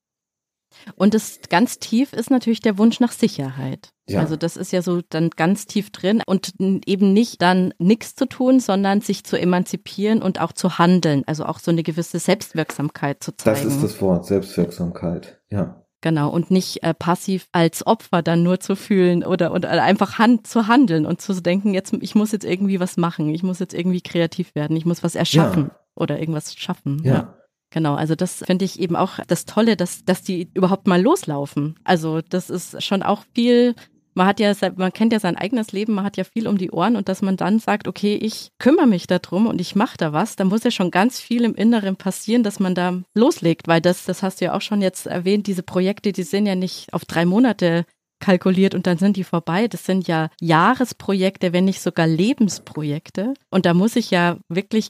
Und 0.96 1.14
das 1.14 1.40
ganz 1.50 1.80
tief 1.80 2.14
ist 2.14 2.32
natürlich 2.32 2.62
der 2.62 2.78
Wunsch 2.78 3.00
nach 3.00 3.12
Sicherheit. 3.12 3.90
Ja. 4.08 4.20
Also 4.20 4.36
das 4.36 4.58
ist 4.58 4.72
ja 4.72 4.82
so 4.82 5.02
dann 5.08 5.30
ganz 5.30 5.66
tief 5.66 5.90
drin 5.90 6.22
und 6.26 6.54
eben 6.60 7.14
nicht 7.14 7.42
dann 7.42 7.74
nichts 7.78 8.16
zu 8.16 8.26
tun, 8.26 8.60
sondern 8.60 9.02
sich 9.02 9.24
zu 9.24 9.40
emanzipieren 9.40 10.22
und 10.22 10.42
auch 10.42 10.52
zu 10.52 10.78
handeln. 10.78 11.24
Also 11.26 11.46
auch 11.46 11.60
so 11.60 11.72
eine 11.72 11.84
gewisse 11.84 12.20
Selbstwirksamkeit 12.20 13.24
zu 13.24 13.36
zeigen. 13.36 13.64
Das 13.64 13.76
ist 13.76 13.84
das 13.84 14.02
Wort, 14.02 14.26
Selbstwirksamkeit, 14.26 15.40
ja. 15.50 15.80
Genau, 16.02 16.30
und 16.30 16.52
nicht 16.52 16.84
äh, 16.84 16.94
passiv 16.94 17.48
als 17.54 17.88
Opfer 17.88 18.22
dann 18.22 18.44
nur 18.44 18.60
zu 18.60 18.76
fühlen 18.76 19.24
oder, 19.24 19.54
oder 19.54 19.72
einfach 19.72 20.18
hand, 20.18 20.48
zu 20.48 20.68
handeln 20.68 21.06
und 21.06 21.22
zu 21.22 21.42
denken, 21.42 21.74
jetzt, 21.74 21.94
ich 22.02 22.14
muss 22.14 22.34
jetzt 22.34 22.44
irgendwie 22.44 22.82
was 22.82 22.98
machen, 22.98 23.30
ich 23.30 23.42
muss 23.42 23.60
jetzt 23.60 23.74
irgendwie 23.74 24.02
kreativ 24.02 24.54
werden, 24.54 24.76
ich 24.76 24.86
muss 24.86 25.02
was 25.02 25.16
erschaffen 25.16 25.68
ja. 25.70 25.80
oder 25.96 26.20
irgendwas 26.20 26.56
schaffen. 26.56 27.02
ja. 27.06 27.14
ja. 27.14 27.38
Genau, 27.74 27.96
also 27.96 28.14
das 28.14 28.44
finde 28.46 28.66
ich 28.66 28.80
eben 28.80 28.96
auch 28.96 29.18
das 29.26 29.46
Tolle, 29.46 29.76
dass, 29.76 30.06
dass 30.06 30.22
die 30.22 30.48
überhaupt 30.54 30.86
mal 30.86 31.02
loslaufen. 31.02 31.74
Also 31.84 32.22
das 32.22 32.52
ist 32.52 32.84
schon 32.84 33.02
auch 33.02 33.24
viel, 33.34 33.74
man 34.14 34.28
hat 34.28 34.40
ja, 34.40 34.54
man 34.76 34.94
kennt 34.94 35.12
ja 35.12 35.20
sein 35.20 35.36
eigenes 35.36 35.72
Leben, 35.72 35.96
man 35.96 36.06
hat 36.06 36.16
ja 36.16 36.24
viel 36.24 36.48
um 36.48 36.60
die 36.60 36.70
Ohren 36.70 36.96
und 36.96 37.10
dass 37.10 37.24
man 37.24 37.36
dann 37.36 37.58
sagt, 37.58 37.88
okay, 37.88 38.14
ich 38.14 38.52
kümmere 38.60 38.86
mich 38.86 39.08
darum 39.08 39.48
und 39.48 39.60
ich 39.60 39.76
mache 39.76 39.98
da 39.98 40.14
was, 40.14 40.36
da 40.36 40.44
muss 40.44 40.64
ja 40.64 40.70
schon 40.70 40.92
ganz 40.92 41.20
viel 41.20 41.44
im 41.44 41.56
Inneren 41.56 41.96
passieren, 41.96 42.44
dass 42.44 42.60
man 42.60 42.76
da 42.76 43.02
loslegt, 43.16 43.68
weil 43.68 43.82
das, 43.82 44.06
das 44.06 44.22
hast 44.22 44.40
du 44.40 44.46
ja 44.46 44.54
auch 44.54 44.62
schon 44.62 44.84
jetzt 44.84 45.08
erwähnt, 45.08 45.48
diese 45.48 45.64
Projekte, 45.64 46.12
die 46.12 46.22
sind 46.22 46.46
ja 46.46 46.54
nicht 46.54 46.94
auf 46.94 47.06
drei 47.06 47.26
Monate 47.26 47.86
kalkuliert 48.20 48.76
und 48.76 48.86
dann 48.86 49.00
sind 49.00 49.18
die 49.18 49.24
vorbei. 49.24 49.68
Das 49.68 49.84
sind 49.84 50.08
ja 50.08 50.30
Jahresprojekte, 50.40 51.54
wenn 51.54 51.66
nicht 51.66 51.82
sogar 51.82 52.06
Lebensprojekte. 52.06 53.34
Und 53.50 53.66
da 53.66 53.74
muss 53.74 53.96
ich 53.96 54.12
ja 54.12 54.38
wirklich 54.48 54.90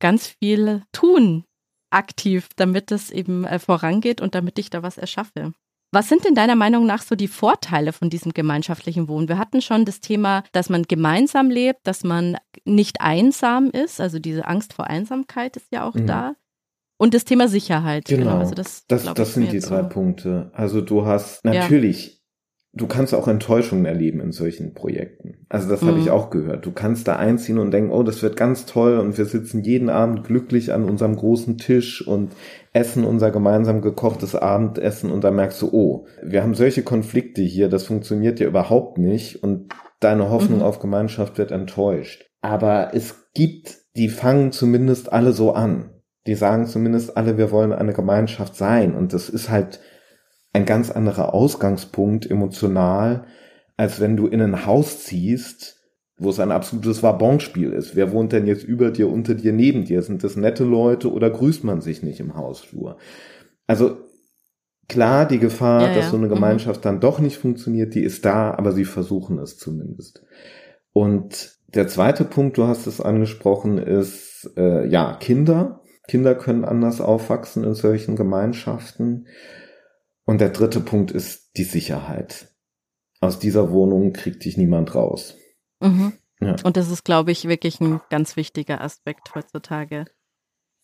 ganz 0.00 0.26
viel 0.26 0.82
tun, 0.92 1.44
aktiv, 1.92 2.48
damit 2.56 2.90
es 2.92 3.10
eben 3.10 3.44
äh, 3.44 3.58
vorangeht 3.58 4.20
und 4.20 4.34
damit 4.34 4.58
ich 4.58 4.70
da 4.70 4.82
was 4.82 4.98
erschaffe. 4.98 5.52
Was 5.94 6.08
sind 6.08 6.24
denn 6.24 6.34
deiner 6.34 6.56
Meinung 6.56 6.86
nach 6.86 7.02
so 7.02 7.14
die 7.14 7.28
Vorteile 7.28 7.92
von 7.92 8.08
diesem 8.08 8.32
gemeinschaftlichen 8.32 9.08
Wohnen? 9.08 9.28
Wir 9.28 9.36
hatten 9.36 9.60
schon 9.60 9.84
das 9.84 10.00
Thema, 10.00 10.42
dass 10.52 10.70
man 10.70 10.84
gemeinsam 10.84 11.50
lebt, 11.50 11.86
dass 11.86 12.02
man 12.02 12.38
nicht 12.64 13.02
einsam 13.02 13.70
ist, 13.70 14.00
also 14.00 14.18
diese 14.18 14.46
Angst 14.46 14.72
vor 14.72 14.86
Einsamkeit 14.86 15.56
ist 15.56 15.66
ja 15.70 15.86
auch 15.86 15.94
mhm. 15.94 16.06
da. 16.06 16.34
Und 16.96 17.14
das 17.14 17.24
Thema 17.24 17.48
Sicherheit. 17.48 18.06
Genau, 18.06 18.24
genau 18.24 18.38
also 18.38 18.54
das, 18.54 18.86
das, 18.86 19.12
das 19.12 19.34
sind 19.34 19.52
die 19.52 19.58
drei 19.58 19.82
so. 19.82 19.88
Punkte. 19.88 20.50
Also 20.54 20.80
du 20.80 21.04
hast 21.04 21.44
natürlich 21.44 22.21
du 22.74 22.86
kannst 22.86 23.14
auch 23.14 23.28
Enttäuschungen 23.28 23.84
erleben 23.84 24.20
in 24.20 24.32
solchen 24.32 24.72
Projekten. 24.72 25.34
Also 25.48 25.68
das 25.68 25.82
mhm. 25.82 25.88
habe 25.88 25.98
ich 26.00 26.10
auch 26.10 26.30
gehört. 26.30 26.64
Du 26.64 26.72
kannst 26.72 27.06
da 27.06 27.16
einziehen 27.16 27.58
und 27.58 27.70
denken, 27.70 27.90
oh, 27.90 28.02
das 28.02 28.22
wird 28.22 28.36
ganz 28.36 28.64
toll 28.64 28.98
und 28.98 29.18
wir 29.18 29.26
sitzen 29.26 29.62
jeden 29.62 29.90
Abend 29.90 30.24
glücklich 30.24 30.72
an 30.72 30.84
unserem 30.84 31.16
großen 31.16 31.58
Tisch 31.58 32.06
und 32.06 32.32
essen 32.72 33.04
unser 33.04 33.30
gemeinsam 33.30 33.82
gekochtes 33.82 34.34
Abendessen 34.34 35.10
und 35.10 35.22
da 35.22 35.30
merkst 35.30 35.60
du, 35.60 35.68
oh, 35.72 36.06
wir 36.22 36.42
haben 36.42 36.54
solche 36.54 36.82
Konflikte 36.82 37.42
hier, 37.42 37.68
das 37.68 37.84
funktioniert 37.84 38.40
ja 38.40 38.46
überhaupt 38.46 38.96
nicht 38.96 39.42
und 39.42 39.74
deine 40.00 40.30
Hoffnung 40.30 40.60
mhm. 40.60 40.64
auf 40.64 40.78
Gemeinschaft 40.78 41.36
wird 41.36 41.50
enttäuscht. 41.50 42.24
Aber 42.40 42.90
es 42.94 43.32
gibt, 43.34 43.76
die 43.96 44.08
fangen 44.08 44.50
zumindest 44.50 45.12
alle 45.12 45.32
so 45.32 45.52
an. 45.52 45.90
Die 46.26 46.34
sagen 46.34 46.66
zumindest 46.66 47.16
alle, 47.16 47.36
wir 47.36 47.50
wollen 47.50 47.72
eine 47.72 47.92
Gemeinschaft 47.92 48.56
sein 48.56 48.94
und 48.94 49.12
das 49.12 49.28
ist 49.28 49.50
halt 49.50 49.80
ein 50.52 50.66
ganz 50.66 50.90
anderer 50.90 51.34
Ausgangspunkt 51.34 52.30
emotional, 52.30 53.26
als 53.76 54.00
wenn 54.00 54.16
du 54.16 54.26
in 54.26 54.40
ein 54.40 54.66
Haus 54.66 55.04
ziehst, 55.04 55.80
wo 56.18 56.30
es 56.30 56.40
ein 56.40 56.52
absolutes 56.52 57.02
Wabonspiel 57.02 57.72
ist. 57.72 57.96
Wer 57.96 58.12
wohnt 58.12 58.32
denn 58.32 58.46
jetzt 58.46 58.64
über 58.64 58.90
dir, 58.90 59.10
unter 59.10 59.34
dir, 59.34 59.52
neben 59.52 59.84
dir? 59.84 60.02
Sind 60.02 60.22
das 60.22 60.36
nette 60.36 60.64
Leute 60.64 61.10
oder 61.12 61.30
grüßt 61.30 61.64
man 61.64 61.80
sich 61.80 62.02
nicht 62.02 62.20
im 62.20 62.36
Hausflur? 62.36 62.98
Also 63.66 63.96
klar, 64.88 65.26
die 65.26 65.38
Gefahr, 65.38 65.88
ja, 65.88 65.94
dass 65.94 66.10
so 66.10 66.16
eine 66.16 66.26
mhm. 66.26 66.34
Gemeinschaft 66.34 66.80
mhm. 66.80 66.84
dann 66.84 67.00
doch 67.00 67.18
nicht 67.18 67.38
funktioniert, 67.38 67.94
die 67.94 68.02
ist 68.02 68.24
da, 68.24 68.52
aber 68.52 68.72
sie 68.72 68.84
versuchen 68.84 69.38
es 69.38 69.56
zumindest. 69.56 70.22
Und 70.92 71.56
der 71.74 71.88
zweite 71.88 72.24
Punkt, 72.24 72.58
du 72.58 72.66
hast 72.66 72.86
es 72.86 73.00
angesprochen, 73.00 73.78
ist 73.78 74.50
äh, 74.56 74.86
ja 74.86 75.16
Kinder. 75.18 75.80
Kinder 76.06 76.34
können 76.34 76.64
anders 76.64 77.00
aufwachsen 77.00 77.64
in 77.64 77.74
solchen 77.74 78.16
Gemeinschaften. 78.16 79.26
Und 80.24 80.40
der 80.40 80.50
dritte 80.50 80.80
Punkt 80.80 81.10
ist 81.10 81.56
die 81.56 81.64
Sicherheit. 81.64 82.48
Aus 83.20 83.38
dieser 83.38 83.70
Wohnung 83.70 84.12
kriegt 84.12 84.44
dich 84.44 84.56
niemand 84.56 84.94
raus. 84.94 85.36
Mhm. 85.80 86.12
Ja. 86.40 86.56
Und 86.64 86.76
das 86.76 86.90
ist, 86.90 87.04
glaube 87.04 87.30
ich, 87.30 87.46
wirklich 87.46 87.80
ein 87.80 88.00
ganz 88.10 88.36
wichtiger 88.36 88.80
Aspekt 88.80 89.34
heutzutage. 89.34 90.06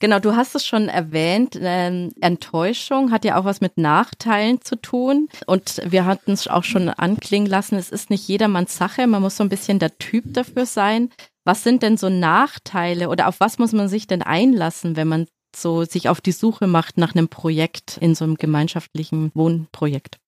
Genau, 0.01 0.21
du 0.21 0.37
hast 0.37 0.55
es 0.55 0.65
schon 0.65 0.89
erwähnt, 0.89 1.59
ähm, 1.61 2.13
Enttäuschung 2.21 3.11
hat 3.11 3.25
ja 3.25 3.37
auch 3.37 3.45
was 3.45 3.61
mit 3.61 3.79
Nachteilen 3.79 4.61
zu 4.61 4.77
tun. 4.77 5.29
Und 5.47 5.83
wir 5.85 6.05
hatten 6.07 6.31
es 6.31 6.47
auch 6.47 6.63
schon 6.63 6.89
anklingen 6.89 7.49
lassen, 7.49 7.75
es 7.75 7.91
ist 7.91 8.09
nicht 8.09 8.29
jedermanns 8.29 8.77
Sache, 8.77 9.09
man 9.09 9.23
muss 9.23 9.37
so 9.37 9.43
ein 9.43 9.49
bisschen 9.49 9.81
der 9.81 9.99
Typ 9.99 10.25
dafür 10.35 10.67
sein. 10.67 11.11
Was 11.45 11.65
sind 11.65 11.83
denn 11.83 11.97
so 11.97 12.09
Nachteile 12.09 13.09
oder 13.09 13.27
auf 13.27 13.41
was 13.41 13.59
muss 13.59 13.73
man 13.73 13.89
sich 13.89 14.07
denn 14.07 14.23
einlassen, 14.23 14.95
wenn 14.95 15.09
man 15.09 15.27
so 15.55 15.85
sich 15.85 16.09
auf 16.09 16.21
die 16.21 16.33
Suche 16.33 16.67
macht 16.67 16.99
nach 16.99 17.15
einem 17.15 17.29
Projekt 17.29 17.99
in 18.01 18.15
so 18.15 18.25
einem 18.25 18.37
gemeinschaftlichen 18.37 19.31
Wohnprojekt? 19.35 20.19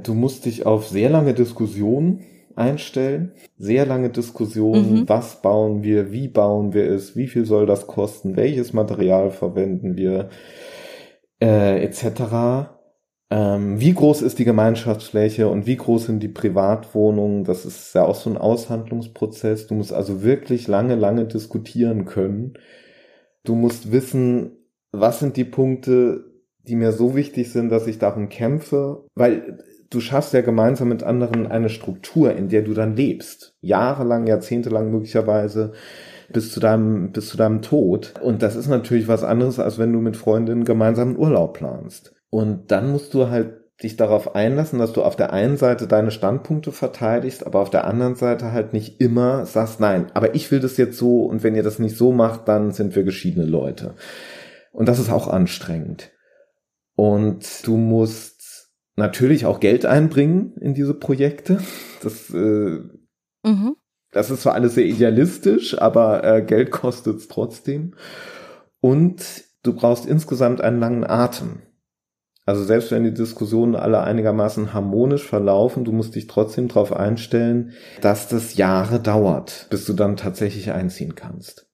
Du 0.00 0.14
musst 0.14 0.44
dich 0.44 0.66
auf 0.66 0.88
sehr 0.88 1.10
lange 1.10 1.34
Diskussionen 1.34 2.24
einstellen. 2.58 3.32
Sehr 3.56 3.86
lange 3.86 4.10
Diskussionen, 4.10 5.00
mhm. 5.00 5.08
was 5.08 5.40
bauen 5.40 5.82
wir, 5.82 6.12
wie 6.12 6.28
bauen 6.28 6.74
wir 6.74 6.90
es, 6.90 7.16
wie 7.16 7.28
viel 7.28 7.46
soll 7.46 7.66
das 7.66 7.86
kosten, 7.86 8.36
welches 8.36 8.72
Material 8.72 9.30
verwenden 9.30 9.96
wir, 9.96 10.28
äh, 11.40 11.82
etc. 11.82 12.72
Ähm, 13.30 13.80
wie 13.80 13.94
groß 13.94 14.22
ist 14.22 14.38
die 14.38 14.44
Gemeinschaftsfläche 14.44 15.48
und 15.48 15.66
wie 15.66 15.76
groß 15.76 16.06
sind 16.06 16.20
die 16.22 16.28
Privatwohnungen? 16.28 17.44
Das 17.44 17.64
ist 17.64 17.94
ja 17.94 18.04
auch 18.04 18.16
so 18.16 18.30
ein 18.30 18.38
Aushandlungsprozess. 18.38 19.66
Du 19.66 19.74
musst 19.74 19.92
also 19.92 20.22
wirklich 20.22 20.66
lange, 20.66 20.96
lange 20.96 21.26
diskutieren 21.26 22.04
können. 22.04 22.54
Du 23.44 23.54
musst 23.54 23.92
wissen, 23.92 24.57
was 24.92 25.20
sind 25.20 25.36
die 25.36 25.44
Punkte, 25.44 26.24
die 26.66 26.76
mir 26.76 26.92
so 26.92 27.14
wichtig 27.14 27.52
sind, 27.52 27.70
dass 27.70 27.86
ich 27.86 27.98
darum 27.98 28.28
kämpfe, 28.28 29.04
weil 29.14 29.64
du 29.90 30.00
schaffst 30.00 30.32
ja 30.34 30.42
gemeinsam 30.42 30.88
mit 30.88 31.02
anderen 31.02 31.46
eine 31.46 31.70
Struktur, 31.70 32.34
in 32.34 32.48
der 32.48 32.62
du 32.62 32.74
dann 32.74 32.96
lebst. 32.96 33.54
Jahrelang, 33.60 34.26
jahrzehntelang 34.26 34.90
möglicherweise 34.90 35.72
bis 36.30 36.52
zu 36.52 36.60
deinem, 36.60 37.12
bis 37.12 37.28
zu 37.28 37.36
deinem 37.36 37.62
Tod. 37.62 38.14
Und 38.22 38.42
das 38.42 38.54
ist 38.54 38.68
natürlich 38.68 39.08
was 39.08 39.24
anderes, 39.24 39.58
als 39.58 39.78
wenn 39.78 39.92
du 39.92 40.00
mit 40.00 40.16
Freundinnen 40.16 40.64
gemeinsam 40.64 41.08
einen 41.08 41.18
Urlaub 41.18 41.54
planst. 41.54 42.14
Und 42.30 42.70
dann 42.70 42.92
musst 42.92 43.14
du 43.14 43.28
halt 43.28 43.54
dich 43.82 43.96
darauf 43.96 44.34
einlassen, 44.34 44.80
dass 44.80 44.92
du 44.92 45.02
auf 45.02 45.14
der 45.14 45.32
einen 45.32 45.56
Seite 45.56 45.86
deine 45.86 46.10
Standpunkte 46.10 46.72
verteidigst, 46.72 47.46
aber 47.46 47.60
auf 47.60 47.70
der 47.70 47.86
anderen 47.86 48.16
Seite 48.16 48.52
halt 48.52 48.72
nicht 48.72 49.00
immer 49.00 49.46
sagst, 49.46 49.78
nein, 49.78 50.06
aber 50.14 50.34
ich 50.34 50.50
will 50.50 50.58
das 50.58 50.76
jetzt 50.76 50.98
so 50.98 51.22
und 51.22 51.44
wenn 51.44 51.54
ihr 51.54 51.62
das 51.62 51.78
nicht 51.78 51.96
so 51.96 52.12
macht, 52.12 52.48
dann 52.48 52.72
sind 52.72 52.96
wir 52.96 53.04
geschiedene 53.04 53.46
Leute. 53.46 53.94
Und 54.72 54.88
das 54.88 54.98
ist 54.98 55.10
auch 55.10 55.28
anstrengend. 55.28 56.12
Und 56.94 57.66
du 57.66 57.76
musst 57.76 58.70
natürlich 58.96 59.46
auch 59.46 59.60
Geld 59.60 59.86
einbringen 59.86 60.54
in 60.60 60.74
diese 60.74 60.94
Projekte. 60.94 61.60
Das, 62.02 62.30
äh, 62.30 62.80
mhm. 63.44 63.76
das 64.12 64.30
ist 64.30 64.42
zwar 64.42 64.54
alles 64.54 64.74
sehr 64.74 64.84
idealistisch, 64.84 65.80
aber 65.80 66.24
äh, 66.24 66.42
Geld 66.42 66.70
kostet 66.70 67.16
es 67.16 67.28
trotzdem. 67.28 67.94
Und 68.80 69.44
du 69.62 69.74
brauchst 69.74 70.06
insgesamt 70.06 70.60
einen 70.60 70.80
langen 70.80 71.04
Atem. 71.04 71.62
Also 72.48 72.64
selbst 72.64 72.90
wenn 72.90 73.04
die 73.04 73.12
Diskussionen 73.12 73.76
alle 73.76 74.00
einigermaßen 74.00 74.72
harmonisch 74.72 75.24
verlaufen, 75.24 75.84
du 75.84 75.92
musst 75.92 76.14
dich 76.14 76.26
trotzdem 76.26 76.68
darauf 76.68 76.94
einstellen, 76.94 77.72
dass 78.00 78.26
das 78.26 78.56
Jahre 78.56 79.00
dauert, 79.00 79.66
bis 79.68 79.84
du 79.84 79.92
dann 79.92 80.16
tatsächlich 80.16 80.72
einziehen 80.72 81.14
kannst. 81.14 81.67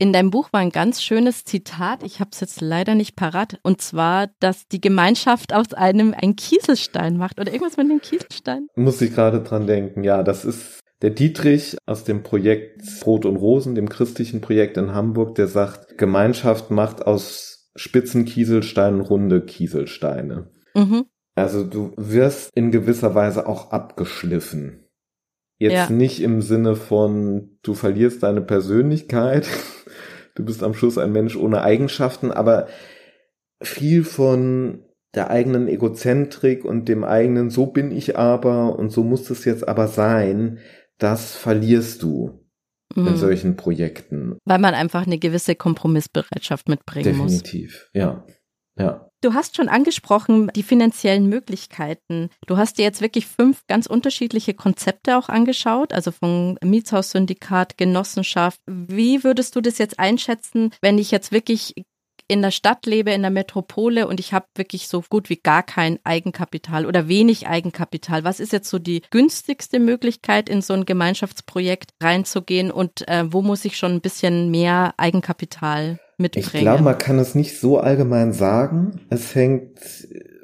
In 0.00 0.14
deinem 0.14 0.30
Buch 0.30 0.50
war 0.50 0.60
ein 0.60 0.70
ganz 0.70 1.02
schönes 1.02 1.44
Zitat, 1.44 2.02
ich 2.04 2.20
habe 2.20 2.30
es 2.32 2.40
jetzt 2.40 2.62
leider 2.62 2.94
nicht 2.94 3.16
parat, 3.16 3.60
und 3.62 3.82
zwar, 3.82 4.30
dass 4.40 4.66
die 4.66 4.80
Gemeinschaft 4.80 5.52
aus 5.52 5.74
einem 5.74 6.14
einen 6.14 6.36
Kieselstein 6.36 7.18
macht 7.18 7.38
oder 7.38 7.52
irgendwas 7.52 7.76
mit 7.76 7.90
dem 7.90 8.00
Kieselstein. 8.00 8.68
Muss 8.76 9.02
ich 9.02 9.14
gerade 9.14 9.42
dran 9.42 9.66
denken, 9.66 10.02
ja, 10.02 10.22
das 10.22 10.46
ist 10.46 10.80
der 11.02 11.10
Dietrich 11.10 11.76
aus 11.84 12.04
dem 12.04 12.22
Projekt 12.22 12.80
Brot 13.02 13.26
und 13.26 13.36
Rosen, 13.36 13.74
dem 13.74 13.90
christlichen 13.90 14.40
Projekt 14.40 14.78
in 14.78 14.94
Hamburg, 14.94 15.34
der 15.34 15.48
sagt, 15.48 15.98
Gemeinschaft 15.98 16.70
macht 16.70 17.06
aus 17.06 17.70
spitzen 17.76 18.24
Kieselsteinen 18.24 19.02
runde 19.02 19.44
Kieselsteine. 19.44 20.48
Mhm. 20.74 21.04
Also 21.34 21.62
du 21.62 21.92
wirst 21.98 22.50
in 22.54 22.70
gewisser 22.70 23.14
Weise 23.14 23.46
auch 23.46 23.70
abgeschliffen. 23.70 24.79
Jetzt 25.60 25.74
ja. 25.74 25.90
nicht 25.90 26.22
im 26.22 26.40
Sinne 26.40 26.74
von, 26.74 27.58
du 27.62 27.74
verlierst 27.74 28.22
deine 28.22 28.40
Persönlichkeit, 28.40 29.46
du 30.34 30.42
bist 30.42 30.62
am 30.62 30.72
Schluss 30.72 30.96
ein 30.96 31.12
Mensch 31.12 31.36
ohne 31.36 31.60
Eigenschaften, 31.60 32.30
aber 32.30 32.66
viel 33.62 34.04
von 34.04 34.86
der 35.14 35.28
eigenen 35.28 35.68
Egozentrik 35.68 36.64
und 36.64 36.88
dem 36.88 37.04
eigenen, 37.04 37.50
so 37.50 37.66
bin 37.66 37.92
ich 37.92 38.16
aber 38.16 38.78
und 38.78 38.90
so 38.90 39.04
muss 39.04 39.28
es 39.28 39.44
jetzt 39.44 39.68
aber 39.68 39.86
sein, 39.86 40.60
das 40.96 41.36
verlierst 41.36 42.02
du 42.02 42.40
mhm. 42.96 43.08
in 43.08 43.16
solchen 43.16 43.56
Projekten. 43.56 44.38
Weil 44.46 44.60
man 44.60 44.72
einfach 44.72 45.06
eine 45.06 45.18
gewisse 45.18 45.56
Kompromissbereitschaft 45.56 46.70
mitbringen 46.70 47.04
Definitiv. 47.04 47.32
muss. 47.34 47.42
Definitiv, 47.42 47.90
ja. 47.92 48.24
Ja. 48.78 49.09
Du 49.22 49.34
hast 49.34 49.54
schon 49.54 49.68
angesprochen, 49.68 50.48
die 50.56 50.62
finanziellen 50.62 51.28
Möglichkeiten. 51.28 52.30
Du 52.46 52.56
hast 52.56 52.78
dir 52.78 52.84
jetzt 52.84 53.02
wirklich 53.02 53.26
fünf 53.26 53.66
ganz 53.66 53.86
unterschiedliche 53.86 54.54
Konzepte 54.54 55.18
auch 55.18 55.28
angeschaut, 55.28 55.92
also 55.92 56.10
von 56.10 56.58
Mietshaussyndikat, 56.64 57.76
Genossenschaft. 57.76 58.60
Wie 58.66 59.22
würdest 59.22 59.56
du 59.56 59.60
das 59.60 59.76
jetzt 59.76 59.98
einschätzen, 59.98 60.70
wenn 60.80 60.96
ich 60.96 61.10
jetzt 61.10 61.32
wirklich 61.32 61.74
in 62.28 62.40
der 62.40 62.52
Stadt 62.52 62.86
lebe, 62.86 63.10
in 63.10 63.22
der 63.22 63.30
Metropole 63.30 64.06
und 64.06 64.20
ich 64.20 64.32
habe 64.32 64.46
wirklich 64.54 64.88
so 64.88 65.02
gut 65.10 65.28
wie 65.28 65.36
gar 65.36 65.64
kein 65.64 65.98
Eigenkapital 66.04 66.86
oder 66.86 67.08
wenig 67.08 67.48
Eigenkapital. 67.48 68.24
Was 68.24 68.40
ist 68.40 68.52
jetzt 68.52 68.70
so 68.70 68.78
die 68.78 69.02
günstigste 69.10 69.80
Möglichkeit, 69.80 70.48
in 70.48 70.62
so 70.62 70.72
ein 70.72 70.86
Gemeinschaftsprojekt 70.86 71.90
reinzugehen 72.00 72.70
und 72.70 73.06
äh, 73.08 73.24
wo 73.30 73.42
muss 73.42 73.64
ich 73.64 73.76
schon 73.76 73.92
ein 73.92 74.00
bisschen 74.00 74.50
mehr 74.50 74.94
Eigenkapital 74.96 75.98
mitbringen. 76.20 76.46
Ich 76.52 76.60
glaube, 76.60 76.82
man 76.82 76.98
kann 76.98 77.18
es 77.18 77.34
nicht 77.34 77.58
so 77.58 77.78
allgemein 77.78 78.32
sagen. 78.32 79.00
Es 79.10 79.34
hängt 79.34 79.78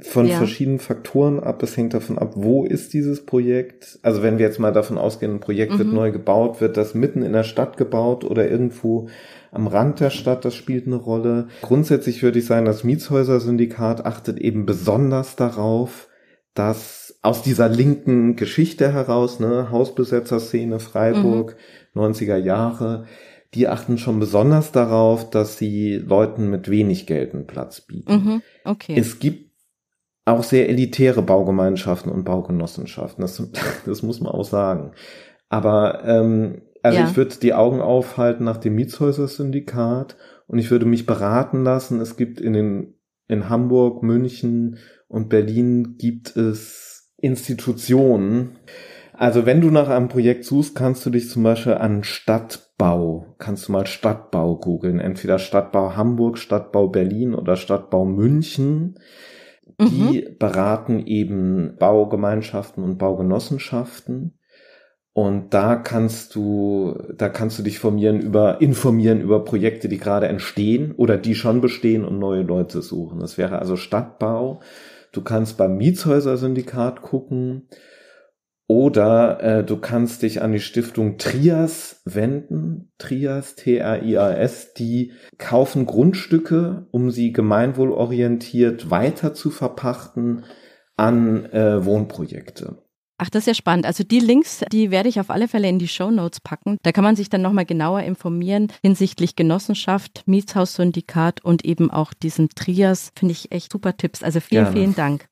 von 0.01 0.27
ja. 0.27 0.37
verschiedenen 0.37 0.79
Faktoren 0.79 1.41
ab. 1.41 1.63
Es 1.63 1.77
hängt 1.77 1.95
davon 1.95 2.19
ab, 2.19 2.33
wo 2.35 2.65
ist 2.65 2.93
dieses 2.93 3.25
Projekt. 3.25 3.99
Also 4.03 4.23
wenn 4.23 4.39
wir 4.39 4.47
jetzt 4.47 4.59
mal 4.59 4.73
davon 4.73 4.99
ausgehen, 4.99 5.35
ein 5.35 5.41
Projekt 5.41 5.75
mhm. 5.75 5.79
wird 5.79 5.93
neu 5.93 6.13
gebaut, 6.13 6.61
wird 6.61 6.77
das 6.77 6.95
mitten 6.95 7.23
in 7.23 7.33
der 7.33 7.45
Stadt 7.45 7.77
gebaut 7.77 8.25
oder 8.25 8.51
irgendwo 8.51 9.09
am 9.53 9.67
Rand 9.67 10.01
der 10.01 10.11
Stadt, 10.11 10.45
das 10.45 10.55
spielt 10.55 10.87
eine 10.87 10.97
Rolle. 10.97 11.49
Grundsätzlich 11.63 12.23
würde 12.23 12.39
ich 12.39 12.47
sagen, 12.47 12.67
das 12.67 12.85
Mietshäuser-Syndikat 12.85 14.05
achtet 14.05 14.39
eben 14.39 14.67
besonders 14.67 15.37
darauf, 15.37 16.09
dass 16.53 17.19
aus 17.23 17.43
dieser 17.43 17.69
linken 17.69 18.37
Geschichte 18.37 18.93
heraus, 18.93 19.41
ne, 19.41 19.71
Hausbesetzerszene 19.71 20.79
Freiburg, 20.79 21.57
mhm. 21.95 22.01
90er 22.03 22.37
Jahre, 22.37 23.07
die 23.57 23.69
achten 23.69 23.99
schon 23.99 24.21
besonders 24.21 24.71
darauf, 24.71 25.31
dass 25.31 25.59
sie 25.59 25.95
Leuten 25.97 26.51
mit 26.51 26.71
wenig 26.71 27.07
Geld 27.07 27.35
einen 27.35 27.47
Platz 27.47 27.81
bieten. 27.81 28.13
Mhm, 28.13 28.43
okay. 28.65 28.95
Es 28.97 29.19
gibt 29.19 29.51
auch 30.27 30.43
sehr 30.43 30.69
elitäre 30.69 31.23
Baugemeinschaften 31.23 32.13
und 32.13 32.25
Baugenossenschaften. 32.25 33.23
Das, 33.23 33.43
das 33.87 34.03
muss 34.03 34.21
man 34.21 34.33
auch 34.33 34.45
sagen. 34.45 34.93
Aber 35.49 36.05
ähm, 36.05 36.63
also 36.83 36.99
ja. 36.99 37.09
ich 37.09 37.17
würde 37.17 37.37
die 37.37 37.55
Augen 37.55 37.81
aufhalten 37.81 38.45
nach 38.45 38.59
dem 38.59 38.75
Mietshäuser-Syndikat 38.75 40.17
und 40.47 40.59
ich 40.59 40.71
würde 40.71 40.87
mich 40.87 41.07
beraten 41.07 41.65
lassen. 41.65 42.01
Es 42.01 42.17
gibt 42.17 42.41
in 42.41 42.53
den 42.53 42.95
in 43.29 43.49
Hamburg, 43.49 44.05
München 44.05 44.79
und 45.09 45.29
Berlin 45.29 45.97
gibt 45.99 46.37
es 46.37 47.13
Institutionen, 47.17 48.59
also 49.19 49.47
wenn 49.47 49.61
du 49.61 49.71
nach 49.71 49.89
einem 49.89 50.09
Projekt 50.09 50.45
suchst, 50.45 50.75
kannst 50.75 51.05
du 51.07 51.11
dich 51.11 51.31
zum 51.31 51.43
Beispiel 51.43 51.75
an 51.75 52.05
Stadtbau, 52.05 53.35
kannst 53.39 53.69
du 53.69 53.73
mal 53.73 53.87
Stadtbau 53.87 54.57
googeln. 54.57 55.01
Entweder 55.01 55.39
Stadtbau 55.39 55.97
Hamburg, 55.97 56.39
Stadtbau 56.39 56.89
Berlin 56.89 57.35
oder 57.35 57.57
Stadtbau 57.57 58.05
München. 58.05 58.99
Die 59.81 60.25
mhm. 60.27 60.39
beraten 60.39 61.07
eben 61.07 61.77
Baugemeinschaften 61.79 62.83
und 62.83 62.99
Baugenossenschaften. 62.99 64.39
Und 65.13 65.55
da 65.55 65.77
kannst 65.77 66.35
du, 66.35 66.99
da 67.17 67.31
kannst 67.31 67.59
du 67.59 67.63
dich 67.63 67.79
formieren 67.79 68.21
über, 68.21 68.61
informieren 68.61 69.21
über 69.21 69.45
Projekte, 69.45 69.89
die 69.89 69.99
gerade 69.99 70.29
entstehen 70.29 70.93
oder 70.93 71.17
die 71.17 71.35
schon 71.35 71.63
bestehen 71.63 72.05
und 72.05 72.19
neue 72.19 72.43
Leute 72.43 72.83
suchen. 72.83 73.21
Das 73.21 73.39
wäre 73.39 73.59
also 73.59 73.77
Stadtbau. 73.77 74.61
Du 75.13 75.23
kannst 75.23 75.57
beim 75.57 75.79
Mietshäuser-Syndikat 75.79 77.01
gucken 77.01 77.69
Oder 78.69 79.41
äh, 79.43 79.65
du 79.65 79.77
kannst 79.77 80.23
dich 80.23 80.43
an 80.43 80.53
die 80.53 80.61
Stiftung 80.61 81.19
Trias 81.19 82.03
wenden. 82.05 82.91
Trias, 82.99 83.55
T-R-I-A-S, 83.55 84.75
die 84.75 85.13
kaufen 85.39 85.87
Grundstücke, 85.87 86.87
um 86.91 87.11
sie 87.11 87.33
gemeinwohlorientiert 87.33 88.91
weiter 88.91 89.35
zu 89.35 89.51
verpachten 89.51 90.45
an 90.97 91.45
äh, 91.53 91.85
Wohnprojekte. 91.85 92.83
Ach, 93.19 93.31
das 93.31 93.43
ist 93.43 93.47
ja 93.47 93.55
spannend. 93.55 93.87
Also 93.87 94.05
die 94.05 94.21
Links, 94.21 94.63
die 94.71 94.91
werde 94.91 95.09
ich 95.09 95.21
auf 95.21 95.31
alle 95.31 95.49
Fälle 95.49 95.69
in 95.69 95.79
die 95.79 95.89
Show 95.89 96.11
Notes 96.11 96.41
packen. 96.41 96.77
Da 96.83 96.93
kann 96.93 97.05
man 97.05 97.17
sich 97.17 97.31
dann 97.31 97.41
nochmal 97.41 97.65
genauer 97.65 98.03
informieren 98.03 98.69
hinsichtlich 98.83 99.37
Genossenschaft, 99.37 100.25
Mietshaussyndikat 100.27 101.43
und 101.43 101.65
eben 101.65 101.91
auch 101.91 102.13
diesen 102.13 102.51
Trias. 102.51 103.13
Finde 103.17 103.33
ich 103.33 103.53
echt 103.53 103.73
super 103.73 103.97
Tipps. 103.97 104.23
Also 104.23 104.41
vielen, 104.41 104.65
Gerne. 104.65 104.77
vielen 104.77 104.95
Dank. 104.95 105.29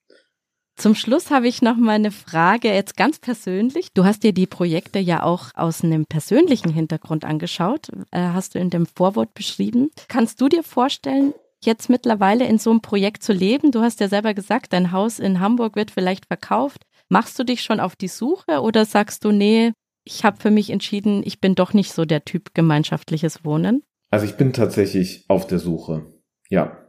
Zum 0.77 0.95
Schluss 0.95 1.31
habe 1.31 1.47
ich 1.47 1.63
noch 1.63 1.77
mal 1.77 1.93
eine 1.93 2.11
Frage, 2.11 2.69
jetzt 2.69 2.97
ganz 2.97 3.19
persönlich. 3.19 3.89
Du 3.95 4.05
hast 4.05 4.25
dir 4.25 4.33
die 4.33 4.47
Projekte 4.47 4.99
ja 4.99 5.23
auch 5.23 5.51
aus 5.55 5.85
einem 5.85 6.05
persönlichen 6.05 6.71
Hintergrund 6.71 7.25
angeschaut, 7.25 7.89
äh, 8.11 8.21
hast 8.21 8.55
du 8.55 8.59
in 8.59 8.71
dem 8.71 8.87
Vorwort 8.87 9.35
beschrieben. 9.35 9.91
Kannst 10.09 10.41
du 10.41 10.49
dir 10.49 10.65
vorstellen, 10.65 11.33
jetzt 11.63 11.89
mittlerweile 11.89 12.47
in 12.47 12.59
so 12.59 12.71
einem 12.71 12.81
Projekt 12.81 13.23
zu 13.23 13.33
leben? 13.33 13.71
Du 13.71 13.81
hast 13.81 14.01
ja 14.01 14.09
selber 14.09 14.35
gesagt, 14.35 14.73
dein 14.73 14.93
Haus 14.93 15.21
in 15.21 15.41
Hamburg 15.41 15.77
wird 15.77 15.91
vielleicht 15.91 16.27
verkauft. 16.27 16.83
Machst 17.09 17.39
du 17.39 17.45
dich 17.45 17.63
schon 17.63 17.81
auf 17.81 17.97
die 17.97 18.09
Suche 18.09 18.61
oder 18.61 18.85
sagst 18.85 19.25
du, 19.25 19.31
nee, 19.31 19.73
ich 20.05 20.25
habe 20.25 20.39
für 20.41 20.51
mich 20.51 20.71
entschieden, 20.71 21.23
ich 21.25 21.41
bin 21.41 21.55
doch 21.55 21.73
nicht 21.73 21.93
so 21.93 22.05
der 22.05 22.25
Typ 22.25 22.55
gemeinschaftliches 22.55 23.45
Wohnen? 23.45 23.83
Also 24.11 24.27
ich 24.27 24.37
bin 24.37 24.53
tatsächlich 24.53 25.25
auf 25.29 25.47
der 25.47 25.59
Suche. 25.59 26.07
Ja, 26.49 26.84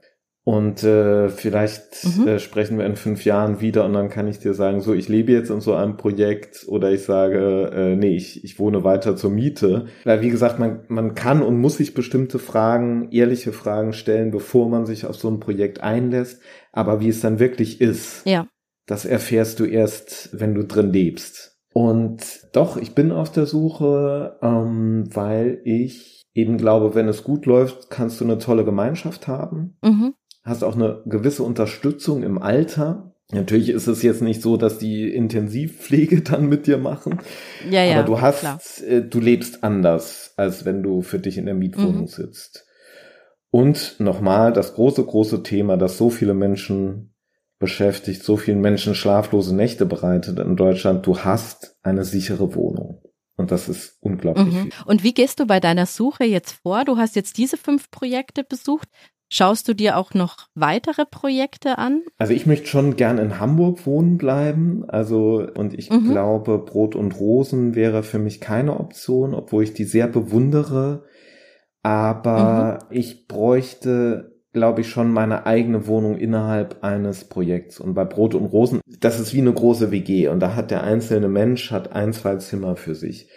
und 0.46 0.84
äh, 0.84 1.30
vielleicht 1.30 2.06
mhm. 2.06 2.28
äh, 2.28 2.40
sprechen 2.40 2.78
wir 2.78 2.86
in 2.86 2.98
fünf 2.98 3.26
Jahren 3.26 3.62
wieder 3.62 3.84
und 3.84 3.94
dann 3.94 4.10
kann 4.10 4.28
ich 4.28 4.38
dir 4.38 4.54
sagen, 4.54 4.80
so, 4.80 4.94
ich 4.94 5.10
lebe 5.10 5.32
jetzt 5.32 5.50
in 5.50 5.60
so 5.60 5.74
einem 5.74 5.98
Projekt 5.98 6.66
oder 6.68 6.92
ich 6.92 7.02
sage, 7.02 7.72
äh, 7.74 7.96
nee, 7.96 8.16
ich, 8.16 8.44
ich 8.44 8.60
wohne 8.60 8.84
weiter 8.84 9.16
zur 9.16 9.32
Miete. 9.32 9.88
Weil 10.04 10.22
wie 10.22 10.30
gesagt, 10.30 10.60
man, 10.60 10.82
man 10.88 11.16
kann 11.16 11.42
und 11.42 11.60
muss 11.60 11.78
sich 11.78 11.96
bestimmte 11.96 12.38
Fragen, 12.38 13.10
ehrliche 13.12 13.54
Fragen 13.54 13.92
stellen, 13.92 14.30
bevor 14.30 14.70
man 14.70 14.86
sich 14.86 15.08
auf 15.08 15.16
so 15.16 15.30
ein 15.30 15.40
Projekt 15.40 15.82
einlässt. 15.82 16.44
Aber 16.72 17.02
wie 17.02 17.10
es 17.10 17.22
dann 17.22 17.40
wirklich 17.40 17.82
ist, 17.82 18.22
ja. 18.28 18.48
das 18.86 19.06
erfährst 19.06 19.60
du 19.60 19.66
erst, 19.66 20.30
wenn 20.40 20.54
du 20.54 20.64
drin 20.64 20.94
lebst. 20.94 21.58
Und 21.74 22.22
doch, 22.54 22.78
ich 22.78 22.94
bin 22.94 23.12
auf 23.12 23.32
der 23.32 23.48
Suche, 23.48 24.38
ähm, 24.44 25.06
weil 25.12 25.62
ich 25.64 26.22
eben 26.36 26.60
glaube, 26.60 26.94
wenn 26.94 27.08
es 27.08 27.24
gut 27.24 27.48
läuft, 27.48 27.90
kannst 27.90 28.22
du 28.22 28.26
eine 28.26 28.38
tolle 28.38 28.64
Gemeinschaft 28.64 29.28
haben. 29.28 29.80
Mhm 29.84 30.14
hast 30.46 30.64
auch 30.64 30.76
eine 30.76 31.02
gewisse 31.06 31.44
Unterstützung 31.44 32.24
im 32.24 32.38
Alter. 32.38 33.12
Natürlich 33.32 33.70
ist 33.70 33.88
es 33.88 34.04
jetzt 34.04 34.22
nicht 34.22 34.42
so, 34.42 34.56
dass 34.56 34.78
die 34.78 35.10
Intensivpflege 35.12 36.22
dann 36.22 36.48
mit 36.48 36.68
dir 36.68 36.78
machen. 36.78 37.20
Ja, 37.70 37.84
ja. 37.84 37.96
Aber 37.96 38.06
du 38.06 38.22
hast, 38.22 38.40
klar. 38.40 38.60
Äh, 38.88 39.02
du 39.02 39.20
lebst 39.20 39.64
anders, 39.64 40.34
als 40.38 40.64
wenn 40.64 40.84
du 40.84 41.02
für 41.02 41.20
dich 41.20 41.38
in 41.38 41.46
der 41.46 41.56
Mietwohnung 41.56 42.02
mhm. 42.02 42.08
sitzt. 42.08 42.68
Und 43.50 43.96
nochmal 44.00 44.54
das 44.54 44.76
große, 44.76 45.04
große 45.04 45.42
Thema, 45.42 45.78
das 45.78 45.98
so 45.98 46.10
viele 46.10 46.34
Menschen 46.34 47.16
beschäftigt, 47.58 48.22
so 48.24 48.38
vielen 48.38 48.60
Menschen 48.60 48.96
schlaflose 48.96 49.56
Nächte 49.56 49.86
bereitet 49.86 50.40
in 50.40 50.56
Deutschland. 50.56 51.06
Du 51.08 51.20
hast 51.20 51.78
eine 51.82 52.04
sichere 52.04 52.54
Wohnung. 52.54 53.02
Und 53.38 53.52
das 53.52 53.68
ist 53.68 53.98
unglaublich 54.02 54.54
mhm. 54.54 54.72
Und 54.86 55.04
wie 55.04 55.14
gehst 55.14 55.40
du 55.40 55.46
bei 55.46 55.60
deiner 55.60 55.86
Suche 55.86 56.24
jetzt 56.24 56.54
vor? 56.64 56.86
Du 56.86 56.98
hast 56.98 57.16
jetzt 57.16 57.38
diese 57.38 57.58
fünf 57.58 57.92
Projekte 57.92 58.44
besucht. 58.44 58.88
Schaust 59.38 59.68
du 59.68 59.74
dir 59.74 59.98
auch 59.98 60.14
noch 60.14 60.48
weitere 60.56 61.04
Projekte 61.06 61.78
an? 61.78 62.04
Also 62.18 62.32
ich 62.32 62.46
möchte 62.46 62.68
schon 62.68 62.96
gern 62.96 63.18
in 63.18 63.38
Hamburg 63.38 63.86
wohnen 63.86 64.18
bleiben. 64.18 64.86
Also, 64.88 65.46
und 65.56 65.74
ich 65.74 65.90
mhm. 65.90 66.10
glaube, 66.10 66.58
Brot 66.60 66.96
und 66.96 67.20
Rosen 67.20 67.76
wäre 67.76 68.04
für 68.04 68.18
mich 68.18 68.40
keine 68.40 68.80
Option, 68.80 69.34
obwohl 69.34 69.66
ich 69.66 69.74
die 69.74 69.84
sehr 69.84 70.08
bewundere. 70.08 71.04
Aber 71.84 72.80
mhm. 72.90 72.98
ich 72.98 73.28
bräuchte, 73.28 74.40
glaube 74.54 74.80
ich, 74.80 74.88
schon 74.88 75.12
meine 75.12 75.46
eigene 75.46 75.86
Wohnung 75.86 76.16
innerhalb 76.16 76.82
eines 76.86 77.26
Projekts. 77.26 77.82
Und 77.82 77.94
bei 77.94 78.06
Brot 78.06 78.36
und 78.36 78.46
Rosen, 78.46 78.80
das 79.02 79.20
ist 79.20 79.34
wie 79.34 79.42
eine 79.42 79.52
große 79.52 79.92
WG. 79.92 80.30
Und 80.30 80.40
da 80.40 80.56
hat 80.56 80.72
der 80.72 80.86
einzelne 80.86 81.28
Mensch, 81.28 81.72
hat 81.72 81.92
ein, 81.92 82.14
zwei 82.14 82.38
Zimmer 82.38 82.78
für 82.78 82.96
sich. 82.96 83.30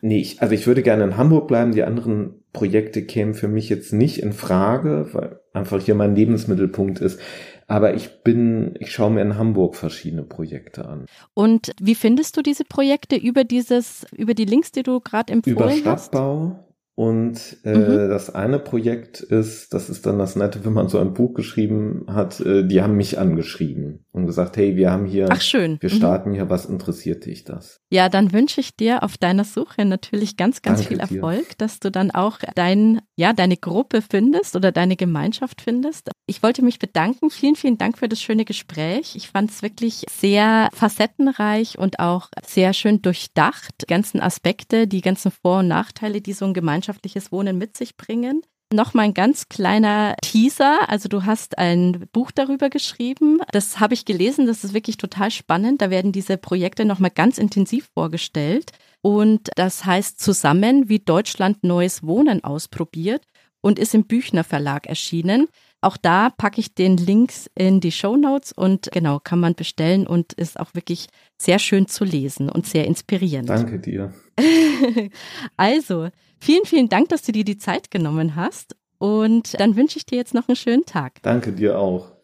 Nee, 0.00 0.20
ich, 0.20 0.42
also 0.42 0.54
ich 0.54 0.66
würde 0.66 0.82
gerne 0.82 1.04
in 1.04 1.16
Hamburg 1.16 1.48
bleiben. 1.48 1.72
Die 1.72 1.82
anderen 1.82 2.42
Projekte 2.52 3.02
kämen 3.04 3.34
für 3.34 3.48
mich 3.48 3.68
jetzt 3.68 3.92
nicht 3.92 4.22
in 4.22 4.32
Frage, 4.32 5.08
weil 5.12 5.40
einfach 5.52 5.80
hier 5.80 5.94
mein 5.94 6.14
Lebensmittelpunkt 6.14 7.00
ist. 7.00 7.20
Aber 7.66 7.94
ich 7.94 8.22
bin, 8.22 8.74
ich 8.78 8.92
schaue 8.92 9.10
mir 9.10 9.22
in 9.22 9.36
Hamburg 9.36 9.74
verschiedene 9.74 10.22
Projekte 10.22 10.86
an. 10.86 11.06
Und 11.34 11.72
wie 11.80 11.96
findest 11.96 12.36
du 12.36 12.42
diese 12.42 12.64
Projekte 12.64 13.16
über 13.16 13.42
dieses, 13.42 14.06
über 14.16 14.34
die 14.34 14.44
Links, 14.44 14.70
die 14.70 14.84
du 14.84 15.00
gerade 15.00 15.32
empfohlen 15.32 15.56
über 15.56 15.66
hast? 15.66 15.78
Über 15.78 15.96
Stadtbau, 15.96 16.65
und 16.96 17.58
äh, 17.62 17.76
mhm. 17.76 18.08
das 18.08 18.34
eine 18.34 18.58
Projekt 18.58 19.20
ist, 19.20 19.74
das 19.74 19.90
ist 19.90 20.06
dann 20.06 20.18
das 20.18 20.34
Nette, 20.34 20.64
wenn 20.64 20.72
man 20.72 20.88
so 20.88 20.98
ein 20.98 21.12
Buch 21.12 21.34
geschrieben 21.34 22.06
hat, 22.08 22.40
äh, 22.40 22.66
die 22.66 22.80
haben 22.80 22.96
mich 22.96 23.18
angeschrieben 23.18 24.06
und 24.12 24.24
gesagt, 24.24 24.56
hey, 24.56 24.76
wir 24.76 24.90
haben 24.90 25.04
hier, 25.04 25.28
Ach, 25.30 25.42
schön. 25.42 25.76
wir 25.80 25.90
mhm. 25.90 25.94
starten 25.94 26.32
hier, 26.32 26.48
was 26.48 26.64
interessiert 26.64 27.26
dich 27.26 27.44
das? 27.44 27.82
Ja, 27.90 28.08
dann 28.08 28.32
wünsche 28.32 28.62
ich 28.62 28.76
dir 28.76 29.02
auf 29.02 29.18
deiner 29.18 29.44
Suche 29.44 29.84
natürlich 29.84 30.38
ganz, 30.38 30.62
ganz 30.62 30.78
Danke 30.78 30.88
viel 30.88 31.00
Erfolg, 31.00 31.50
dir. 31.50 31.54
dass 31.58 31.80
du 31.80 31.90
dann 31.90 32.12
auch 32.12 32.38
dein, 32.54 33.02
ja, 33.14 33.34
deine 33.34 33.58
Gruppe 33.58 34.00
findest 34.00 34.56
oder 34.56 34.72
deine 34.72 34.96
Gemeinschaft 34.96 35.60
findest. 35.60 36.08
Ich 36.24 36.42
wollte 36.42 36.64
mich 36.64 36.78
bedanken. 36.78 37.28
Vielen, 37.28 37.56
vielen 37.56 37.76
Dank 37.76 37.98
für 37.98 38.08
das 38.08 38.22
schöne 38.22 38.46
Gespräch. 38.46 39.16
Ich 39.16 39.28
fand 39.28 39.50
es 39.50 39.60
wirklich 39.62 40.06
sehr 40.10 40.70
facettenreich 40.72 41.78
und 41.78 41.98
auch 42.00 42.30
sehr 42.46 42.72
schön 42.72 43.02
durchdacht. 43.02 43.74
Die 43.82 43.86
ganzen 43.86 44.20
Aspekte, 44.20 44.86
die 44.86 45.02
ganzen 45.02 45.30
Vor- 45.30 45.58
und 45.58 45.68
Nachteile, 45.68 46.22
die 46.22 46.32
so 46.32 46.46
ein 46.46 46.54
gemeinschaftliches 46.86 47.32
Wohnen 47.32 47.58
mit 47.58 47.76
sich 47.76 47.96
bringen. 47.96 48.42
Noch 48.72 48.94
mal 48.94 49.02
ein 49.02 49.14
ganz 49.14 49.48
kleiner 49.48 50.16
Teaser. 50.22 50.88
Also 50.88 51.08
du 51.08 51.24
hast 51.24 51.56
ein 51.56 52.08
Buch 52.12 52.32
darüber 52.32 52.68
geschrieben. 52.68 53.38
Das 53.52 53.78
habe 53.78 53.94
ich 53.94 54.04
gelesen. 54.04 54.46
Das 54.46 54.64
ist 54.64 54.74
wirklich 54.74 54.96
total 54.96 55.30
spannend. 55.30 55.82
Da 55.82 55.90
werden 55.90 56.10
diese 56.10 56.36
Projekte 56.36 56.84
noch 56.84 56.98
mal 56.98 57.10
ganz 57.10 57.38
intensiv 57.38 57.88
vorgestellt. 57.94 58.72
Und 59.02 59.50
das 59.54 59.84
heißt 59.84 60.20
zusammen, 60.20 60.88
wie 60.88 60.98
Deutschland 60.98 61.62
neues 61.62 62.02
Wohnen 62.02 62.42
ausprobiert 62.42 63.22
und 63.60 63.78
ist 63.78 63.94
im 63.94 64.04
Büchner 64.04 64.42
Verlag 64.42 64.86
erschienen. 64.86 65.46
Auch 65.80 65.96
da 65.96 66.30
packe 66.30 66.60
ich 66.60 66.74
den 66.74 66.96
Links 66.96 67.48
in 67.54 67.80
die 67.80 67.92
Show 67.92 68.16
Notes 68.16 68.50
und 68.50 68.88
genau 68.92 69.20
kann 69.22 69.38
man 69.38 69.54
bestellen 69.54 70.08
und 70.08 70.32
ist 70.32 70.58
auch 70.58 70.74
wirklich 70.74 71.06
sehr 71.40 71.60
schön 71.60 71.86
zu 71.86 72.04
lesen 72.04 72.48
und 72.48 72.66
sehr 72.66 72.86
inspirierend. 72.86 73.48
Danke 73.48 73.78
dir. 73.78 74.12
also, 75.56 76.08
vielen, 76.38 76.64
vielen 76.64 76.88
Dank, 76.88 77.08
dass 77.08 77.22
du 77.22 77.32
dir 77.32 77.44
die 77.44 77.58
Zeit 77.58 77.90
genommen 77.90 78.36
hast 78.36 78.76
und 78.98 79.58
dann 79.60 79.76
wünsche 79.76 79.98
ich 79.98 80.06
dir 80.06 80.16
jetzt 80.16 80.34
noch 80.34 80.48
einen 80.48 80.56
schönen 80.56 80.86
Tag. 80.86 81.22
Danke 81.22 81.52
dir 81.52 81.78
auch. 81.78 82.16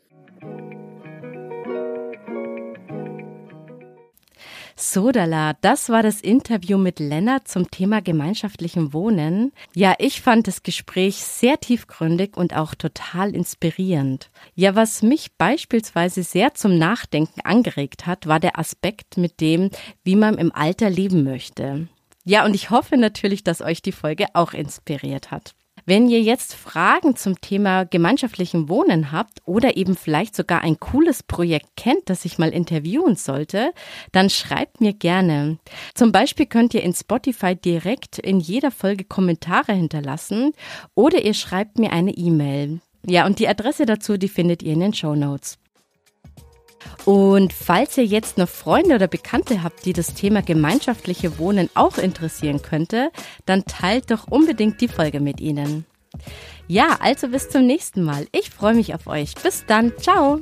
Sodala, 4.75 5.53
das 5.61 5.91
war 5.91 6.03
das 6.03 6.21
Interview 6.21 6.77
mit 6.77 6.99
Lennart 6.99 7.47
zum 7.47 7.71
Thema 7.71 8.01
gemeinschaftlichem 8.01 8.93
Wohnen. 8.93 9.53
Ja, 9.75 9.95
ich 9.99 10.21
fand 10.21 10.49
das 10.49 10.63
Gespräch 10.63 11.17
sehr 11.17 11.61
tiefgründig 11.61 12.37
und 12.37 12.57
auch 12.57 12.75
total 12.75 13.35
inspirierend. 13.35 14.31
Ja, 14.55 14.75
was 14.75 15.03
mich 15.03 15.37
beispielsweise 15.37 16.23
sehr 16.23 16.55
zum 16.55 16.79
Nachdenken 16.79 17.43
angeregt 17.43 18.07
hat, 18.07 18.27
war 18.27 18.41
der 18.41 18.59
Aspekt 18.59 19.19
mit 19.19 19.41
dem, 19.41 19.71
wie 20.03 20.17
man 20.17 20.37
im 20.37 20.53
Alter 20.53 20.91
leben 20.91 21.23
möchte. 21.23 21.89
Ja, 22.25 22.45
und 22.45 22.55
ich 22.55 22.71
hoffe 22.71 22.97
natürlich, 22.97 23.43
dass 23.45 23.63
euch 23.63 23.83
die 23.83 23.93
Folge 23.93 24.27
auch 24.35 24.53
inspiriert 24.53 25.31
hat. 25.31 25.55
Wenn 25.85 26.09
ihr 26.09 26.21
jetzt 26.21 26.55
Fragen 26.55 27.17
zum 27.17 27.41
Thema 27.41 27.85
gemeinschaftlichen 27.85 28.69
Wohnen 28.69 29.11
habt 29.11 29.41
oder 29.47 29.77
eben 29.77 29.97
vielleicht 29.97 30.37
sogar 30.37 30.61
ein 30.61 30.79
cooles 30.79 31.25
Projekt 31.25 31.71
kennt, 31.77 32.09
das 32.09 32.25
ich 32.25 32.39
mal 32.39 32.51
interviewen 32.51 33.17
sollte, 33.17 33.73
dann 34.13 34.31
schreibt 34.31 34.81
mir 34.81 34.93
gerne. 34.93 35.59
Zum 35.95 36.13
Beispiel 36.13 36.47
könnt 36.47 36.75
ihr 36.75 36.85
in 36.85 36.95
Spotify 36.95 37.57
direkt 37.57 38.19
in 38.21 38.39
jeder 38.39 38.71
Folge 38.71 39.05
Kommentare 39.05 39.73
hinterlassen 39.73 40.53
oder 40.95 41.25
ihr 41.25 41.35
schreibt 41.35 41.79
mir 41.79 41.93
eine 41.93 42.13
E-Mail. 42.13 42.81
Ja, 43.05 43.27
und 43.27 43.41
die 43.41 43.49
Adresse 43.49 43.85
dazu, 43.85 44.17
die 44.17 44.29
findet 44.29 44.63
ihr 44.63 44.75
in 44.75 44.81
den 44.81 44.95
Show 44.95 45.17
Notes. 45.17 45.59
Und 47.05 47.53
falls 47.53 47.97
ihr 47.99 48.05
jetzt 48.05 48.39
noch 48.39 48.49
Freunde 48.49 48.95
oder 48.95 49.09
Bekannte 49.09 49.63
habt, 49.63 49.85
die 49.85 49.93
das 49.93 50.15
Thema 50.15 50.43
gemeinschaftliche 50.43 51.39
Wohnen 51.39 51.69
auch 51.75 51.99
interessieren 51.99 52.63
könnte, 52.63 53.11
dann 53.47 53.65
teilt 53.65 54.11
doch 54.11 54.29
unbedingt 54.29 54.81
die 54.81 54.89
Folge 54.89 55.21
mit 55.21 55.41
ihnen. 55.41 55.85
Ja, 56.69 56.99
also 57.01 57.29
bis 57.29 57.49
zum 57.49 57.67
nächsten 57.67 58.03
Mal. 58.03 58.27
Ich 58.33 58.51
freue 58.51 58.75
mich 58.75 58.95
auf 58.95 59.07
euch. 59.07 59.35
Bis 59.35 59.65
dann. 59.67 59.93
Ciao. 59.99 60.41